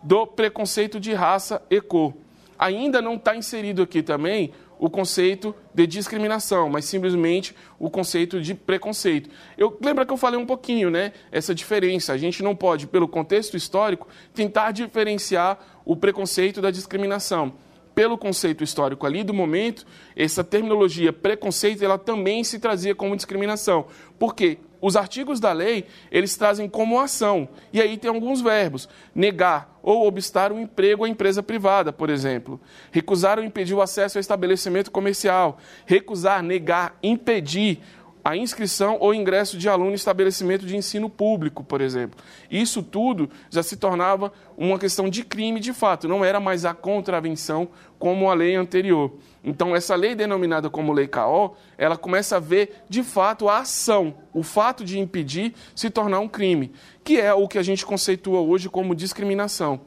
do 0.00 0.26
preconceito 0.26 1.00
de 1.00 1.12
raça 1.12 1.60
e 1.68 1.80
cor. 1.80 2.14
Ainda 2.56 3.02
não 3.02 3.16
está 3.16 3.34
inserido 3.34 3.82
aqui 3.82 4.02
também 4.02 4.52
o 4.78 4.90
conceito 4.90 5.54
de 5.74 5.86
discriminação, 5.86 6.68
mas 6.68 6.84
simplesmente 6.84 7.54
o 7.78 7.88
conceito 7.88 8.40
de 8.40 8.54
preconceito. 8.54 9.30
Eu 9.56 9.76
lembra 9.82 10.04
que 10.04 10.12
eu 10.12 10.16
falei 10.16 10.38
um 10.38 10.46
pouquinho, 10.46 10.90
né? 10.90 11.12
Essa 11.30 11.54
diferença. 11.54 12.12
A 12.12 12.16
gente 12.16 12.42
não 12.42 12.54
pode, 12.54 12.86
pelo 12.86 13.08
contexto 13.08 13.56
histórico, 13.56 14.06
tentar 14.34 14.72
diferenciar 14.72 15.58
o 15.84 15.96
preconceito 15.96 16.60
da 16.60 16.70
discriminação. 16.70 17.54
Pelo 17.94 18.18
conceito 18.18 18.64
histórico 18.64 19.06
ali 19.06 19.22
do 19.22 19.32
momento, 19.32 19.86
essa 20.16 20.42
terminologia 20.42 21.12
preconceito, 21.12 21.84
ela 21.84 21.96
também 21.96 22.42
se 22.42 22.58
trazia 22.58 22.94
como 22.94 23.14
discriminação. 23.14 23.86
Por 24.18 24.34
quê? 24.34 24.58
Os 24.86 24.96
artigos 24.96 25.40
da 25.40 25.50
lei, 25.50 25.86
eles 26.12 26.36
trazem 26.36 26.68
como 26.68 27.00
ação. 27.00 27.48
E 27.72 27.80
aí 27.80 27.96
tem 27.96 28.10
alguns 28.10 28.42
verbos. 28.42 28.86
Negar 29.14 29.78
ou 29.82 30.06
obstar 30.06 30.52
o 30.52 30.56
um 30.56 30.60
emprego 30.60 31.04
à 31.06 31.08
empresa 31.08 31.42
privada, 31.42 31.90
por 31.90 32.10
exemplo. 32.10 32.60
Recusar 32.92 33.38
ou 33.38 33.44
impedir 33.46 33.72
o 33.72 33.80
acesso 33.80 34.18
ao 34.18 34.20
estabelecimento 34.20 34.90
comercial. 34.90 35.56
Recusar, 35.86 36.42
negar, 36.42 36.98
impedir 37.02 37.80
a 38.24 38.34
inscrição 38.34 38.96
ou 38.98 39.12
ingresso 39.12 39.58
de 39.58 39.68
aluno 39.68 39.90
em 39.90 39.94
estabelecimento 39.94 40.64
de 40.64 40.74
ensino 40.74 41.10
público, 41.10 41.62
por 41.62 41.82
exemplo. 41.82 42.18
Isso 42.50 42.82
tudo 42.82 43.28
já 43.50 43.62
se 43.62 43.76
tornava 43.76 44.32
uma 44.56 44.78
questão 44.78 45.10
de 45.10 45.22
crime 45.22 45.60
de 45.60 45.74
fato, 45.74 46.08
não 46.08 46.24
era 46.24 46.40
mais 46.40 46.64
a 46.64 46.72
contravenção 46.72 47.68
como 47.98 48.30
a 48.30 48.34
lei 48.34 48.54
anterior. 48.54 49.12
Então, 49.44 49.76
essa 49.76 49.94
lei 49.94 50.14
denominada 50.14 50.70
como 50.70 50.92
Lei 50.92 51.06
KO, 51.06 51.54
ela 51.76 51.98
começa 51.98 52.36
a 52.36 52.40
ver, 52.40 52.82
de 52.88 53.02
fato, 53.02 53.46
a 53.46 53.58
ação, 53.58 54.14
o 54.32 54.42
fato 54.42 54.84
de 54.84 54.98
impedir 54.98 55.52
se 55.74 55.90
tornar 55.90 56.20
um 56.20 56.28
crime, 56.28 56.72
que 57.04 57.20
é 57.20 57.34
o 57.34 57.46
que 57.46 57.58
a 57.58 57.62
gente 57.62 57.84
conceitua 57.84 58.40
hoje 58.40 58.70
como 58.70 58.94
discriminação. 58.94 59.82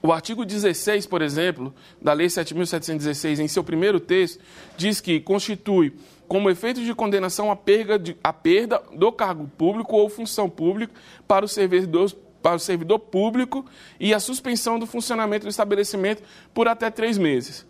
O 0.00 0.12
artigo 0.12 0.44
16, 0.44 1.06
por 1.06 1.22
exemplo, 1.22 1.74
da 2.00 2.12
Lei 2.12 2.28
7.716, 2.28 3.40
em 3.40 3.48
seu 3.48 3.64
primeiro 3.64 3.98
texto, 3.98 4.40
diz 4.76 5.00
que 5.00 5.18
constitui 5.18 5.92
como 6.28 6.50
efeito 6.50 6.84
de 6.84 6.94
condenação 6.94 7.50
a 7.50 7.56
perda, 7.56 7.98
de, 7.98 8.16
a 8.22 8.32
perda 8.32 8.80
do 8.94 9.10
cargo 9.10 9.50
público 9.56 9.96
ou 9.96 10.08
função 10.10 10.48
pública 10.48 10.92
para 11.26 11.44
o 11.44 11.48
servidor 11.48 12.12
para 12.40 12.54
o 12.54 12.60
servidor 12.60 13.00
público 13.00 13.66
e 13.98 14.14
a 14.14 14.20
suspensão 14.20 14.78
do 14.78 14.86
funcionamento 14.86 15.44
do 15.44 15.50
estabelecimento 15.50 16.22
por 16.54 16.68
até 16.68 16.88
três 16.88 17.18
meses. 17.18 17.66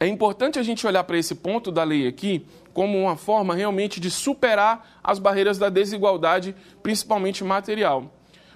É 0.00 0.08
importante 0.08 0.58
a 0.58 0.62
gente 0.62 0.84
olhar 0.84 1.04
para 1.04 1.16
esse 1.16 1.36
ponto 1.36 1.70
da 1.70 1.84
lei 1.84 2.08
aqui 2.08 2.44
como 2.72 2.98
uma 2.98 3.16
forma 3.16 3.54
realmente 3.54 4.00
de 4.00 4.10
superar 4.10 4.98
as 5.04 5.20
barreiras 5.20 5.56
da 5.56 5.68
desigualdade, 5.68 6.54
principalmente 6.82 7.44
material. 7.44 8.12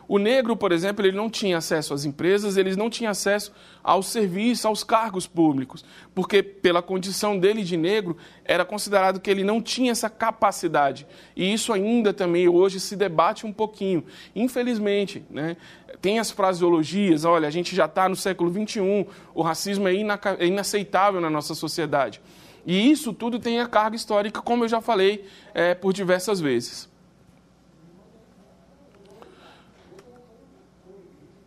O 0.08 0.18
negro, 0.18 0.56
por 0.56 0.72
exemplo, 0.72 1.04
ele 1.04 1.14
não 1.14 1.28
tinha 1.28 1.58
acesso 1.58 1.92
às 1.92 2.06
empresas, 2.06 2.56
ele 2.56 2.74
não 2.74 2.88
tinha 2.88 3.10
acesso 3.10 3.52
aos 3.84 4.06
serviços, 4.06 4.64
aos 4.64 4.82
cargos 4.82 5.26
públicos, 5.26 5.84
porque 6.14 6.42
pela 6.42 6.80
condição 6.80 7.38
dele 7.38 7.62
de 7.62 7.76
negro, 7.76 8.16
era 8.42 8.64
considerado 8.64 9.20
que 9.20 9.30
ele 9.30 9.44
não 9.44 9.60
tinha 9.60 9.92
essa 9.92 10.08
capacidade. 10.08 11.06
E 11.36 11.52
isso 11.52 11.74
ainda 11.74 12.14
também 12.14 12.48
hoje 12.48 12.80
se 12.80 12.96
debate 12.96 13.46
um 13.46 13.52
pouquinho. 13.52 14.02
Infelizmente, 14.34 15.22
né? 15.28 15.58
tem 16.00 16.18
as 16.18 16.30
fraseologias, 16.30 17.26
olha, 17.26 17.46
a 17.46 17.50
gente 17.50 17.76
já 17.76 17.84
está 17.84 18.08
no 18.08 18.16
século 18.16 18.50
XXI, 18.50 19.06
o 19.34 19.42
racismo 19.42 19.86
é, 19.86 19.92
é 19.92 20.46
inaceitável 20.46 21.20
na 21.20 21.28
nossa 21.28 21.54
sociedade. 21.54 22.20
E 22.66 22.90
isso 22.90 23.12
tudo 23.12 23.38
tem 23.38 23.60
a 23.60 23.66
carga 23.66 23.94
histórica, 23.94 24.40
como 24.40 24.64
eu 24.64 24.68
já 24.68 24.80
falei 24.80 25.26
é, 25.52 25.74
por 25.74 25.92
diversas 25.92 26.40
vezes. 26.40 26.87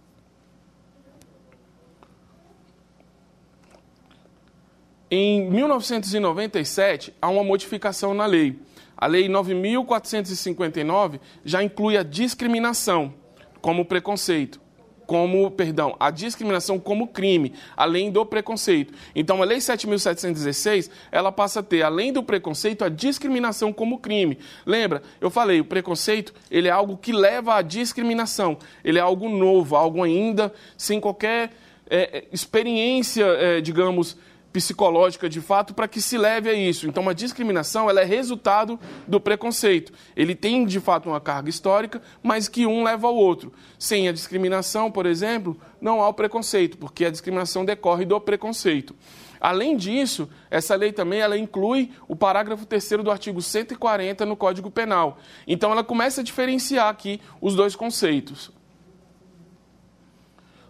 Em 5.10 5.48
1997, 5.50 7.14
há 7.20 7.28
uma 7.28 7.44
modificação 7.44 8.14
na 8.14 8.26
lei. 8.26 8.58
A 8.96 9.06
Lei 9.06 9.28
9.459 9.28 11.20
já 11.44 11.62
inclui 11.62 11.96
a 11.96 12.02
discriminação 12.02 13.12
como 13.60 13.84
preconceito, 13.84 14.60
como, 15.06 15.50
perdão, 15.50 15.94
a 16.00 16.10
discriminação 16.10 16.78
como 16.78 17.08
crime, 17.08 17.52
além 17.76 18.10
do 18.10 18.24
preconceito. 18.24 18.94
Então, 19.14 19.42
a 19.42 19.44
Lei 19.44 19.58
7.716, 19.58 20.88
ela 21.12 21.30
passa 21.30 21.60
a 21.60 21.62
ter, 21.62 21.82
além 21.82 22.12
do 22.12 22.22
preconceito, 22.22 22.84
a 22.84 22.88
discriminação 22.88 23.72
como 23.72 23.98
crime. 23.98 24.38
Lembra, 24.64 25.02
eu 25.20 25.28
falei, 25.28 25.60
o 25.60 25.64
preconceito, 25.64 26.32
ele 26.50 26.68
é 26.68 26.70
algo 26.70 26.96
que 26.96 27.12
leva 27.12 27.56
à 27.56 27.62
discriminação. 27.62 28.56
Ele 28.82 28.98
é 28.98 29.02
algo 29.02 29.28
novo, 29.28 29.76
algo 29.76 30.02
ainda 30.02 30.52
sem 30.78 30.98
qualquer 31.00 31.50
é, 31.90 32.24
experiência, 32.32 33.24
é, 33.24 33.60
digamos, 33.60 34.16
psicológica 34.54 35.28
de 35.28 35.40
fato 35.40 35.74
para 35.74 35.88
que 35.88 36.00
se 36.00 36.16
leve 36.16 36.48
a 36.48 36.54
isso. 36.54 36.86
Então, 36.86 37.02
uma 37.02 37.12
discriminação 37.12 37.90
ela 37.90 38.00
é 38.00 38.04
resultado 38.04 38.78
do 39.04 39.20
preconceito. 39.20 39.92
Ele 40.14 40.32
tem 40.32 40.64
de 40.64 40.78
fato 40.78 41.08
uma 41.08 41.20
carga 41.20 41.50
histórica, 41.50 42.00
mas 42.22 42.46
que 42.46 42.64
um 42.64 42.84
leva 42.84 43.08
ao 43.08 43.16
outro. 43.16 43.52
Sem 43.76 44.06
a 44.06 44.12
discriminação, 44.12 44.92
por 44.92 45.06
exemplo, 45.06 45.60
não 45.80 46.00
há 46.00 46.08
o 46.08 46.14
preconceito, 46.14 46.78
porque 46.78 47.04
a 47.04 47.10
discriminação 47.10 47.64
decorre 47.64 48.04
do 48.04 48.20
preconceito. 48.20 48.94
Além 49.40 49.76
disso, 49.76 50.30
essa 50.48 50.76
lei 50.76 50.92
também 50.92 51.18
ela 51.18 51.36
inclui 51.36 51.90
o 52.06 52.14
parágrafo 52.14 52.64
3 52.64 53.02
do 53.02 53.10
artigo 53.10 53.42
140 53.42 54.24
no 54.24 54.36
Código 54.36 54.70
Penal. 54.70 55.18
Então, 55.48 55.72
ela 55.72 55.82
começa 55.82 56.20
a 56.20 56.24
diferenciar 56.24 56.88
aqui 56.88 57.20
os 57.40 57.56
dois 57.56 57.74
conceitos. 57.74 58.52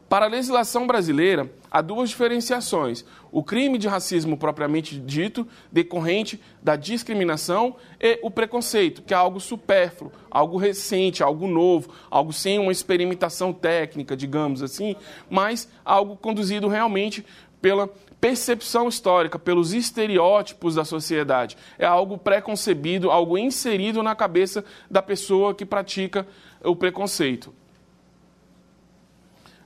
Para 0.09 0.26
a 0.26 0.28
legislação 0.28 0.87
brasileira, 0.87 1.53
há 1.70 1.80
duas 1.80 2.11
diferenciações: 2.11 3.05
o 3.35 3.43
crime 3.43 3.78
de 3.78 3.89
racismo 3.89 4.37
propriamente 4.37 4.97
dito, 4.97 5.45
decorrente 5.72 6.41
da 6.62 6.76
discriminação, 6.76 7.74
e 8.01 8.20
o 8.22 8.30
preconceito, 8.30 9.03
que 9.03 9.12
é 9.12 9.16
algo 9.16 9.41
supérfluo, 9.41 10.12
algo 10.30 10.57
recente, 10.57 11.20
algo 11.20 11.49
novo, 11.49 11.91
algo 12.09 12.32
sem 12.32 12.61
uma 12.61 12.70
experimentação 12.70 13.53
técnica, 13.53 14.16
digamos 14.16 14.62
assim, 14.62 14.95
mas 15.28 15.68
algo 15.85 16.16
conduzido 16.16 16.68
realmente 16.68 17.26
pela 17.61 17.91
percepção 18.20 18.89
histórica, 18.89 19.37
pelos 19.37 19.72
estereótipos 19.72 20.76
da 20.76 20.85
sociedade. 20.85 21.57
É 21.76 21.85
algo 21.85 22.16
preconcebido, 22.16 23.11
algo 23.11 23.37
inserido 23.37 24.01
na 24.01 24.14
cabeça 24.14 24.64
da 24.89 25.03
pessoa 25.03 25.53
que 25.53 25.66
pratica 25.66 26.24
o 26.62 26.76
preconceito. 26.76 27.53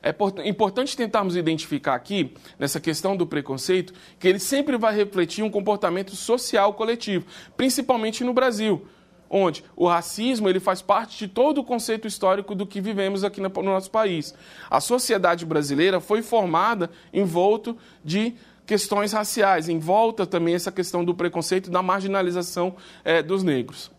É 0.09 0.49
importante 0.49 0.97
tentarmos 0.97 1.37
identificar 1.37 1.95
aqui, 1.95 2.33
nessa 2.59 2.81
questão 2.81 3.17
do 3.17 3.27
preconceito, 3.27 3.93
que 4.19 4.27
ele 4.27 4.39
sempre 4.39 4.79
vai 4.79 4.95
refletir 4.95 5.43
um 5.43 5.51
comportamento 5.51 6.17
social 6.17 6.73
coletivo, 6.75 7.27
principalmente 7.57 8.25
no 8.25 8.33
Brasil, 8.33 8.87
onde 9.29 9.63
o 9.77 9.87
racismo 9.87 10.49
ele 10.49 10.61
faz 10.61 10.81
parte 10.81 11.19
de 11.19 11.29
todo 11.29 11.59
o 11.59 11.65
conceito 11.65 12.09
histórico 12.09 12.55
do 12.55 12.67
que 12.67 12.81
vivemos 12.81 13.23
aqui 13.25 13.41
no 13.41 13.51
nosso 13.63 13.91
país. 13.91 14.35
A 14.71 14.81
sociedade 14.81 15.45
brasileira 15.45 16.01
foi 16.01 16.23
formada 16.23 16.91
em 17.13 17.25
volta 17.25 17.77
de 18.03 18.35
questões 18.65 19.13
raciais, 19.13 19.69
em 19.69 19.79
volta 19.79 20.27
também 20.27 20.55
essa 20.55 20.73
questão 20.73 21.05
do 21.05 21.15
preconceito 21.15 21.69
e 21.69 21.71
da 21.71 21.83
marginalização 21.83 22.77
é, 23.05 23.23
dos 23.23 23.43
negros. 23.43 23.91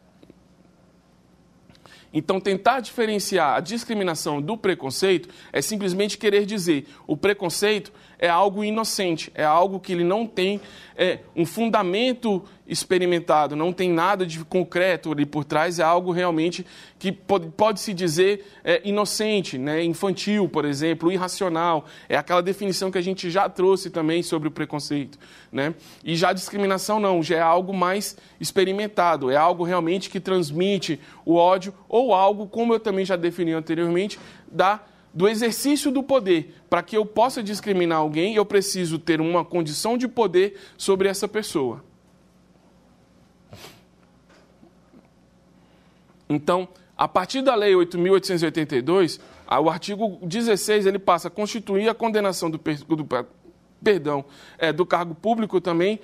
Então, 2.13 2.39
tentar 2.39 2.79
diferenciar 2.79 3.55
a 3.55 3.59
discriminação 3.59 4.41
do 4.41 4.57
preconceito 4.57 5.29
é 5.53 5.61
simplesmente 5.61 6.17
querer 6.17 6.45
dizer 6.45 6.87
o 7.05 7.15
preconceito 7.15 7.91
é 8.19 8.27
algo 8.27 8.63
inocente, 8.63 9.31
é 9.33 9.45
algo 9.45 9.79
que 9.79 9.93
ele 9.93 10.03
não 10.03 10.27
tem 10.27 10.59
é, 10.97 11.19
um 11.33 11.45
fundamento 11.45 12.43
experimentado, 12.67 13.55
não 13.55 13.71
tem 13.71 13.89
nada 13.89 14.25
de 14.25 14.43
concreto 14.43 15.11
ali 15.11 15.25
por 15.25 15.45
trás, 15.45 15.79
é 15.79 15.83
algo 15.83 16.11
realmente 16.11 16.65
que 16.99 17.11
pode, 17.11 17.47
pode 17.51 17.79
se 17.79 17.93
dizer 17.93 18.45
é, 18.63 18.81
inocente, 18.83 19.57
né? 19.57 19.81
infantil, 19.81 20.49
por 20.49 20.65
exemplo, 20.65 21.09
irracional. 21.09 21.85
É 22.09 22.17
aquela 22.17 22.41
definição 22.41 22.91
que 22.91 22.97
a 22.97 23.01
gente 23.01 23.31
já 23.31 23.47
trouxe 23.47 23.89
também 23.89 24.21
sobre 24.21 24.49
o 24.49 24.51
preconceito. 24.51 25.17
Né? 25.49 25.73
E 26.03 26.15
já 26.15 26.29
a 26.29 26.33
discriminação 26.33 26.99
não, 26.99 27.23
já 27.23 27.37
é 27.37 27.41
algo 27.41 27.73
mais 27.73 28.17
experimentado, 28.39 29.31
é 29.31 29.37
algo 29.37 29.63
realmente 29.63 30.09
que 30.09 30.19
transmite 30.19 30.99
o 31.25 31.35
ódio 31.35 31.73
ou 31.87 32.13
algo, 32.13 32.45
como 32.45 32.73
eu 32.73 32.79
também 32.79 33.05
já 33.05 33.15
defini 33.15 33.53
anteriormente, 33.53 34.19
da 34.51 34.81
do 35.13 35.27
exercício 35.27 35.91
do 35.91 36.03
poder. 36.03 36.55
Para 36.69 36.83
que 36.83 36.95
eu 36.95 37.05
possa 37.05 37.41
discriminar 37.41 37.99
alguém, 37.99 38.35
eu 38.35 38.45
preciso 38.45 38.99
ter 38.99 39.19
uma 39.19 39.43
condição 39.43 39.97
de 39.97 40.07
poder 40.07 40.59
sobre 40.77 41.07
essa 41.07 41.27
pessoa. 41.27 41.83
Então, 46.29 46.67
a 46.95 47.07
partir 47.07 47.41
da 47.41 47.55
Lei 47.55 47.73
8.882, 47.73 49.19
o 49.63 49.69
artigo 49.69 50.19
16 50.21 50.85
ele 50.85 50.99
passa 50.99 51.27
a 51.27 51.31
constituir 51.31 51.89
a 51.89 51.93
condenação 51.95 52.51
do, 52.51 52.57
do 52.59 53.07
perdão, 53.83 54.23
é, 54.57 54.71
do 54.71 54.85
cargo 54.85 55.15
público 55.15 55.59
também, 55.59 55.99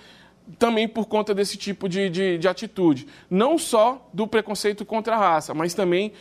também 0.58 0.88
por 0.88 1.06
conta 1.06 1.34
desse 1.34 1.58
tipo 1.58 1.88
de, 1.88 2.10
de, 2.10 2.38
de 2.39 2.47
atitude. 2.47 3.08
Não 3.30 3.58
só 3.58 4.10
do 4.14 4.28
preconceito 4.28 4.84
contra 4.84 5.16
a 5.16 5.20
raça, 5.20 5.53
mas 5.53 5.74
também 5.76 6.14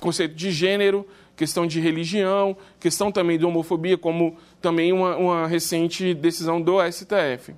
conceito 0.00 0.34
de 0.34 0.50
gênero, 0.50 1.06
questão 1.36 1.66
de 1.66 1.80
religião, 1.80 2.56
questão 2.78 3.10
também 3.10 3.36
de 3.38 3.44
homofobia, 3.44 3.98
como 3.98 4.36
também 4.60 4.92
uma, 4.92 5.16
uma 5.16 5.46
recente 5.46 6.14
decisão 6.14 6.60
do 6.60 6.76
STF. 6.90 7.54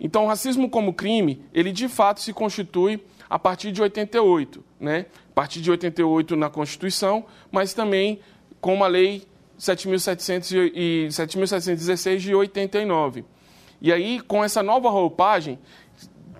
Então, 0.00 0.24
o 0.24 0.28
racismo 0.28 0.70
como 0.70 0.94
crime, 0.94 1.42
ele 1.52 1.72
de 1.72 1.88
fato 1.88 2.20
se 2.20 2.32
constitui 2.32 3.02
a 3.28 3.36
partir 3.38 3.72
de 3.72 3.82
88, 3.82 4.64
né? 4.80 5.06
A 5.30 5.34
partir 5.34 5.60
de 5.60 5.70
88 5.70 6.34
na 6.36 6.48
Constituição, 6.48 7.26
mas 7.50 7.74
também 7.74 8.20
com 8.60 8.82
a 8.82 8.86
Lei 8.86 9.26
7.716 9.58 12.16
de 12.18 12.34
89. 12.34 13.24
E 13.80 13.92
aí, 13.92 14.20
com 14.20 14.44
essa 14.44 14.62
nova 14.62 14.88
roupagem, 14.88 15.58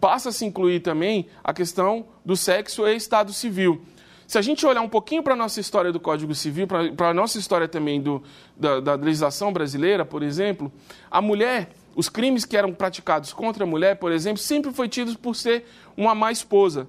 passa 0.01 0.31
a 0.31 0.33
se 0.33 0.45
incluir 0.45 0.81
também 0.81 1.27
a 1.43 1.53
questão 1.53 2.07
do 2.25 2.37
sexo 2.37 2.87
e 2.87 2.97
estado 2.97 3.33
civil. 3.33 3.83
Se 4.29 4.37
a 4.37 4.43
gente 4.43 4.67
olhar 4.67 4.83
um 4.83 4.89
pouquinho 4.91 5.23
para 5.23 5.33
a 5.33 5.37
nossa 5.37 5.59
história 5.59 5.91
do 5.91 5.99
Código 5.99 6.35
Civil, 6.35 6.67
para 6.67 7.09
a 7.09 7.15
nossa 7.15 7.39
história 7.39 7.67
também 7.67 7.99
do, 7.99 8.23
da, 8.55 8.79
da 8.79 8.95
legislação 8.95 9.51
brasileira, 9.51 10.05
por 10.05 10.23
exemplo, 10.23 10.71
a 11.11 11.23
mulher, 11.23 11.71
os 11.97 12.11
crimes 12.11 12.45
que 12.45 12.55
eram 12.55 12.75
praticados 12.75 13.33
contra 13.33 13.65
a 13.65 13.67
mulher, 13.67 13.97
por 13.97 14.13
exemplo, 14.13 14.37
sempre 14.37 14.71
foi 14.71 14.87
tidos 14.87 15.17
por 15.17 15.35
ser 15.35 15.65
uma 15.97 16.15
má 16.15 16.31
esposa. 16.31 16.87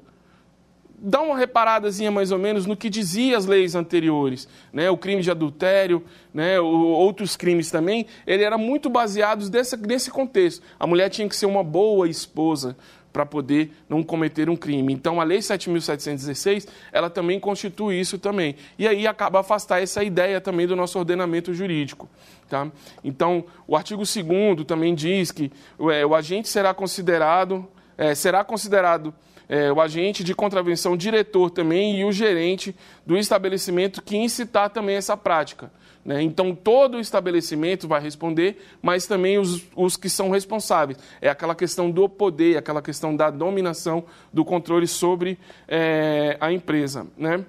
dá 1.01 1.21
uma 1.21 1.37
reparadazinha 1.37 2.11
mais 2.11 2.31
ou 2.31 2.37
menos 2.37 2.65
no 2.65 2.75
que 2.75 2.89
dizia 2.89 3.37
as 3.37 3.45
leis 3.45 3.73
anteriores, 3.73 4.47
né? 4.73 4.89
O 4.89 4.97
crime 4.97 5.21
de 5.21 5.31
adultério, 5.31 6.03
né? 6.33 6.59
O, 6.59 6.67
outros 6.67 7.37
crimes 7.37 7.71
também, 7.71 8.05
ele 8.27 8.43
era 8.43 8.57
muito 8.57 8.89
baseado 8.89 9.49
nesse 9.87 10.11
contexto. 10.11 10.61
A 10.77 10.85
mulher 10.85 11.09
tinha 11.09 11.29
que 11.29 11.35
ser 11.35 11.45
uma 11.45 11.63
boa 11.63 12.09
esposa 12.09 12.75
para 13.12 13.26
poder 13.26 13.72
não 13.88 14.03
cometer 14.03 14.49
um 14.49 14.55
crime. 14.55 14.93
Então, 14.93 15.20
a 15.20 15.24
Lei 15.24 15.39
7.716, 15.39 16.68
ela 16.91 17.10
também 17.10 17.39
constitui 17.39 17.99
isso 17.99 18.18
também. 18.18 18.55
E 18.78 18.88
aí 18.88 19.07
acaba 19.07 19.39
afastar 19.39 19.82
essa 19.82 20.03
ideia 20.03 20.39
também 20.39 20.68
do 20.68 20.76
nosso 20.76 20.97
ordenamento 20.99 21.53
jurídico. 21.53 22.07
Tá? 22.47 22.68
Então, 23.03 23.45
o 23.68 23.76
artigo 23.76 24.03
2 24.03 24.66
também 24.66 24.95
diz 24.95 25.32
que 25.32 25.51
é, 25.91 26.05
o 26.05 26.16
agente 26.16 26.49
será 26.49 26.74
considerado, 26.74 27.68
é, 27.97 28.16
será 28.16 28.43
considerado 28.43 29.14
é, 29.47 29.72
o 29.72 29.82
agente 29.82 30.24
de 30.24 30.36
contravenção, 30.36 30.95
diretor 30.95 31.49
também 31.49 31.99
e 31.99 32.05
o 32.05 32.12
gerente 32.12 32.76
do 33.05 33.18
estabelecimento 33.18 34.01
que 34.01 34.16
incitar 34.16 34.70
também 34.70 34.95
essa 34.95 35.18
prática. 35.18 35.72
Né? 36.10 36.24
Então, 36.24 36.55
todo 36.55 36.97
o 36.97 36.99
estabelecimento 36.99 37.88
vai 37.88 38.01
responder, 38.01 38.60
mas 38.82 39.05
também 39.05 39.38
os, 39.38 39.64
os 39.76 39.95
que 39.95 40.10
são 40.10 40.32
responsáveis. 40.32 40.97
É 41.22 41.30
aquela 41.30 41.53
questão 41.53 41.91
do 41.91 42.10
poder, 42.10 42.57
aquela 42.57 42.82
questão 42.82 43.16
da 43.16 43.30
dominação, 43.30 44.03
do 44.34 44.43
controle 44.43 44.88
sobre 44.88 45.38
é, 45.68 46.36
a 46.41 46.51
empresa. 46.51 47.05
Né? 47.16 47.45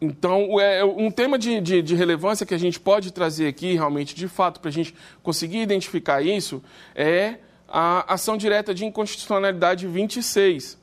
Então, 0.00 0.60
é 0.60 0.84
um 0.84 1.10
tema 1.10 1.36
de, 1.36 1.60
de, 1.60 1.82
de, 1.82 1.96
relevância 1.96 2.46
que 2.46 2.54
a 2.54 2.58
gente 2.58 2.78
pode 2.78 3.12
trazer 3.12 3.48
aqui, 3.48 3.74
realmente, 3.74 4.14
de 4.14 4.28
fato, 4.28 4.60
para 4.60 4.68
a 4.68 4.72
gente 4.72 4.94
conseguir 5.20 5.62
identificar 5.62 6.22
isso, 6.22 6.62
é 6.94 7.38
a 7.68 8.14
ação 8.14 8.36
direta 8.36 8.72
de 8.72 8.84
inconstitucionalidade 8.84 9.84
26. 9.84 10.80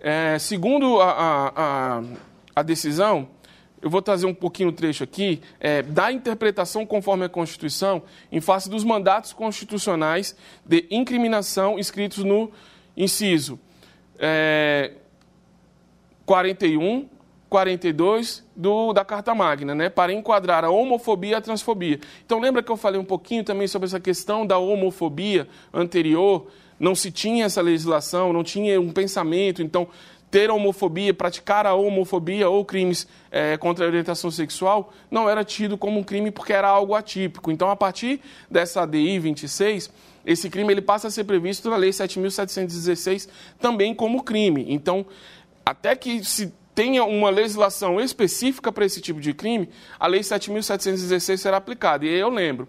É, 0.00 0.36
segundo 0.40 1.00
a, 1.00 1.10
a, 1.10 1.98
a, 1.98 2.02
decisão, 2.62 3.28
eu 3.80 3.90
vou 3.90 4.00
trazer 4.00 4.26
um 4.26 4.34
pouquinho 4.34 4.70
o 4.70 4.72
trecho 4.72 5.04
aqui, 5.04 5.40
é, 5.60 5.82
da 5.82 6.10
interpretação 6.10 6.86
conforme 6.86 7.24
a 7.24 7.28
Constituição 7.28 8.02
em 8.32 8.40
face 8.40 8.68
dos 8.70 8.84
mandatos 8.84 9.32
constitucionais 9.32 10.36
de 10.64 10.86
incriminação 10.90 11.78
escritos 11.78 12.24
no 12.24 12.50
inciso 12.96 13.60
é, 14.18 14.92
41, 16.24 17.08
42 17.48 18.44
do, 18.54 18.92
da 18.92 19.04
Carta 19.04 19.34
Magna, 19.34 19.74
né, 19.74 19.88
para 19.88 20.12
enquadrar 20.12 20.64
a 20.64 20.70
homofobia 20.70 21.32
e 21.32 21.34
a 21.34 21.40
transfobia. 21.40 22.00
Então, 22.24 22.40
lembra 22.40 22.62
que 22.62 22.70
eu 22.70 22.76
falei 22.76 23.00
um 23.00 23.04
pouquinho 23.04 23.44
também 23.44 23.68
sobre 23.68 23.86
essa 23.86 24.00
questão 24.00 24.46
da 24.46 24.58
homofobia 24.58 25.48
anterior? 25.72 26.48
Não 26.78 26.94
se 26.94 27.10
tinha 27.10 27.46
essa 27.46 27.62
legislação, 27.62 28.32
não 28.32 28.44
tinha 28.44 28.78
um 28.80 28.92
pensamento. 28.92 29.62
Então, 29.62 29.88
ter 30.36 30.50
homofobia, 30.50 31.14
praticar 31.14 31.64
a 31.64 31.72
homofobia 31.72 32.46
ou 32.46 32.62
crimes 32.62 33.08
é, 33.30 33.56
contra 33.56 33.86
a 33.86 33.88
orientação 33.88 34.30
sexual 34.30 34.92
não 35.10 35.30
era 35.30 35.42
tido 35.42 35.78
como 35.78 35.98
um 35.98 36.04
crime 36.04 36.30
porque 36.30 36.52
era 36.52 36.68
algo 36.68 36.94
atípico. 36.94 37.50
Então, 37.50 37.70
a 37.70 37.74
partir 37.74 38.20
dessa 38.50 38.82
ADI 38.82 39.18
26, 39.18 39.90
esse 40.26 40.50
crime 40.50 40.74
ele 40.74 40.82
passa 40.82 41.08
a 41.08 41.10
ser 41.10 41.24
previsto 41.24 41.70
na 41.70 41.76
Lei 41.76 41.88
7.716 41.88 43.30
também 43.58 43.94
como 43.94 44.22
crime. 44.22 44.66
Então, 44.68 45.06
até 45.64 45.96
que 45.96 46.22
se 46.22 46.52
tenha 46.74 47.02
uma 47.04 47.30
legislação 47.30 47.98
específica 47.98 48.70
para 48.70 48.84
esse 48.84 49.00
tipo 49.00 49.22
de 49.22 49.32
crime, 49.32 49.70
a 49.98 50.06
Lei 50.06 50.20
7.716 50.20 51.38
será 51.38 51.56
aplicada. 51.56 52.04
E 52.04 52.10
aí 52.10 52.20
eu 52.20 52.28
lembro, 52.28 52.68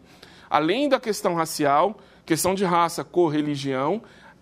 além 0.49 0.87
da 0.87 1.01
questão 1.01 1.35
racial, 1.35 1.99
questão 2.25 2.55
de 2.55 2.63
raça, 2.63 3.03
cor, 3.03 3.27
religião, 3.27 4.01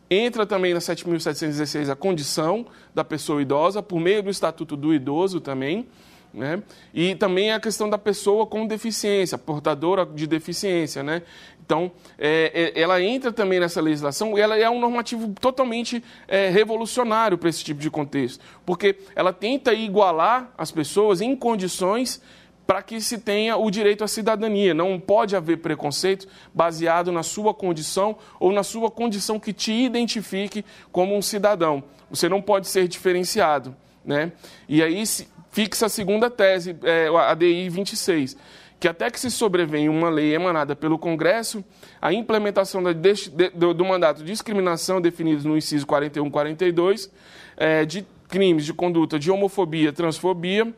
entra 0.10 0.46
também 0.46 0.74
na 0.74 0.80
7.716 0.80 1.90
a 1.90 1.96
condição 1.96 2.66
da 2.94 3.04
pessoa 3.04 3.42
idosa, 3.42 3.82
por 3.82 4.00
meio 4.00 4.24
do 4.24 4.30
Estatuto 4.30 4.76
do 4.76 4.94
Idoso 4.94 5.40
também, 5.40 5.88
né? 6.36 6.62
E 6.94 7.16
também 7.16 7.52
a 7.52 7.60
questão 7.60 7.90
da 7.90 7.98
pessoa 7.98 8.46
com 8.46 8.68
deficiência, 8.68 9.38
portadora 9.38 10.06
de 10.06 10.28
deficiência. 10.28 11.02
Né? 11.02 11.22
Então, 11.66 11.90
é, 12.20 12.74
é, 12.76 12.82
ela 12.82 13.02
entra 13.02 13.32
também 13.32 13.60
nessa 13.60 13.80
legislação 13.80 14.38
e 14.38 14.42
ela 14.42 14.58
é 14.58 14.70
um 14.70 14.80
normativo 14.80 15.34
totalmente 15.40 16.04
é, 16.28 16.50
revolucionário 16.50 17.38
para 17.38 17.50
esse 17.50 17.64
tipo 17.64 17.80
de 17.80 17.90
contexto, 17.90 18.44
porque 18.66 18.98
ela 19.16 19.32
tenta 19.32 19.74
igualar 19.74 20.52
as 20.58 20.72
pessoas 20.72 21.22
em 21.22 21.36
condições 21.36 22.22
para 22.66 22.82
que 22.82 23.00
se 23.00 23.18
tenha 23.18 23.58
o 23.58 23.70
direito 23.70 24.04
à 24.04 24.08
cidadania. 24.08 24.74
Não 24.74 25.00
pode 25.00 25.36
haver 25.36 25.58
preconceito 25.58 26.28
baseado 26.54 27.12
na 27.12 27.24
sua 27.24 27.54
condição 27.54 28.18
ou 28.40 28.52
na 28.52 28.64
sua 28.64 28.90
condição 28.90 29.40
que 29.40 29.54
te 29.54 29.72
identifique 29.72 30.66
como 30.92 31.16
um 31.16 31.22
cidadão. 31.22 31.84
Você 32.10 32.28
não 32.28 32.42
pode 32.42 32.68
ser 32.68 32.88
diferenciado. 32.88 33.76
Né? 34.04 34.32
E 34.70 34.84
aí, 34.84 35.04
fixa 35.52 35.88
a 35.88 35.90
segunda 35.90 36.30
tese, 36.30 36.76
é, 36.84 37.08
a 37.08 37.32
ADI 37.32 37.70
26, 37.70 38.38
que 38.80 38.88
até 38.88 39.10
que 39.10 39.20
se 39.20 39.32
sobrevenha 39.32 39.90
uma 39.90 40.10
lei 40.10 40.34
emanada 40.36 40.76
pelo 40.76 41.00
Congresso, 41.00 41.64
a 42.02 42.14
implementação 42.14 42.84
da, 42.84 42.94
de, 42.94 43.32
do, 43.54 43.74
do, 43.74 43.86
mandato 43.86 44.20
de 44.20 44.26
discriminação 44.26 45.02
definido 45.02 45.48
no 45.48 45.58
inciso 45.58 45.88
41 45.88 46.28
e 46.28 46.30
42, 46.30 47.12
é, 47.58 47.86
de 47.86 48.06
crimes 48.28 48.66
de 48.66 48.74
conduta 48.74 49.18
de 49.18 49.32
homofobia, 49.32 49.92
transfobia, 49.92 50.72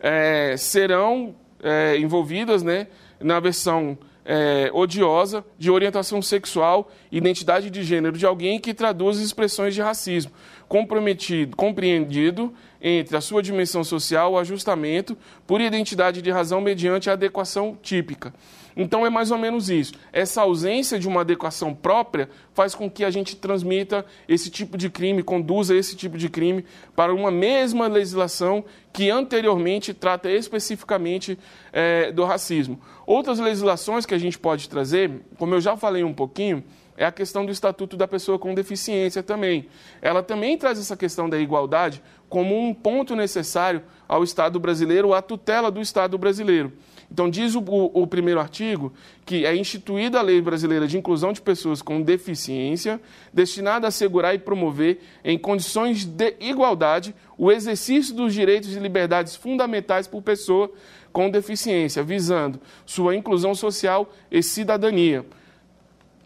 é, 0.00 0.56
serão 0.56 1.34
é, 1.62 1.96
envolvidas 1.98 2.62
né, 2.62 2.86
na 3.20 3.40
versão 3.40 3.98
é, 4.24 4.70
odiosa 4.72 5.44
de 5.56 5.70
orientação 5.70 6.20
sexual, 6.20 6.90
identidade 7.10 7.70
de 7.70 7.82
gênero 7.84 8.18
de 8.18 8.26
alguém 8.26 8.58
que 8.58 8.74
traduz 8.74 9.18
expressões 9.20 9.74
de 9.74 9.80
racismo, 9.80 10.32
comprometido, 10.68 11.56
compreendido 11.56 12.52
entre 12.82 13.16
a 13.16 13.20
sua 13.20 13.42
dimensão 13.42 13.84
social, 13.84 14.32
o 14.32 14.38
ajustamento 14.38 15.16
por 15.46 15.60
identidade 15.60 16.20
de 16.20 16.30
razão 16.30 16.60
mediante 16.60 17.08
a 17.08 17.12
adequação 17.12 17.78
típica. 17.80 18.34
Então 18.76 19.06
é 19.06 19.10
mais 19.10 19.30
ou 19.30 19.38
menos 19.38 19.70
isso. 19.70 19.94
Essa 20.12 20.42
ausência 20.42 20.98
de 20.98 21.08
uma 21.08 21.22
adequação 21.22 21.74
própria 21.74 22.28
faz 22.52 22.74
com 22.74 22.90
que 22.90 23.04
a 23.04 23.10
gente 23.10 23.34
transmita 23.34 24.04
esse 24.28 24.50
tipo 24.50 24.76
de 24.76 24.90
crime, 24.90 25.22
conduza 25.22 25.74
esse 25.74 25.96
tipo 25.96 26.18
de 26.18 26.28
crime 26.28 26.64
para 26.94 27.14
uma 27.14 27.30
mesma 27.30 27.86
legislação 27.86 28.64
que 28.92 29.10
anteriormente 29.10 29.94
trata 29.94 30.30
especificamente 30.30 31.38
é, 31.72 32.12
do 32.12 32.24
racismo. 32.24 32.78
Outras 33.06 33.38
legislações 33.38 34.04
que 34.04 34.14
a 34.14 34.18
gente 34.18 34.38
pode 34.38 34.68
trazer, 34.68 35.10
como 35.38 35.54
eu 35.54 35.60
já 35.60 35.76
falei 35.76 36.04
um 36.04 36.12
pouquinho, 36.12 36.62
é 36.96 37.04
a 37.04 37.12
questão 37.12 37.44
do 37.44 37.52
Estatuto 37.52 37.96
da 37.96 38.08
Pessoa 38.08 38.38
com 38.38 38.54
Deficiência 38.54 39.22
também. 39.22 39.68
Ela 40.00 40.22
também 40.22 40.56
traz 40.56 40.78
essa 40.78 40.96
questão 40.96 41.28
da 41.28 41.38
igualdade 41.38 42.02
como 42.28 42.58
um 42.58 42.72
ponto 42.72 43.14
necessário 43.14 43.82
ao 44.08 44.24
Estado 44.24 44.58
brasileiro, 44.58 45.12
à 45.12 45.20
tutela 45.20 45.70
do 45.70 45.80
Estado 45.80 46.16
brasileiro. 46.16 46.72
Então, 47.10 47.30
diz 47.30 47.54
o, 47.54 47.60
o, 47.60 48.06
primeiro 48.06 48.40
artigo 48.40 48.92
que 49.24 49.46
é 49.46 49.54
instituída 49.54 50.18
a 50.18 50.22
Lei 50.22 50.40
Brasileira 50.40 50.86
de 50.86 50.98
Inclusão 50.98 51.32
de 51.32 51.40
Pessoas 51.40 51.80
com 51.80 52.02
Deficiência, 52.02 53.00
destinada 53.32 53.86
a 53.86 53.88
assegurar 53.88 54.34
e 54.34 54.38
promover, 54.38 55.00
em 55.24 55.38
condições 55.38 56.04
de 56.04 56.34
igualdade, 56.40 57.14
o 57.38 57.52
exercício 57.52 58.14
dos 58.14 58.34
direitos 58.34 58.74
e 58.74 58.78
liberdades 58.78 59.36
fundamentais 59.36 60.06
por 60.06 60.22
pessoa 60.22 60.70
com 61.12 61.30
deficiência, 61.30 62.02
visando 62.02 62.60
sua 62.84 63.16
inclusão 63.16 63.54
social 63.54 64.12
e 64.30 64.42
cidadania. 64.42 65.24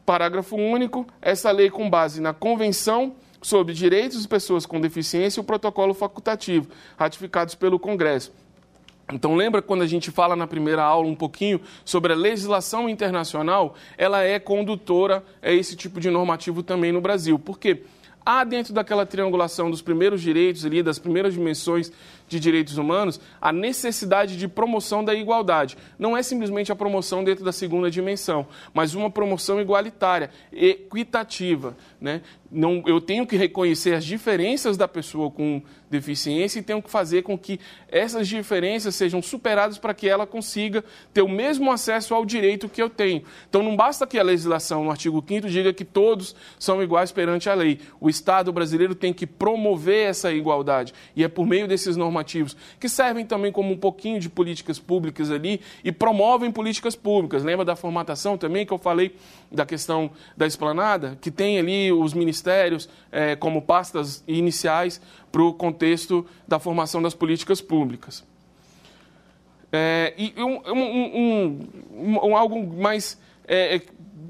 Parágrafo 0.04 0.56
único. 0.56 1.06
Essa 1.22 1.50
lei, 1.52 1.70
com 1.70 1.88
base 1.88 2.20
na 2.20 2.32
Convenção 2.32 3.14
sobre 3.40 3.72
Direitos 3.72 4.22
de 4.22 4.28
Pessoas 4.28 4.66
com 4.66 4.80
Deficiência 4.80 5.40
e 5.40 5.42
o 5.42 5.44
Protocolo 5.44 5.94
Facultativo, 5.94 6.68
ratificados 6.96 7.54
pelo 7.54 7.78
Congresso. 7.78 8.32
Então, 9.12 9.34
lembra 9.34 9.60
quando 9.60 9.82
a 9.82 9.86
gente 9.86 10.10
fala 10.10 10.36
na 10.36 10.46
primeira 10.46 10.82
aula 10.82 11.06
um 11.06 11.14
pouquinho 11.14 11.60
sobre 11.84 12.12
a 12.12 12.16
legislação 12.16 12.88
internacional? 12.88 13.74
Ela 13.96 14.22
é 14.22 14.38
condutora 14.38 15.24
a 15.42 15.50
esse 15.50 15.76
tipo 15.76 16.00
de 16.00 16.10
normativo 16.10 16.62
também 16.62 16.92
no 16.92 17.00
Brasil. 17.00 17.38
Por 17.38 17.58
quê? 17.58 17.82
Há 18.24 18.44
dentro 18.44 18.74
daquela 18.74 19.06
triangulação 19.06 19.70
dos 19.70 19.80
primeiros 19.80 20.20
direitos 20.20 20.64
ali, 20.64 20.82
das 20.82 20.98
primeiras 20.98 21.32
dimensões 21.32 21.90
de 22.30 22.38
direitos 22.38 22.78
humanos, 22.78 23.20
a 23.40 23.52
necessidade 23.52 24.36
de 24.36 24.46
promoção 24.46 25.04
da 25.04 25.12
igualdade. 25.12 25.76
Não 25.98 26.16
é 26.16 26.22
simplesmente 26.22 26.70
a 26.70 26.76
promoção 26.76 27.24
dentro 27.24 27.44
da 27.44 27.50
segunda 27.50 27.90
dimensão, 27.90 28.46
mas 28.72 28.94
uma 28.94 29.10
promoção 29.10 29.60
igualitária, 29.60 30.30
equitativa. 30.52 31.76
Né? 32.00 32.22
Não, 32.50 32.82
eu 32.86 33.00
tenho 33.00 33.26
que 33.26 33.36
reconhecer 33.36 33.94
as 33.94 34.04
diferenças 34.04 34.76
da 34.76 34.86
pessoa 34.86 35.30
com 35.30 35.60
deficiência 35.90 36.60
e 36.60 36.62
tenho 36.62 36.80
que 36.80 36.90
fazer 36.90 37.22
com 37.22 37.36
que 37.36 37.58
essas 37.88 38.28
diferenças 38.28 38.94
sejam 38.94 39.20
superadas 39.20 39.76
para 39.76 39.92
que 39.92 40.08
ela 40.08 40.24
consiga 40.26 40.84
ter 41.12 41.22
o 41.22 41.28
mesmo 41.28 41.70
acesso 41.70 42.14
ao 42.14 42.24
direito 42.24 42.68
que 42.68 42.80
eu 42.80 42.88
tenho. 42.88 43.24
Então 43.48 43.62
não 43.62 43.76
basta 43.76 44.06
que 44.06 44.18
a 44.18 44.22
legislação 44.22 44.84
no 44.84 44.90
artigo 44.90 45.24
5 45.26 45.48
diga 45.48 45.72
que 45.72 45.84
todos 45.84 46.34
são 46.58 46.80
iguais 46.82 47.10
perante 47.10 47.50
a 47.50 47.54
lei. 47.54 47.80
O 48.00 48.08
Estado 48.08 48.52
brasileiro 48.52 48.94
tem 48.94 49.12
que 49.12 49.26
promover 49.26 50.08
essa 50.08 50.32
igualdade. 50.32 50.94
E 51.14 51.24
é 51.24 51.28
por 51.28 51.46
meio 51.46 51.66
desses 51.66 51.96
normativos, 51.96 52.19
que 52.78 52.88
servem 52.88 53.24
também 53.24 53.52
como 53.52 53.72
um 53.72 53.76
pouquinho 53.76 54.20
de 54.20 54.28
políticas 54.28 54.78
públicas 54.78 55.30
ali 55.30 55.60
e 55.84 55.90
promovem 55.92 56.50
políticas 56.50 56.94
públicas. 56.96 57.42
Lembra 57.42 57.64
da 57.64 57.76
formatação 57.76 58.36
também 58.36 58.66
que 58.66 58.72
eu 58.72 58.78
falei 58.78 59.14
da 59.50 59.66
questão 59.66 60.10
da 60.36 60.46
esplanada? 60.46 61.18
Que 61.20 61.30
tem 61.30 61.58
ali 61.58 61.92
os 61.92 62.14
ministérios 62.14 62.88
é, 63.10 63.36
como 63.36 63.62
pastas 63.62 64.22
iniciais 64.26 65.00
para 65.30 65.42
o 65.42 65.52
contexto 65.52 66.26
da 66.46 66.58
formação 66.58 67.00
das 67.00 67.14
políticas 67.14 67.60
públicas. 67.60 68.24
É, 69.72 70.14
e 70.18 70.34
um, 70.36 70.60
um, 70.66 71.68
um, 71.92 72.26
um, 72.26 72.36
algo 72.36 72.60
mais 72.76 73.16
é, 73.46 73.80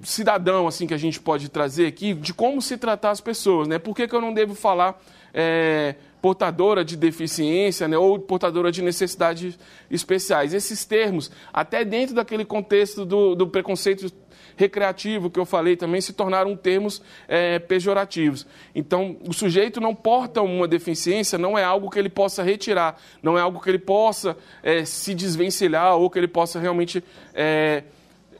cidadão 0.03 0.67
assim 0.67 0.87
que 0.87 0.95
a 0.95 0.99
gente 0.99 1.19
pode 1.19 1.49
trazer 1.49 1.87
aqui 1.87 2.13
de 2.13 2.35
como 2.35 2.61
se 2.61 2.77
tratar 2.77 3.11
as 3.11 3.21
pessoas, 3.21 3.67
né? 3.67 3.79
Por 3.79 3.95
que, 3.95 4.07
que 4.07 4.15
eu 4.15 4.21
não 4.21 4.35
devo 4.35 4.55
falar 4.55 5.01
é, 5.33 5.95
portadora 6.21 6.85
de 6.85 6.97
deficiência 6.97 7.89
né, 7.89 7.97
ou 7.97 8.19
portadora 8.19 8.71
de 8.71 8.83
necessidades 8.83 9.59
especiais? 9.91 10.53
Esses 10.55 10.85
termos, 10.85 11.31
até 11.53 11.85
dentro 11.85 12.15
daquele 12.15 12.45
contexto 12.45 13.05
do, 13.05 13.35
do 13.35 13.47
preconceito 13.47 14.13
recreativo 14.57 15.31
que 15.31 15.41
eu 15.41 15.47
falei 15.47 15.75
também 15.75 16.01
se 16.03 16.13
tornaram 16.13 16.55
termos 16.55 17.03
é, 17.27 17.59
pejorativos. 17.59 18.47
Então, 18.75 19.17
o 19.27 19.33
sujeito 19.33 19.81
não 19.81 19.95
porta 19.95 20.43
uma 20.43 20.69
deficiência, 20.69 21.39
não 21.39 21.57
é 21.57 21.65
algo 21.65 21.89
que 21.89 21.99
ele 21.99 22.11
possa 22.11 22.43
retirar, 22.43 23.01
não 23.23 23.39
é 23.39 23.41
algo 23.41 23.61
que 23.61 23.71
ele 23.71 23.79
possa 23.79 24.37
é, 24.63 24.85
se 24.85 25.15
desvencilhar 25.15 25.97
ou 25.97 26.11
que 26.11 26.19
ele 26.19 26.29
possa 26.29 26.61
realmente 26.61 27.03
é, 27.33 27.85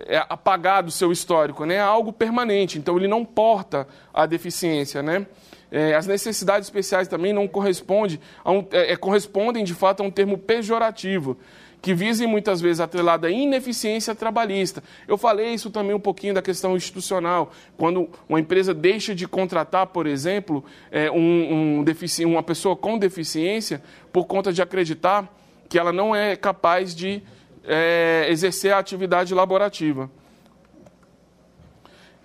é, 0.07 0.19
apagar 0.29 0.83
do 0.83 0.91
seu 0.91 1.11
histórico, 1.11 1.65
né? 1.65 1.77
é 1.77 1.81
algo 1.81 2.13
permanente, 2.13 2.79
então 2.79 2.97
ele 2.97 3.09
não 3.09 3.25
porta 3.25 3.89
a 4.13 4.27
deficiência. 4.27 5.03
Né? 5.03 5.27
É, 5.71 5.95
as 5.95 6.07
necessidades 6.07 6.67
especiais 6.67 7.07
também 7.07 7.33
não 7.33 7.47
correspondem, 7.47 8.19
um, 8.45 8.65
é, 8.73 8.93
é, 8.93 8.97
correspondem 8.97 9.63
de 9.65 9.75
fato 9.75 10.03
a 10.03 10.07
um 10.07 10.11
termo 10.11 10.37
pejorativo 10.37 11.37
que 11.81 11.95
visem 11.95 12.27
muitas 12.27 12.61
vezes 12.61 12.81
atrelada 12.81 13.29
à 13.29 13.31
ineficiência 13.31 14.15
trabalhista. 14.15 14.83
Eu 15.09 15.17
falei 15.17 15.55
isso 15.55 15.71
também 15.71 15.95
um 15.95 16.01
pouquinho 16.01 16.35
da 16.35 16.43
questão 16.43 16.77
institucional. 16.77 17.53
Quando 17.77 18.09
uma 18.29 18.39
empresa 18.39 18.75
deixa 18.75 19.15
de 19.15 19.27
contratar, 19.27 19.87
por 19.87 20.07
exemplo, 20.07 20.63
é, 20.91 21.11
um, 21.11 21.81
um 21.81 21.85
uma 22.27 22.43
pessoa 22.43 22.77
com 22.77 22.99
deficiência 22.99 23.83
por 24.13 24.27
conta 24.27 24.53
de 24.53 24.61
acreditar 24.61 25.33
que 25.69 25.79
ela 25.79 25.93
não 25.93 26.15
é 26.15 26.37
capaz 26.37 26.95
de 26.95 27.23
é, 27.65 28.27
exercer 28.29 28.73
a 28.73 28.79
atividade 28.79 29.35
laborativa. 29.35 30.11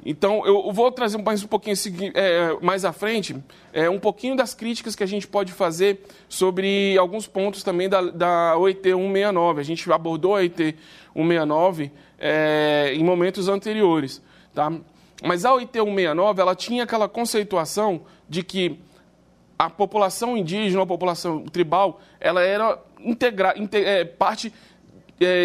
Então, 0.08 0.46
eu 0.46 0.72
vou 0.72 0.92
trazer 0.92 1.18
mais 1.18 1.44
um 1.44 1.48
pouquinho 1.48 1.76
é, 2.14 2.56
mais 2.62 2.86
à 2.86 2.94
frente, 2.94 3.36
é, 3.74 3.90
um 3.90 4.00
pouquinho 4.00 4.36
das 4.36 4.54
críticas 4.54 4.96
que 4.96 5.04
a 5.04 5.08
gente 5.08 5.28
pode 5.28 5.52
fazer 5.52 6.06
sobre 6.30 6.96
alguns 6.96 7.26
pontos 7.26 7.64
também 7.64 7.90
da, 7.90 8.02
da 8.02 8.56
OIT 8.56 8.84
169. 8.84 9.60
A 9.60 9.64
gente 9.64 9.92
abordou 9.92 10.36
a 10.36 10.38
OIT 10.38 10.76
169 11.16 11.92
é, 12.20 12.92
em 12.94 13.04
momentos 13.04 13.50
anteriores. 13.50 14.22
Tá? 14.54 14.72
Mas 15.24 15.44
a 15.44 15.56
OIT 15.56 15.72
169 15.74 16.40
ela 16.40 16.54
tinha 16.54 16.84
aquela 16.84 17.10
conceituação 17.10 18.02
de 18.30 18.44
que 18.44 18.80
a 19.58 19.72
população 19.72 20.38
indígena, 20.38 20.84
a 20.84 20.86
população 20.86 21.46
tribal, 21.46 22.00
ela 22.20 22.44
era 22.44 22.80
integra, 23.00 23.56
é, 23.72 24.06
parte 24.06 24.54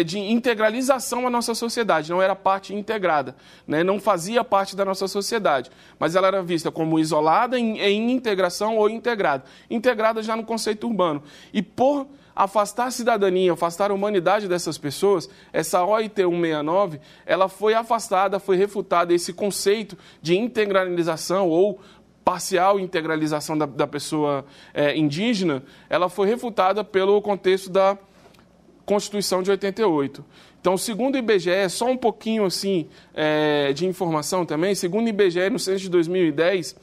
de 0.05 0.19
integralização 0.19 1.25
à 1.25 1.29
nossa 1.29 1.55
sociedade, 1.55 2.11
não 2.11 2.21
era 2.21 2.35
parte 2.35 2.75
integrada, 2.75 3.35
né? 3.65 3.83
não 3.83 3.99
fazia 3.99 4.43
parte 4.43 4.75
da 4.75 4.83
nossa 4.83 5.07
sociedade, 5.07 5.71
mas 5.97 6.15
ela 6.15 6.27
era 6.27 6.43
vista 6.43 6.69
como 6.69 6.99
isolada 6.99 7.57
em, 7.57 7.79
em 7.79 8.11
integração 8.11 8.77
ou 8.77 8.89
integrada, 8.89 9.43
integrada 9.69 10.21
já 10.21 10.35
no 10.35 10.43
conceito 10.43 10.87
urbano. 10.87 11.23
E 11.53 11.61
por 11.61 12.07
afastar 12.35 12.87
a 12.87 12.91
cidadania, 12.91 13.53
afastar 13.53 13.91
a 13.91 13.93
humanidade 13.93 14.47
dessas 14.47 14.77
pessoas, 14.77 15.29
essa 15.53 15.83
OIT 15.83 16.15
169, 16.15 16.99
ela 17.25 17.47
foi 17.47 17.73
afastada, 17.73 18.39
foi 18.39 18.57
refutada 18.57 19.13
esse 19.13 19.31
conceito 19.31 19.97
de 20.21 20.37
integralização 20.37 21.47
ou 21.47 21.79
parcial 22.23 22.79
integralização 22.79 23.57
da, 23.57 23.65
da 23.65 23.87
pessoa 23.87 24.45
é, 24.73 24.95
indígena, 24.95 25.63
ela 25.89 26.07
foi 26.07 26.27
refutada 26.27 26.83
pelo 26.83 27.21
contexto 27.21 27.69
da 27.69 27.97
Constituição 28.91 29.41
de 29.41 29.49
88. 29.49 30.25
Então, 30.59 30.75
segundo 30.75 31.15
o 31.15 31.17
IBGE, 31.17 31.69
só 31.69 31.89
um 31.89 31.95
pouquinho 31.95 32.43
assim 32.43 32.89
é, 33.13 33.71
de 33.71 33.85
informação 33.85 34.45
também, 34.45 34.75
segundo 34.75 35.05
o 35.05 35.09
IBGE, 35.09 35.49
no 35.49 35.57
censo 35.57 35.83
de 35.83 35.89
2010, 35.89 36.75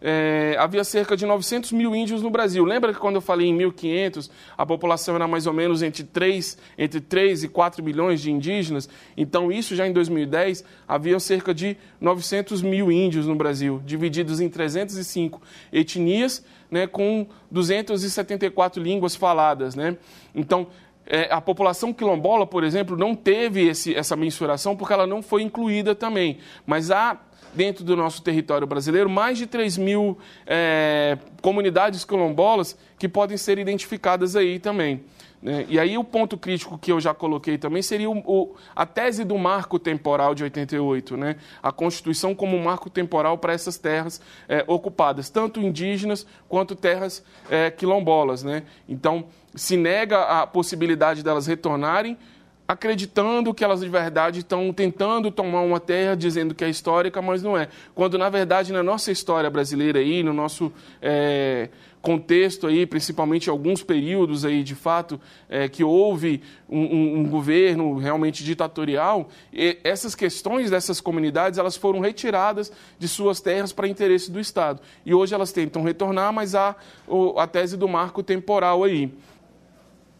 é, 0.00 0.56
havia 0.58 0.82
cerca 0.82 1.16
de 1.16 1.24
900 1.24 1.70
mil 1.70 1.94
índios 1.94 2.20
no 2.20 2.30
Brasil. 2.30 2.64
Lembra 2.64 2.92
que 2.92 2.98
quando 2.98 3.14
eu 3.14 3.20
falei 3.20 3.46
em 3.46 3.56
1.500, 3.56 4.28
a 4.58 4.66
população 4.66 5.14
era 5.14 5.28
mais 5.28 5.46
ou 5.46 5.52
menos 5.52 5.84
entre 5.84 6.02
3, 6.02 6.58
entre 6.76 7.00
3 7.00 7.44
e 7.44 7.48
4 7.48 7.80
milhões 7.84 8.20
de 8.20 8.32
indígenas? 8.32 8.88
Então, 9.16 9.52
isso 9.52 9.76
já 9.76 9.86
em 9.86 9.92
2010, 9.92 10.64
havia 10.88 11.20
cerca 11.20 11.54
de 11.54 11.76
900 12.00 12.60
mil 12.60 12.90
índios 12.90 13.28
no 13.28 13.36
Brasil, 13.36 13.80
divididos 13.86 14.40
em 14.40 14.48
305 14.48 15.40
etnias, 15.72 16.44
né, 16.68 16.88
com 16.88 17.28
274 17.52 18.82
línguas 18.82 19.14
faladas. 19.14 19.76
Né? 19.76 19.96
Então, 20.34 20.66
é, 21.06 21.28
a 21.32 21.40
população 21.40 21.92
quilombola, 21.92 22.46
por 22.46 22.64
exemplo, 22.64 22.96
não 22.96 23.14
teve 23.14 23.66
esse, 23.66 23.94
essa 23.94 24.16
mensuração 24.16 24.76
porque 24.76 24.92
ela 24.92 25.06
não 25.06 25.22
foi 25.22 25.42
incluída 25.42 25.94
também. 25.94 26.38
Mas 26.66 26.90
há, 26.90 27.18
dentro 27.54 27.84
do 27.84 27.96
nosso 27.96 28.22
território 28.22 28.66
brasileiro, 28.66 29.10
mais 29.10 29.38
de 29.38 29.46
3 29.46 29.76
mil 29.78 30.18
é, 30.46 31.18
comunidades 31.40 32.04
quilombolas 32.04 32.76
que 32.98 33.08
podem 33.08 33.36
ser 33.36 33.58
identificadas 33.58 34.36
aí 34.36 34.58
também. 34.58 35.04
Né? 35.42 35.66
E 35.68 35.78
aí 35.78 35.98
o 35.98 36.04
ponto 36.04 36.38
crítico 36.38 36.78
que 36.78 36.92
eu 36.92 37.00
já 37.00 37.12
coloquei 37.12 37.58
também 37.58 37.82
seria 37.82 38.08
o, 38.08 38.18
o, 38.18 38.54
a 38.76 38.86
tese 38.86 39.24
do 39.24 39.36
marco 39.36 39.78
temporal 39.78 40.34
de 40.34 40.44
88, 40.44 41.16
né? 41.16 41.36
a 41.60 41.72
Constituição 41.72 42.34
como 42.34 42.56
um 42.56 42.62
marco 42.62 42.88
temporal 42.88 43.36
para 43.36 43.52
essas 43.52 43.76
terras 43.76 44.20
é, 44.48 44.64
ocupadas, 44.68 45.28
tanto 45.28 45.60
indígenas 45.60 46.24
quanto 46.48 46.76
terras 46.76 47.24
é, 47.50 47.70
quilombolas. 47.72 48.44
Né? 48.44 48.62
Então, 48.88 49.24
se 49.54 49.76
nega 49.76 50.22
a 50.22 50.46
possibilidade 50.46 51.24
delas 51.24 51.46
retornarem, 51.46 52.16
acreditando 52.66 53.52
que 53.52 53.64
elas 53.64 53.80
de 53.80 53.88
verdade 53.88 54.40
estão 54.40 54.72
tentando 54.72 55.30
tomar 55.30 55.62
uma 55.62 55.80
terra, 55.80 56.14
dizendo 56.14 56.54
que 56.54 56.64
é 56.64 56.70
histórica, 56.70 57.20
mas 57.20 57.42
não 57.42 57.56
é. 57.56 57.68
Quando, 57.94 58.16
na 58.16 58.28
verdade, 58.28 58.72
na 58.72 58.82
nossa 58.82 59.10
história 59.10 59.50
brasileira 59.50 59.98
aí, 59.98 60.22
no 60.22 60.32
nosso 60.32 60.72
é, 61.00 61.68
contexto 62.00 62.66
aí, 62.66 62.84
principalmente 62.86 63.48
alguns 63.48 63.82
períodos 63.82 64.44
aí, 64.44 64.62
de 64.62 64.74
fato, 64.74 65.20
é, 65.48 65.68
que 65.68 65.84
houve 65.84 66.42
um, 66.68 66.80
um, 66.80 67.18
um, 67.20 67.28
governo 67.28 67.96
realmente 67.96 68.42
ditatorial, 68.42 69.28
essas 69.84 70.14
questões 70.14 70.70
dessas 70.70 71.00
comunidades, 71.00 71.58
elas 71.58 71.76
foram 71.76 72.00
retiradas 72.00 72.72
de 72.98 73.06
suas 73.06 73.40
terras 73.40 73.72
para 73.72 73.86
interesse 73.86 74.30
do 74.30 74.40
Estado. 74.40 74.80
E 75.06 75.14
hoje 75.14 75.34
elas 75.34 75.52
tentam 75.52 75.82
retornar, 75.82 76.32
mas 76.32 76.54
há 76.54 76.74
a 77.36 77.46
tese 77.46 77.76
do 77.76 77.88
marco 77.88 78.22
temporal 78.22 78.82
aí. 78.82 79.12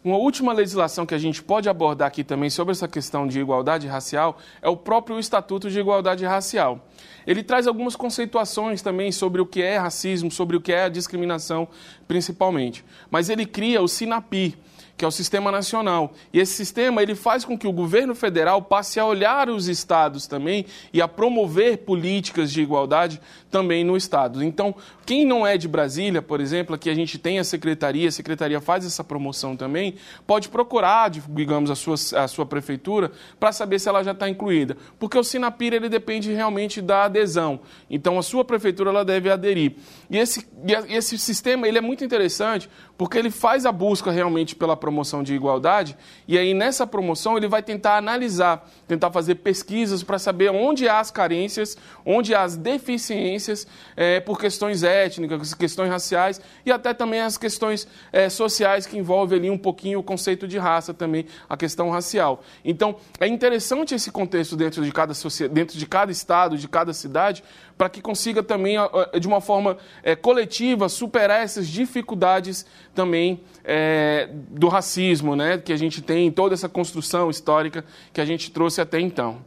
Uma 0.03 0.17
última 0.17 0.51
legislação 0.51 1.05
que 1.05 1.15
a 1.15 1.17
gente 1.17 1.41
pode 1.41 1.69
abordar 1.69 2.09
aqui 2.09 2.25
também 2.25 2.49
sobre 2.49 2.73
essa 2.73 2.89
questão 2.89 3.25
de 3.25 3.39
igualdade 3.39 3.87
racial 3.87 4.37
é 4.61 4.67
o 4.67 4.75
próprio 4.75 5.17
Estatuto 5.17 5.71
de 5.71 5.79
Igualdade 5.79 6.25
Racial. 6.25 6.85
Ele 7.25 7.41
traz 7.41 7.67
algumas 7.67 7.95
conceituações 7.95 8.81
também 8.81 9.13
sobre 9.13 9.39
o 9.39 9.45
que 9.45 9.61
é 9.61 9.77
racismo, 9.77 10.29
sobre 10.29 10.57
o 10.57 10.61
que 10.61 10.73
é 10.73 10.83
a 10.83 10.89
discriminação, 10.89 11.69
principalmente. 12.05 12.83
Mas 13.09 13.29
ele 13.29 13.45
cria 13.45 13.81
o 13.81 13.87
SINAPI, 13.87 14.57
que 14.95 15.03
é 15.03 15.07
o 15.07 15.11
sistema 15.11 15.51
nacional. 15.51 16.13
E 16.31 16.39
esse 16.39 16.53
sistema 16.53 17.01
ele 17.01 17.15
faz 17.15 17.43
com 17.43 17.57
que 17.57 17.67
o 17.67 17.71
governo 17.71 18.13
federal 18.13 18.61
passe 18.61 18.99
a 18.99 19.05
olhar 19.05 19.49
os 19.49 19.67
estados 19.67 20.27
também 20.27 20.65
e 20.93 21.01
a 21.01 21.07
promover 21.07 21.79
políticas 21.79 22.51
de 22.51 22.61
igualdade 22.61 23.19
também 23.49 23.83
no 23.83 23.97
estado. 23.97 24.43
Então, 24.43 24.75
quem 25.05 25.25
não 25.25 25.45
é 25.45 25.57
de 25.57 25.67
Brasília, 25.67 26.21
por 26.21 26.39
exemplo, 26.39 26.75
aqui 26.75 26.89
a 26.89 26.93
gente 26.93 27.17
tem 27.17 27.39
a 27.39 27.43
secretaria, 27.43 28.07
a 28.07 28.11
secretaria 28.11 28.61
faz 28.61 28.85
essa 28.85 29.03
promoção 29.03 29.57
também, 29.57 29.95
pode 30.25 30.49
procurar, 30.49 31.09
digamos, 31.09 31.69
a 31.71 31.75
sua, 31.75 31.95
a 32.23 32.27
sua 32.27 32.45
prefeitura 32.45 33.11
para 33.39 33.51
saber 33.51 33.79
se 33.79 33.89
ela 33.89 34.03
já 34.03 34.11
está 34.11 34.29
incluída. 34.29 34.77
Porque 34.99 35.17
o 35.17 35.23
Sinapira 35.23 35.75
ele 35.75 35.89
depende 35.89 36.31
realmente 36.31 36.81
da 36.81 37.05
adesão. 37.05 37.59
Então, 37.89 38.17
a 38.17 38.23
sua 38.23 38.45
prefeitura 38.45 38.91
ela 38.91 39.03
deve 39.03 39.29
aderir. 39.29 39.75
E 40.09 40.17
esse, 40.17 40.47
e 40.65 40.95
esse 40.95 41.17
sistema 41.17 41.67
ele 41.67 41.77
é 41.77 41.81
muito 41.81 42.05
interessante 42.05 42.69
porque 42.97 43.17
ele 43.17 43.31
faz 43.31 43.65
a 43.65 43.71
busca 43.71 44.11
realmente 44.11 44.55
pela 44.55 44.77
promoção 44.83 45.23
de 45.23 45.33
igualdade 45.33 45.95
e 46.27 46.37
aí 46.37 46.53
nessa 46.53 46.85
promoção 46.85 47.37
ele 47.37 47.47
vai 47.47 47.63
tentar 47.63 47.95
analisar, 47.95 48.69
tentar 48.85 49.11
fazer 49.11 49.35
pesquisas 49.35 50.03
para 50.03 50.19
saber 50.19 50.51
onde 50.51 50.89
há 50.89 50.99
as 50.99 51.09
carências, 51.09 51.77
onde 52.05 52.35
há 52.35 52.41
as 52.41 52.57
deficiências 52.57 53.65
é, 53.95 54.19
por 54.19 54.37
questões 54.37 54.83
étnicas, 54.83 55.53
questões 55.53 55.89
raciais 55.89 56.41
e 56.65 56.71
até 56.71 56.93
também 56.93 57.21
as 57.21 57.37
questões 57.37 57.87
é, 58.11 58.27
sociais 58.27 58.85
que 58.85 58.97
envolvem 58.97 59.39
ali 59.39 59.49
um 59.49 59.57
pouquinho 59.57 59.99
o 59.99 60.03
conceito 60.03 60.49
de 60.49 60.57
raça 60.57 60.93
também, 60.93 61.27
a 61.47 61.55
questão 61.55 61.89
racial. 61.89 62.43
Então, 62.65 62.97
é 63.21 63.27
interessante 63.27 63.95
esse 63.95 64.11
contexto 64.11 64.57
dentro 64.57 64.83
de 64.83 64.91
cada, 64.91 65.13
dentro 65.49 65.77
de 65.77 65.85
cada 65.85 66.11
estado, 66.11 66.57
de 66.57 66.67
cada 66.67 66.91
cidade, 66.91 67.41
para 67.77 67.89
que 67.89 68.01
consiga 68.01 68.43
também, 68.43 68.75
de 69.17 69.27
uma 69.29 69.39
forma 69.39 69.77
é, 70.03 70.13
coletiva, 70.13 70.89
superar 70.89 71.41
essas 71.41 71.69
dificuldades 71.69 72.65
também 72.93 73.41
é, 73.63 74.29
do 74.49 74.67
racismo, 74.67 75.35
né, 75.35 75.57
que 75.57 75.71
a 75.71 75.77
gente 75.77 76.01
tem 76.01 76.27
em 76.27 76.31
toda 76.31 76.53
essa 76.53 76.67
construção 76.67 77.29
histórica 77.29 77.85
que 78.11 78.19
a 78.19 78.25
gente 78.25 78.51
trouxe 78.51 78.81
até 78.81 78.99
então. 78.99 79.41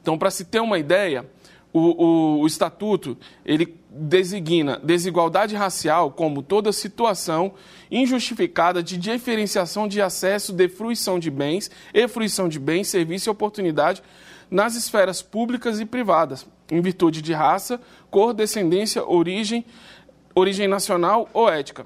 Então, 0.00 0.16
para 0.18 0.30
se 0.30 0.44
ter 0.44 0.60
uma 0.60 0.78
ideia, 0.78 1.26
o, 1.72 1.80
o, 1.80 2.40
o, 2.40 2.46
estatuto 2.46 3.18
ele 3.44 3.76
designa 3.90 4.80
desigualdade 4.82 5.54
racial 5.54 6.10
como 6.10 6.42
toda 6.42 6.72
situação 6.72 7.52
injustificada 7.90 8.82
de 8.82 8.96
diferenciação 8.96 9.88
de 9.88 10.00
acesso 10.00 10.52
de 10.52 10.68
fruição 10.68 11.18
de 11.18 11.30
bens 11.30 11.70
e 11.92 12.06
fruição 12.08 12.48
de 12.48 12.58
bens, 12.58 12.88
serviço 12.88 13.28
e 13.28 13.30
oportunidade 13.30 14.02
nas 14.50 14.76
esferas 14.76 15.20
públicas 15.22 15.80
e 15.80 15.84
privadas, 15.84 16.46
em 16.70 16.80
virtude 16.80 17.20
de 17.20 17.32
raça, 17.32 17.80
cor, 18.10 18.32
descendência, 18.32 19.04
origem, 19.04 19.64
origem 20.34 20.68
nacional 20.68 21.28
ou 21.32 21.48
ética. 21.48 21.84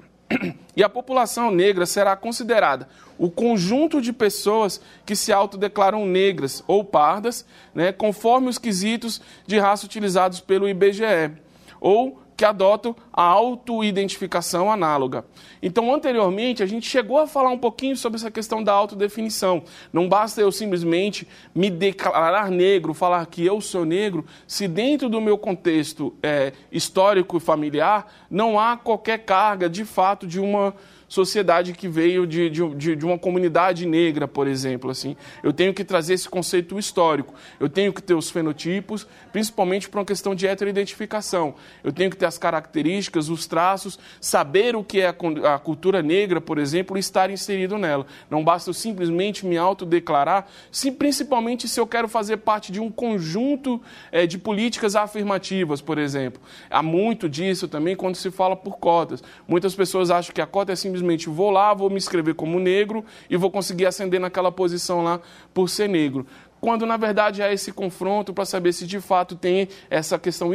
E 0.75 0.83
a 0.83 0.89
população 0.89 1.51
negra 1.51 1.85
será 1.85 2.15
considerada 2.15 2.87
o 3.17 3.29
conjunto 3.29 4.01
de 4.01 4.13
pessoas 4.13 4.81
que 5.05 5.15
se 5.15 5.31
autodeclaram 5.31 6.05
negras 6.05 6.63
ou 6.67 6.83
pardas, 6.83 7.45
né, 7.73 7.91
conforme 7.91 8.49
os 8.49 8.57
quesitos 8.57 9.21
de 9.45 9.59
raça 9.59 9.85
utilizados 9.85 10.39
pelo 10.39 10.67
IBGE, 10.67 11.31
ou 11.79 12.20
que 12.41 12.45
adotam 12.45 12.95
a 13.13 13.21
autoidentificação 13.21 14.71
análoga. 14.71 15.23
Então, 15.61 15.93
anteriormente, 15.93 16.63
a 16.63 16.65
gente 16.65 16.89
chegou 16.89 17.19
a 17.19 17.27
falar 17.27 17.51
um 17.51 17.57
pouquinho 17.57 17.95
sobre 17.95 18.17
essa 18.17 18.31
questão 18.31 18.63
da 18.63 18.73
autodefinição. 18.73 19.61
Não 19.93 20.09
basta 20.09 20.41
eu 20.41 20.51
simplesmente 20.51 21.27
me 21.53 21.69
declarar 21.69 22.49
negro, 22.49 22.95
falar 22.95 23.23
que 23.27 23.45
eu 23.45 23.61
sou 23.61 23.85
negro, 23.85 24.25
se 24.47 24.67
dentro 24.67 25.07
do 25.07 25.21
meu 25.21 25.37
contexto 25.37 26.15
é, 26.23 26.51
histórico 26.71 27.37
e 27.37 27.39
familiar 27.39 28.11
não 28.27 28.59
há 28.59 28.75
qualquer 28.75 29.19
carga, 29.19 29.69
de 29.69 29.85
fato, 29.85 30.25
de 30.25 30.39
uma 30.39 30.73
sociedade 31.11 31.73
que 31.73 31.89
veio 31.89 32.25
de, 32.25 32.49
de, 32.49 32.95
de, 32.95 33.05
uma 33.05 33.19
comunidade 33.19 33.85
negra, 33.85 34.29
por 34.29 34.47
exemplo. 34.47 34.89
assim. 34.89 35.17
Eu 35.43 35.51
tenho 35.51 35.73
que 35.73 35.83
trazer 35.83 36.13
esse 36.13 36.29
conceito 36.29 36.79
histórico. 36.79 37.33
Eu 37.59 37.67
tenho 37.67 37.91
que 37.91 38.01
ter 38.01 38.13
os 38.13 38.31
fenotipos, 38.31 39.05
principalmente 39.29 39.89
para 39.89 39.99
uma 39.99 40.05
questão 40.05 40.33
de 40.33 40.47
heteroidentificação. 40.47 41.53
Eu 41.83 41.91
tenho 41.91 42.09
que 42.09 42.15
ter 42.15 42.27
as 42.27 42.37
características, 42.37 43.27
os 43.27 43.45
traços, 43.45 43.99
saber 44.21 44.73
o 44.73 44.85
que 44.85 45.01
é 45.01 45.07
a, 45.07 45.55
a 45.55 45.59
cultura 45.59 46.01
negra, 46.01 46.39
por 46.39 46.57
exemplo, 46.57 46.95
e 46.95 47.01
estar 47.01 47.29
inserido 47.29 47.77
nela. 47.77 48.05
Não 48.29 48.41
basta 48.41 48.69
eu 48.69 48.73
simplesmente 48.73 49.45
me 49.45 49.57
autodeclarar, 49.57 50.47
se, 50.71 50.93
principalmente 50.93 51.67
se 51.67 51.77
eu 51.77 51.85
quero 51.85 52.07
fazer 52.07 52.37
parte 52.37 52.71
de 52.71 52.79
um 52.79 52.89
conjunto 52.89 53.81
é, 54.13 54.25
de 54.25 54.37
políticas 54.37 54.95
afirmativas, 54.95 55.81
por 55.81 55.97
exemplo. 55.97 56.41
Há 56.69 56.81
muito 56.81 57.27
disso 57.27 57.67
também 57.67 57.97
quando 57.97 58.15
se 58.15 58.31
fala 58.31 58.55
por 58.55 58.77
cotas. 58.77 59.21
Muitas 59.45 59.75
pessoas 59.75 60.09
acham 60.09 60.33
que 60.33 60.39
a 60.39 60.47
cota 60.47 60.71
é 60.71 60.75
simplesmente 60.77 61.00
simplesmente 61.01 61.29
vou 61.29 61.49
lá, 61.49 61.73
vou 61.73 61.89
me 61.89 61.97
inscrever 61.97 62.35
como 62.35 62.59
negro 62.59 63.03
e 63.29 63.35
vou 63.35 63.49
conseguir 63.49 63.87
ascender 63.87 64.19
naquela 64.19 64.51
posição 64.51 65.03
lá 65.03 65.19
por 65.53 65.69
ser 65.69 65.89
negro. 65.89 66.25
Quando 66.59 66.85
na 66.85 66.95
verdade 66.95 67.41
há 67.41 67.51
esse 67.51 67.71
confronto 67.71 68.33
para 68.33 68.45
saber 68.45 68.71
se 68.71 68.85
de 68.85 69.01
fato 69.01 69.35
tem 69.35 69.67
essa 69.89 70.19
questão 70.19 70.51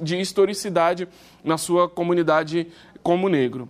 de 0.00 0.20
historicidade 0.20 1.08
na 1.42 1.58
sua 1.58 1.88
comunidade 1.88 2.68
como 3.02 3.28
negro. 3.28 3.68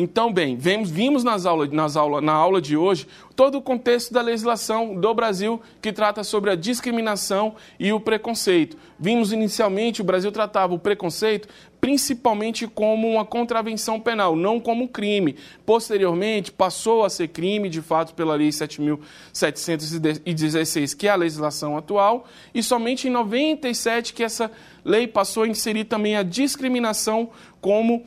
Então, 0.00 0.32
bem, 0.32 0.56
vemos, 0.56 0.88
vimos 0.88 1.24
nas 1.24 1.44
aulas, 1.44 1.70
nas 1.72 1.96
aula, 1.96 2.20
na 2.20 2.32
aula 2.32 2.60
de 2.60 2.76
hoje 2.76 3.04
todo 3.34 3.58
o 3.58 3.62
contexto 3.62 4.12
da 4.12 4.22
legislação 4.22 4.94
do 4.94 5.12
Brasil 5.12 5.60
que 5.82 5.92
trata 5.92 6.22
sobre 6.22 6.50
a 6.50 6.54
discriminação 6.54 7.56
e 7.80 7.92
o 7.92 7.98
preconceito. 7.98 8.76
Vimos 8.96 9.32
inicialmente 9.32 10.00
o 10.00 10.04
Brasil 10.04 10.30
tratava 10.30 10.72
o 10.72 10.78
preconceito 10.78 11.48
principalmente 11.80 12.66
como 12.66 13.08
uma 13.08 13.24
contravenção 13.24 13.98
penal, 14.00 14.36
não 14.36 14.60
como 14.60 14.88
crime. 14.88 15.36
Posteriormente, 15.64 16.52
passou 16.52 17.04
a 17.04 17.10
ser 17.10 17.28
crime, 17.28 17.68
de 17.68 17.80
fato, 17.80 18.14
pela 18.14 18.34
Lei 18.34 18.48
7.716, 18.48 20.96
que 20.96 21.06
é 21.06 21.10
a 21.10 21.16
legislação 21.16 21.76
atual, 21.76 22.26
e 22.54 22.62
somente 22.62 23.06
em 23.08 23.10
97 23.10 24.12
que 24.12 24.24
essa 24.24 24.50
lei 24.84 25.06
passou 25.06 25.44
a 25.44 25.48
inserir 25.48 25.84
também 25.84 26.16
a 26.16 26.22
discriminação 26.22 27.30
como 27.60 28.04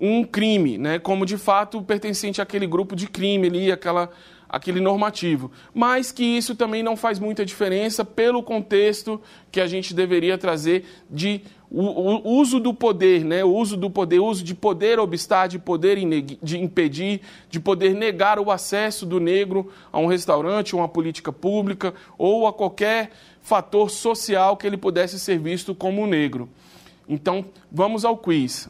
um 0.00 0.24
crime, 0.24 0.78
né, 0.78 0.98
como 0.98 1.26
de 1.26 1.36
fato 1.36 1.82
pertencente 1.82 2.40
àquele 2.40 2.66
grupo 2.66 2.96
de 2.96 3.06
crime 3.06 3.48
ali, 3.48 3.70
aquela, 3.70 4.10
aquele 4.50 4.80
normativo. 4.80 5.50
Mas 5.72 6.10
que 6.10 6.24
isso 6.24 6.56
também 6.56 6.82
não 6.82 6.96
faz 6.96 7.18
muita 7.18 7.46
diferença 7.46 8.04
pelo 8.04 8.42
contexto 8.42 9.20
que 9.50 9.60
a 9.60 9.66
gente 9.66 9.94
deveria 9.94 10.36
trazer 10.36 10.84
de 11.08 11.40
o, 11.70 12.28
uso 12.28 12.58
do 12.58 12.74
poder, 12.74 13.24
né, 13.24 13.44
o 13.44 13.54
uso 13.54 13.76
do 13.76 13.88
poder, 13.88 14.18
uso 14.18 14.42
de 14.42 14.56
poder 14.56 14.98
obstar, 14.98 15.46
de 15.46 15.56
poder 15.56 15.98
de 16.42 16.58
impedir, 16.58 17.20
de 17.48 17.60
poder 17.60 17.94
negar 17.94 18.40
o 18.40 18.50
acesso 18.50 19.06
do 19.06 19.20
negro 19.20 19.70
a 19.92 20.00
um 20.00 20.06
restaurante, 20.06 20.74
a 20.74 20.78
uma 20.78 20.88
política 20.88 21.32
pública 21.32 21.94
ou 22.18 22.48
a 22.48 22.52
qualquer 22.52 23.12
fator 23.40 23.88
social 23.88 24.56
que 24.56 24.66
ele 24.66 24.76
pudesse 24.76 25.20
ser 25.20 25.38
visto 25.38 25.72
como 25.72 26.08
negro. 26.08 26.48
Então, 27.08 27.44
vamos 27.70 28.04
ao 28.04 28.16
quiz. 28.16 28.68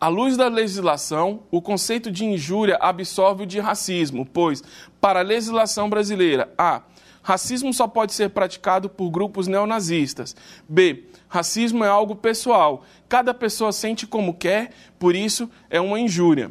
À 0.00 0.08
luz 0.08 0.34
da 0.34 0.48
legislação, 0.48 1.42
o 1.50 1.60
conceito 1.60 2.10
de 2.10 2.24
injúria 2.24 2.78
absorve 2.80 3.42
o 3.42 3.46
de 3.46 3.60
racismo, 3.60 4.24
pois, 4.24 4.62
para 4.98 5.20
a 5.20 5.22
legislação 5.22 5.90
brasileira, 5.90 6.50
A. 6.56 6.80
Racismo 7.22 7.70
só 7.74 7.86
pode 7.86 8.14
ser 8.14 8.30
praticado 8.30 8.88
por 8.88 9.10
grupos 9.10 9.46
neonazistas. 9.46 10.34
B. 10.66 11.04
Racismo 11.28 11.84
é 11.84 11.88
algo 11.88 12.16
pessoal. 12.16 12.82
Cada 13.10 13.34
pessoa 13.34 13.72
sente 13.72 14.06
como 14.06 14.32
quer, 14.32 14.70
por 14.98 15.14
isso 15.14 15.50
é 15.68 15.78
uma 15.78 16.00
injúria. 16.00 16.50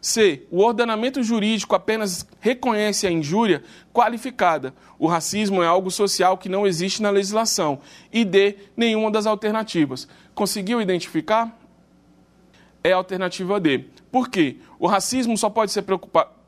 C. 0.00 0.48
O 0.50 0.60
ordenamento 0.60 1.22
jurídico 1.22 1.76
apenas 1.76 2.26
reconhece 2.40 3.06
a 3.06 3.10
injúria 3.12 3.62
qualificada. 3.92 4.74
O 4.98 5.06
racismo 5.06 5.62
é 5.62 5.66
algo 5.66 5.92
social 5.92 6.36
que 6.36 6.48
não 6.48 6.66
existe 6.66 7.00
na 7.00 7.10
legislação. 7.10 7.78
E 8.12 8.24
D. 8.24 8.56
Nenhuma 8.76 9.12
das 9.12 9.26
alternativas. 9.26 10.08
Conseguiu 10.34 10.80
identificar? 10.80 11.59
É 12.82 12.92
a 12.92 12.96
alternativa 12.96 13.60
D. 13.60 13.84
Por 14.10 14.28
quê? 14.28 14.56
O 14.78 14.86
racismo 14.86 15.36
só 15.36 15.50
pode 15.50 15.70
ser 15.70 15.84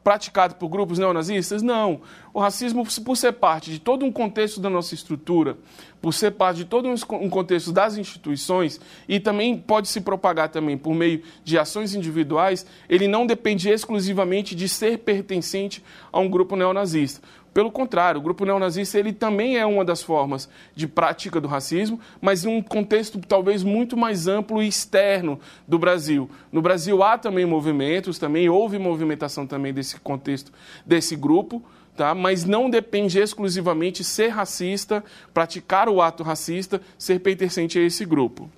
praticado 0.02 0.56
por 0.56 0.68
grupos 0.68 0.98
neonazistas? 0.98 1.62
Não. 1.62 2.00
O 2.32 2.40
racismo, 2.40 2.84
por 3.04 3.16
ser 3.16 3.32
parte 3.32 3.70
de 3.70 3.78
todo 3.78 4.04
um 4.04 4.10
contexto 4.10 4.60
da 4.60 4.70
nossa 4.70 4.94
estrutura, 4.94 5.56
por 6.00 6.12
ser 6.12 6.32
parte 6.32 6.56
de 6.58 6.64
todo 6.64 6.88
um 6.88 7.30
contexto 7.30 7.70
das 7.70 7.96
instituições 7.96 8.80
e 9.06 9.20
também 9.20 9.56
pode 9.56 9.88
se 9.88 10.00
propagar 10.00 10.48
também 10.48 10.76
por 10.76 10.94
meio 10.94 11.22
de 11.44 11.58
ações 11.58 11.94
individuais, 11.94 12.66
ele 12.88 13.06
não 13.06 13.26
depende 13.26 13.68
exclusivamente 13.68 14.54
de 14.54 14.68
ser 14.68 14.98
pertencente 14.98 15.84
a 16.10 16.18
um 16.18 16.28
grupo 16.28 16.56
neonazista. 16.56 17.20
Pelo 17.52 17.70
contrário, 17.70 18.18
o 18.18 18.22
grupo 18.22 18.46
neonazista 18.46 18.98
ele 18.98 19.12
também 19.12 19.58
é 19.58 19.66
uma 19.66 19.84
das 19.84 20.02
formas 20.02 20.48
de 20.74 20.88
prática 20.88 21.38
do 21.38 21.46
racismo, 21.46 22.00
mas 22.20 22.44
em 22.44 22.48
um 22.48 22.62
contexto 22.62 23.20
talvez 23.20 23.62
muito 23.62 23.94
mais 23.94 24.26
amplo 24.26 24.62
e 24.62 24.68
externo 24.68 25.38
do 25.68 25.78
Brasil. 25.78 26.30
No 26.50 26.62
Brasil 26.62 27.02
há 27.02 27.18
também 27.18 27.44
movimentos, 27.44 28.18
também 28.18 28.48
houve 28.48 28.78
movimentação 28.78 29.46
também 29.46 29.72
desse 29.72 30.00
contexto 30.00 30.50
desse 30.86 31.14
grupo, 31.14 31.62
tá? 31.94 32.14
mas 32.14 32.44
não 32.44 32.70
depende 32.70 33.18
exclusivamente 33.18 34.02
ser 34.02 34.28
racista, 34.28 35.04
praticar 35.34 35.90
o 35.90 36.00
ato 36.00 36.22
racista, 36.22 36.80
ser 36.96 37.20
pertencente 37.20 37.78
a 37.78 37.82
esse 37.82 38.06
grupo. 38.06 38.48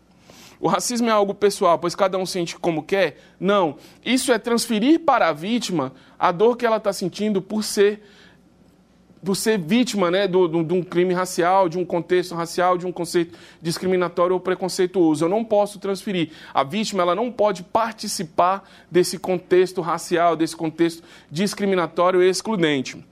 O 0.61 0.69
racismo 0.69 1.09
é 1.09 1.13
algo 1.13 1.35
pessoal, 1.35 1.79
pois 1.79 1.97
cada 1.97 2.17
um 2.17 2.25
sente 2.25 2.57
como 2.57 2.83
quer? 2.83 3.19
Não. 3.41 3.77
Isso 4.05 4.33
é 4.33 4.39
transferir 4.39 5.01
para 5.01 5.29
a 5.29 5.33
vítima 5.33 5.93
a 6.19 6.31
dor 6.31 6.57
que 6.57 6.65
ela 6.65 6.77
está 6.77 6.93
sentindo 6.93 7.43
por 7.43 7.65
ser 7.65 8.03
por 9.25 9.35
ser 9.35 9.59
vítima 9.59 10.11
né, 10.11 10.29
do, 10.29 10.47
do, 10.47 10.63
de 10.63 10.75
um 10.75 10.83
crime 10.83 11.15
racial, 11.15 11.69
de 11.69 11.79
um 11.79 11.85
contexto 11.85 12.35
racial, 12.35 12.77
de 12.77 12.87
um 12.87 12.93
conceito 12.93 13.39
discriminatório 13.63 14.35
ou 14.35 14.41
preconceituoso. 14.41 15.25
Eu 15.25 15.29
não 15.29 15.45
posso 15.45 15.79
transferir. 15.79 16.31
A 16.53 16.63
vítima 16.63 17.03
ela 17.03 17.15
não 17.15 17.33
pode 17.33 17.63
participar 17.63 18.69
desse 18.91 19.19
contexto 19.19 19.81
racial, 19.81 20.37
desse 20.37 20.55
contexto 20.55 21.03
discriminatório 21.31 22.23
e 22.23 22.29
excludente. 22.29 23.03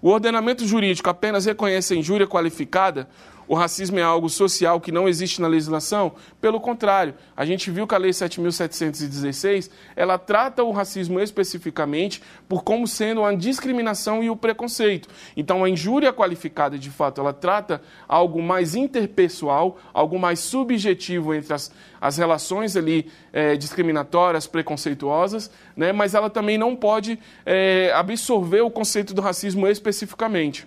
O 0.00 0.10
ordenamento 0.10 0.66
jurídico 0.66 1.10
apenas 1.10 1.46
reconhece 1.46 1.94
a 1.94 1.96
injúria 1.96 2.26
qualificada 2.26 3.08
o 3.48 3.54
racismo 3.54 3.98
é 3.98 4.02
algo 4.02 4.28
social 4.28 4.80
que 4.80 4.90
não 4.90 5.08
existe 5.08 5.40
na 5.40 5.48
legislação? 5.48 6.12
Pelo 6.40 6.60
contrário, 6.60 7.14
a 7.36 7.44
gente 7.44 7.70
viu 7.70 7.86
que 7.86 7.94
a 7.94 7.98
Lei 7.98 8.10
7.716 8.10 9.70
ela 9.94 10.18
trata 10.18 10.64
o 10.64 10.72
racismo 10.72 11.20
especificamente 11.20 12.22
por 12.48 12.64
como 12.64 12.86
sendo 12.86 13.24
a 13.24 13.34
discriminação 13.34 14.22
e 14.22 14.30
o 14.30 14.36
preconceito. 14.36 15.08
Então, 15.36 15.62
a 15.62 15.70
injúria 15.70 16.12
qualificada, 16.12 16.78
de 16.78 16.90
fato, 16.90 17.20
ela 17.20 17.32
trata 17.32 17.80
algo 18.08 18.42
mais 18.42 18.74
interpessoal, 18.74 19.78
algo 19.92 20.18
mais 20.18 20.40
subjetivo 20.40 21.34
entre 21.34 21.54
as, 21.54 21.72
as 22.00 22.16
relações 22.16 22.76
ali 22.76 23.10
é, 23.32 23.56
discriminatórias, 23.56 24.46
preconceituosas, 24.46 25.50
né? 25.76 25.92
mas 25.92 26.14
ela 26.14 26.28
também 26.30 26.58
não 26.58 26.74
pode 26.74 27.18
é, 27.44 27.92
absorver 27.94 28.62
o 28.62 28.70
conceito 28.70 29.14
do 29.14 29.20
racismo 29.20 29.68
especificamente. 29.68 30.66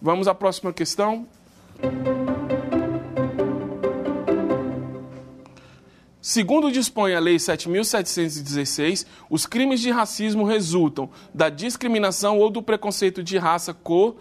Vamos 0.00 0.28
à 0.28 0.34
próxima 0.34 0.72
questão. 0.72 1.26
Segundo 6.20 6.70
dispõe 6.70 7.14
a 7.14 7.20
Lei 7.20 7.36
7.716, 7.36 9.06
os 9.30 9.46
crimes 9.46 9.80
de 9.80 9.90
racismo 9.90 10.44
resultam 10.44 11.08
da 11.32 11.48
discriminação 11.48 12.38
ou 12.38 12.50
do 12.50 12.62
preconceito 12.62 13.22
de 13.22 13.38
raça, 13.38 13.72
cor, 13.72 14.16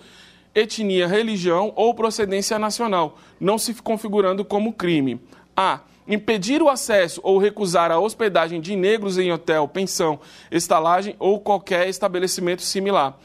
etnia, 0.55 1.05
religião 1.05 1.73
ou 1.75 1.93
procedência 1.93 2.57
nacional, 2.57 3.19
não 3.39 3.57
se 3.57 3.73
configurando 3.75 4.43
como 4.45 4.73
crime. 4.73 5.21
A. 5.55 5.81
Impedir 6.07 6.61
o 6.61 6.69
acesso 6.69 7.19
ou 7.21 7.37
recusar 7.37 7.91
a 7.91 7.99
hospedagem 7.99 8.61
de 8.61 8.73
negros 8.77 9.17
em 9.17 9.29
hotel, 9.29 9.67
pensão, 9.67 10.17
estalagem 10.49 11.17
ou 11.19 11.41
qualquer 11.41 11.89
estabelecimento 11.89 12.61
similar. 12.61 13.19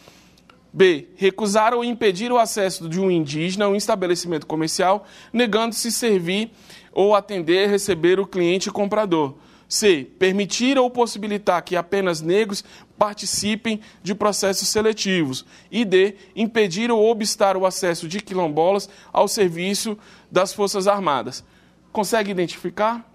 B. 0.73 1.09
Recusar 1.17 1.75
ou 1.75 1.85
impedir 1.85 2.33
o 2.33 2.39
acesso 2.39 2.89
de 2.89 2.99
um 2.99 3.11
indígena 3.11 3.67
a 3.67 3.69
um 3.69 3.77
estabelecimento 3.77 4.47
comercial, 4.47 5.07
negando-se 5.33 5.93
servir 5.93 6.51
ou 6.93 7.15
atender 7.15 7.69
receber 7.69 8.19
o 8.19 8.27
cliente 8.27 8.71
comprador. 8.71 9.35
C. 9.69 10.07
Permitir 10.19 10.79
ou 10.79 10.91
possibilitar 10.91 11.63
que 11.63 11.77
apenas 11.77 12.21
negros 12.21 12.65
participem 12.99 13.81
de 14.03 14.15
processos 14.15 14.69
seletivos. 14.69 15.45
E 15.71 15.85
D. 15.85 16.17
Impedir 16.37 16.91
ou 16.91 17.11
obstar 17.11 17.57
o 17.57 17.67
acesso 17.67 18.09
de 18.09 18.21
quilombolas 18.21 18.89
ao 19.13 19.29
serviço 19.29 19.97
das 20.31 20.53
Forças 20.53 20.87
Armadas. 20.87 21.45
Consegue 21.91 22.31
identificar? 22.31 23.11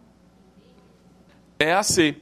É 1.59 1.73
a 1.73 1.81
C 1.81 2.15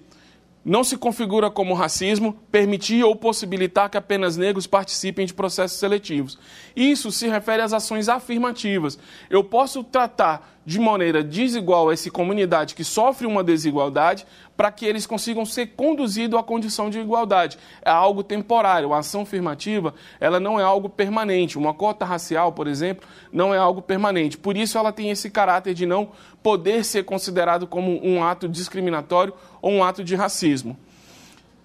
não 0.65 0.83
se 0.83 0.97
configura 0.97 1.51
como 1.51 1.75
racismo 1.75 2.33
permitir 2.51 3.03
ou 3.03 3.15
possibilitar 3.15 3.87
que 3.87 3.97
apenas 3.97 4.35
negros 4.35 4.65
participem 4.65 5.27
de 5.27 5.33
processos 5.33 5.77
seletivos. 5.77 6.39
Isso 6.75 7.11
se 7.11 7.27
refere 7.27 7.61
às 7.61 7.71
ações 7.71 8.09
afirmativas. 8.09 8.97
Eu 9.29 9.43
posso 9.43 9.83
tratar 9.83 10.55
de 10.65 10.79
maneira 10.79 11.23
desigual 11.23 11.91
essa 11.91 12.09
comunidade 12.09 12.73
que 12.73 12.83
sofre 12.83 13.27
uma 13.27 13.43
desigualdade 13.43 14.25
para 14.57 14.71
que 14.71 14.85
eles 14.85 15.05
consigam 15.05 15.45
ser 15.45 15.67
conduzidos 15.75 16.39
à 16.39 16.41
condição 16.41 16.89
de 16.89 16.97
igualdade. 16.97 17.59
É 17.83 17.91
algo 17.91 18.23
temporário. 18.23 18.93
A 18.93 18.99
ação 18.99 19.21
afirmativa, 19.21 19.93
ela 20.19 20.39
não 20.39 20.59
é 20.59 20.63
algo 20.63 20.89
permanente. 20.89 21.57
Uma 21.57 21.73
cota 21.73 22.03
racial, 22.03 22.51
por 22.53 22.65
exemplo, 22.65 23.07
não 23.31 23.53
é 23.53 23.57
algo 23.57 23.81
permanente. 23.81 24.37
Por 24.37 24.57
isso 24.57 24.77
ela 24.77 24.91
tem 24.91 25.11
esse 25.11 25.29
caráter 25.29 25.73
de 25.75 25.85
não 25.85 26.09
poder 26.41 26.83
ser 26.83 27.03
considerado 27.03 27.67
como 27.67 27.99
um 28.03 28.23
ato 28.23 28.47
discriminatório 28.47 29.33
ou 29.65 29.71
um 29.71 29.83
ato 29.83 30.03
de 30.03 30.13
racismo. 30.13 30.77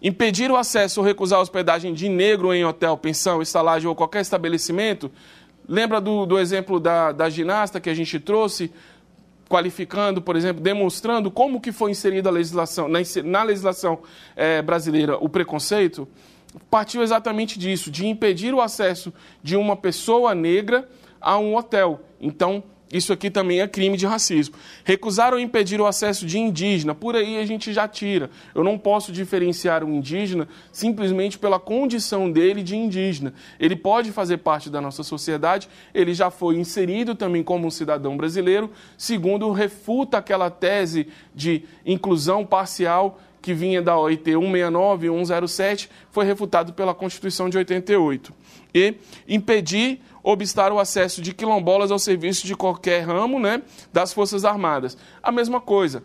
Impedir 0.01 0.51
o 0.51 0.57
acesso 0.57 1.01
ou 1.01 1.07
recusar 1.07 1.39
a 1.39 1.43
hospedagem 1.43 1.93
de 1.93 2.09
negro 2.09 2.55
em 2.55 2.65
hotel, 2.65 2.97
pensão, 2.97 3.43
estalagem 3.43 3.87
ou 3.87 3.95
qualquer 3.95 4.23
estabelecimento. 4.23 5.13
Lembra 5.69 6.01
do, 6.01 6.25
do 6.25 6.39
exemplo 6.39 6.81
da, 6.81 7.13
da 7.13 7.29
ginasta 7.29 7.79
que 7.79 7.91
a 7.91 7.95
gente 7.95 8.19
trouxe? 8.19 8.73
qualificando, 9.51 10.23
por 10.23 10.37
exemplo, 10.37 10.63
demonstrando 10.63 11.29
como 11.29 11.61
que 11.61 11.73
foi 11.73 11.91
inserida 11.91 12.29
a 12.29 12.33
legislação, 12.33 12.87
na, 12.87 13.01
na 13.25 13.43
legislação 13.43 13.99
é, 14.37 14.63
brasileira 14.63 15.17
o 15.17 15.29
preconceito, 15.29 16.07
partiu 16.71 17.03
exatamente 17.03 17.59
disso, 17.59 17.91
de 17.91 18.07
impedir 18.07 18.55
o 18.55 18.61
acesso 18.61 19.13
de 19.43 19.57
uma 19.57 19.75
pessoa 19.75 20.37
negra 20.37 20.89
a 21.21 21.37
um 21.37 21.57
hotel. 21.57 22.01
Então, 22.21 22.63
isso 22.93 23.13
aqui 23.13 23.31
também 23.31 23.61
é 23.61 23.69
crime 23.69 23.97
de 23.97 24.05
racismo. 24.05 24.57
Recusar 24.85 25.33
ou 25.33 25.39
impedir 25.39 25.81
o 25.81 25.87
acesso 25.87 26.27
de 26.27 26.39
indígena, 26.39 26.95
por 26.95 27.15
aí 27.15 27.39
a 27.39 27.47
gente 27.47 27.73
já 27.73 27.87
tira. 27.87 28.31
Eu 28.53 28.65
não 28.65 28.77
posso 28.77 29.13
diferenciar 29.13 29.85
um 29.85 29.95
indígena 29.95 30.49
simplesmente 30.73 31.39
pela 31.39 31.61
condição 31.61 32.31
dele 32.31 32.63
de 32.63 32.77
indígena. 32.77 33.33
Ele 33.61 33.77
pode 33.77 34.11
fazer 34.11 34.39
parte 34.39 34.69
da 34.69 34.81
nossa 34.81 35.05
sociedade, 35.05 35.69
ele 35.95 36.13
já 36.13 36.31
foi 36.31 36.57
inserido 36.57 37.15
também 37.15 37.45
como 37.45 37.67
um 37.67 37.71
cidadão 37.71 38.17
brasileiro, 38.17 38.71
segundo 38.99 39.53
refuta 39.53 40.19
aquela 40.19 40.51
tese 40.51 41.07
de 41.35 41.63
inclusão 41.87 42.45
parcial 42.45 43.21
que 43.41 43.55
vinha 43.55 43.81
da 43.81 43.97
OIT 43.99 44.33
169 44.33 45.07
e 45.07 45.27
107, 45.27 45.91
foi 46.11 46.25
refutado 46.25 46.73
pela 46.73 46.95
Constituição 46.95 47.49
de 47.49 47.57
88. 47.57 48.33
E 48.75 48.95
impedir 49.27 50.01
obstar 50.23 50.73
o 50.73 50.79
acesso 50.79 51.23
de 51.23 51.35
quilombolas 51.35 51.91
ao 51.91 51.99
serviço 51.99 52.47
de 52.47 52.55
qualquer 52.55 53.07
ramo 53.07 53.39
né, 53.39 53.63
das 53.93 54.13
Forças 54.13 54.45
Armadas. 54.45 54.97
A 55.23 55.33
mesma 55.33 55.61
coisa. 55.61 56.03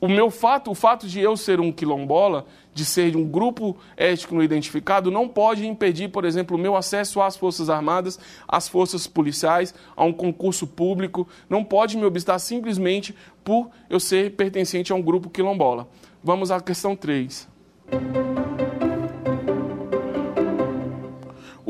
O 0.00 0.06
meu 0.06 0.30
fato, 0.30 0.70
o 0.70 0.76
fato 0.76 1.08
de 1.08 1.18
eu 1.18 1.36
ser 1.36 1.58
um 1.58 1.72
quilombola, 1.72 2.46
de 2.72 2.84
ser 2.84 3.10
de 3.10 3.16
um 3.16 3.24
grupo 3.24 3.76
étnico 3.96 4.32
não 4.32 4.42
identificado, 4.44 5.10
não 5.10 5.26
pode 5.26 5.66
impedir, 5.66 6.08
por 6.08 6.24
exemplo, 6.24 6.56
o 6.56 6.60
meu 6.60 6.76
acesso 6.76 7.20
às 7.20 7.36
Forças 7.36 7.68
Armadas, 7.68 8.16
às 8.46 8.68
forças 8.68 9.08
policiais, 9.08 9.74
a 9.96 10.04
um 10.04 10.12
concurso 10.12 10.68
público, 10.68 11.26
não 11.50 11.64
pode 11.64 11.96
me 11.96 12.04
obstar 12.04 12.38
simplesmente 12.38 13.12
por 13.42 13.70
eu 13.90 13.98
ser 13.98 14.36
pertencente 14.36 14.92
a 14.92 14.94
um 14.94 15.02
grupo 15.02 15.28
quilombola. 15.28 15.88
Vamos 16.22 16.52
à 16.52 16.60
questão 16.60 16.94
3. 16.94 17.48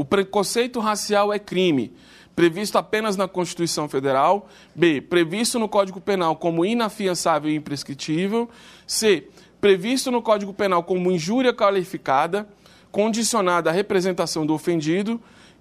Preconceito 0.08 0.80
racial 0.80 1.32
é 1.32 1.38
crime, 1.38 1.92
previsto 2.34 2.78
apenas 2.78 3.16
na 3.16 3.28
Constituição 3.28 3.88
Federal. 3.88 4.48
B. 4.74 5.00
Previsto 5.00 5.58
no 5.58 5.68
Código 5.68 6.00
Penal 6.00 6.36
como 6.36 6.64
inafiançável 6.64 7.50
e 7.50 7.56
imprescritível. 7.56 8.48
C. 8.86 9.28
Previsto 9.60 10.10
no 10.10 10.22
Código 10.22 10.54
Penal 10.54 10.82
como 10.82 11.10
injúria 11.10 11.52
qualificada, 11.52 12.48
condicionada 12.90 13.70
à 13.70 13.72
representação 13.72 14.46
do 14.46 14.54
ofendido. 14.54 15.20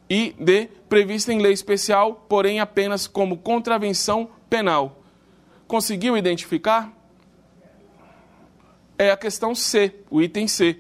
E 0.09 0.33
D. 0.39 0.69
Previsto 0.87 1.31
em 1.31 1.41
lei 1.41 1.51
especial, 1.51 2.25
porém 2.29 2.61
apenas 2.61 3.07
como 3.07 3.37
contravenção 3.37 4.29
penal. 4.49 5.03
Conseguiu 5.67 6.15
identificar? 6.15 6.93
É 8.97 9.11
a 9.11 9.17
questão 9.17 9.53
C, 9.53 9.93
o 10.09 10.21
item 10.21 10.47
C 10.47 10.79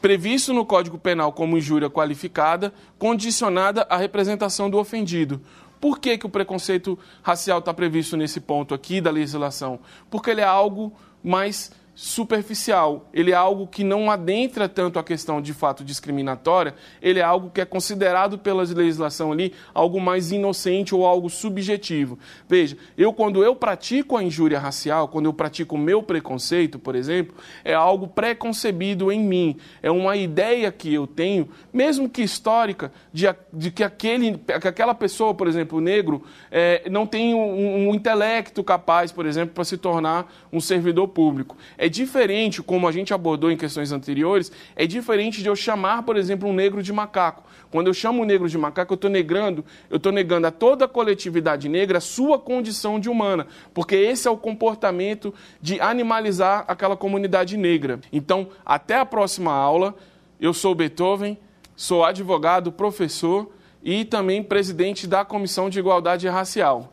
previsto 0.00 0.52
no 0.52 0.64
Código 0.64 0.98
Penal 0.98 1.32
como 1.32 1.58
injúria 1.58 1.90
qualificada, 1.90 2.72
condicionada 2.98 3.86
à 3.90 3.96
representação 3.96 4.70
do 4.70 4.78
ofendido. 4.78 5.40
Por 5.80 5.98
que, 5.98 6.18
que 6.18 6.26
o 6.26 6.30
preconceito 6.30 6.98
racial 7.22 7.60
está 7.60 7.72
previsto 7.72 8.16
nesse 8.16 8.40
ponto 8.40 8.74
aqui 8.74 9.00
da 9.00 9.10
legislação? 9.10 9.78
Porque 10.10 10.30
ele 10.30 10.40
é 10.40 10.44
algo 10.44 10.92
mais 11.22 11.70
superficial, 12.00 13.08
ele 13.12 13.32
é 13.32 13.34
algo 13.34 13.66
que 13.66 13.82
não 13.82 14.08
adentra 14.08 14.68
tanto 14.68 15.00
a 15.00 15.02
questão 15.02 15.42
de 15.42 15.52
fato 15.52 15.82
discriminatória, 15.82 16.72
ele 17.02 17.18
é 17.18 17.24
algo 17.24 17.50
que 17.50 17.60
é 17.60 17.64
considerado 17.64 18.38
pela 18.38 18.62
legislação 18.62 19.32
ali 19.32 19.52
algo 19.74 20.00
mais 20.00 20.30
inocente 20.30 20.94
ou 20.94 21.04
algo 21.04 21.28
subjetivo. 21.28 22.16
Veja, 22.48 22.76
eu 22.96 23.12
quando 23.12 23.42
eu 23.42 23.56
pratico 23.56 24.16
a 24.16 24.22
injúria 24.22 24.60
racial, 24.60 25.08
quando 25.08 25.24
eu 25.24 25.32
pratico 25.32 25.74
o 25.74 25.78
meu 25.78 26.00
preconceito, 26.00 26.78
por 26.78 26.94
exemplo, 26.94 27.34
é 27.64 27.74
algo 27.74 28.06
preconcebido 28.06 29.10
em 29.10 29.18
mim, 29.18 29.56
é 29.82 29.90
uma 29.90 30.16
ideia 30.16 30.70
que 30.70 30.94
eu 30.94 31.04
tenho, 31.04 31.48
mesmo 31.72 32.08
que 32.08 32.22
histórica, 32.22 32.92
de, 33.12 33.26
de 33.52 33.72
que, 33.72 33.82
aquele, 33.82 34.38
que 34.38 34.68
aquela 34.68 34.94
pessoa, 34.94 35.34
por 35.34 35.48
exemplo, 35.48 35.80
negro, 35.80 36.22
é, 36.48 36.88
não 36.88 37.08
tem 37.08 37.34
um, 37.34 37.88
um 37.88 37.92
intelecto 37.92 38.62
capaz, 38.62 39.10
por 39.10 39.26
exemplo, 39.26 39.52
para 39.52 39.64
se 39.64 39.76
tornar 39.76 40.32
um 40.52 40.60
servidor 40.60 41.08
público. 41.08 41.56
É 41.76 41.87
é 41.88 41.90
diferente, 41.90 42.62
como 42.62 42.86
a 42.86 42.92
gente 42.92 43.14
abordou 43.14 43.50
em 43.50 43.56
questões 43.56 43.92
anteriores, 43.92 44.52
é 44.76 44.86
diferente 44.86 45.42
de 45.42 45.48
eu 45.48 45.56
chamar, 45.56 46.02
por 46.02 46.18
exemplo, 46.18 46.46
um 46.46 46.52
negro 46.52 46.82
de 46.82 46.92
macaco. 46.92 47.42
Quando 47.70 47.86
eu 47.86 47.94
chamo 47.94 48.22
o 48.22 48.24
negro 48.26 48.46
de 48.46 48.58
macaco, 48.58 48.92
eu 48.92 48.96
estou 48.96 49.10
negando, 49.10 49.64
eu 49.88 49.96
estou 49.96 50.12
negando 50.12 50.46
a 50.46 50.50
toda 50.50 50.84
a 50.84 50.88
coletividade 50.88 51.66
negra 51.66 51.96
a 51.96 52.00
sua 52.00 52.38
condição 52.38 53.00
de 53.00 53.08
humana, 53.08 53.46
porque 53.72 53.96
esse 53.96 54.28
é 54.28 54.30
o 54.30 54.36
comportamento 54.36 55.32
de 55.62 55.80
animalizar 55.80 56.66
aquela 56.68 56.96
comunidade 56.96 57.56
negra. 57.56 58.00
Então, 58.12 58.48
até 58.64 58.96
a 58.96 59.06
próxima 59.06 59.52
aula. 59.52 59.94
Eu 60.40 60.54
sou 60.54 60.72
Beethoven, 60.72 61.36
sou 61.74 62.04
advogado, 62.04 62.70
professor 62.70 63.50
e 63.82 64.04
também 64.04 64.40
presidente 64.40 65.04
da 65.04 65.24
Comissão 65.24 65.68
de 65.68 65.80
Igualdade 65.80 66.28
Racial 66.28 66.92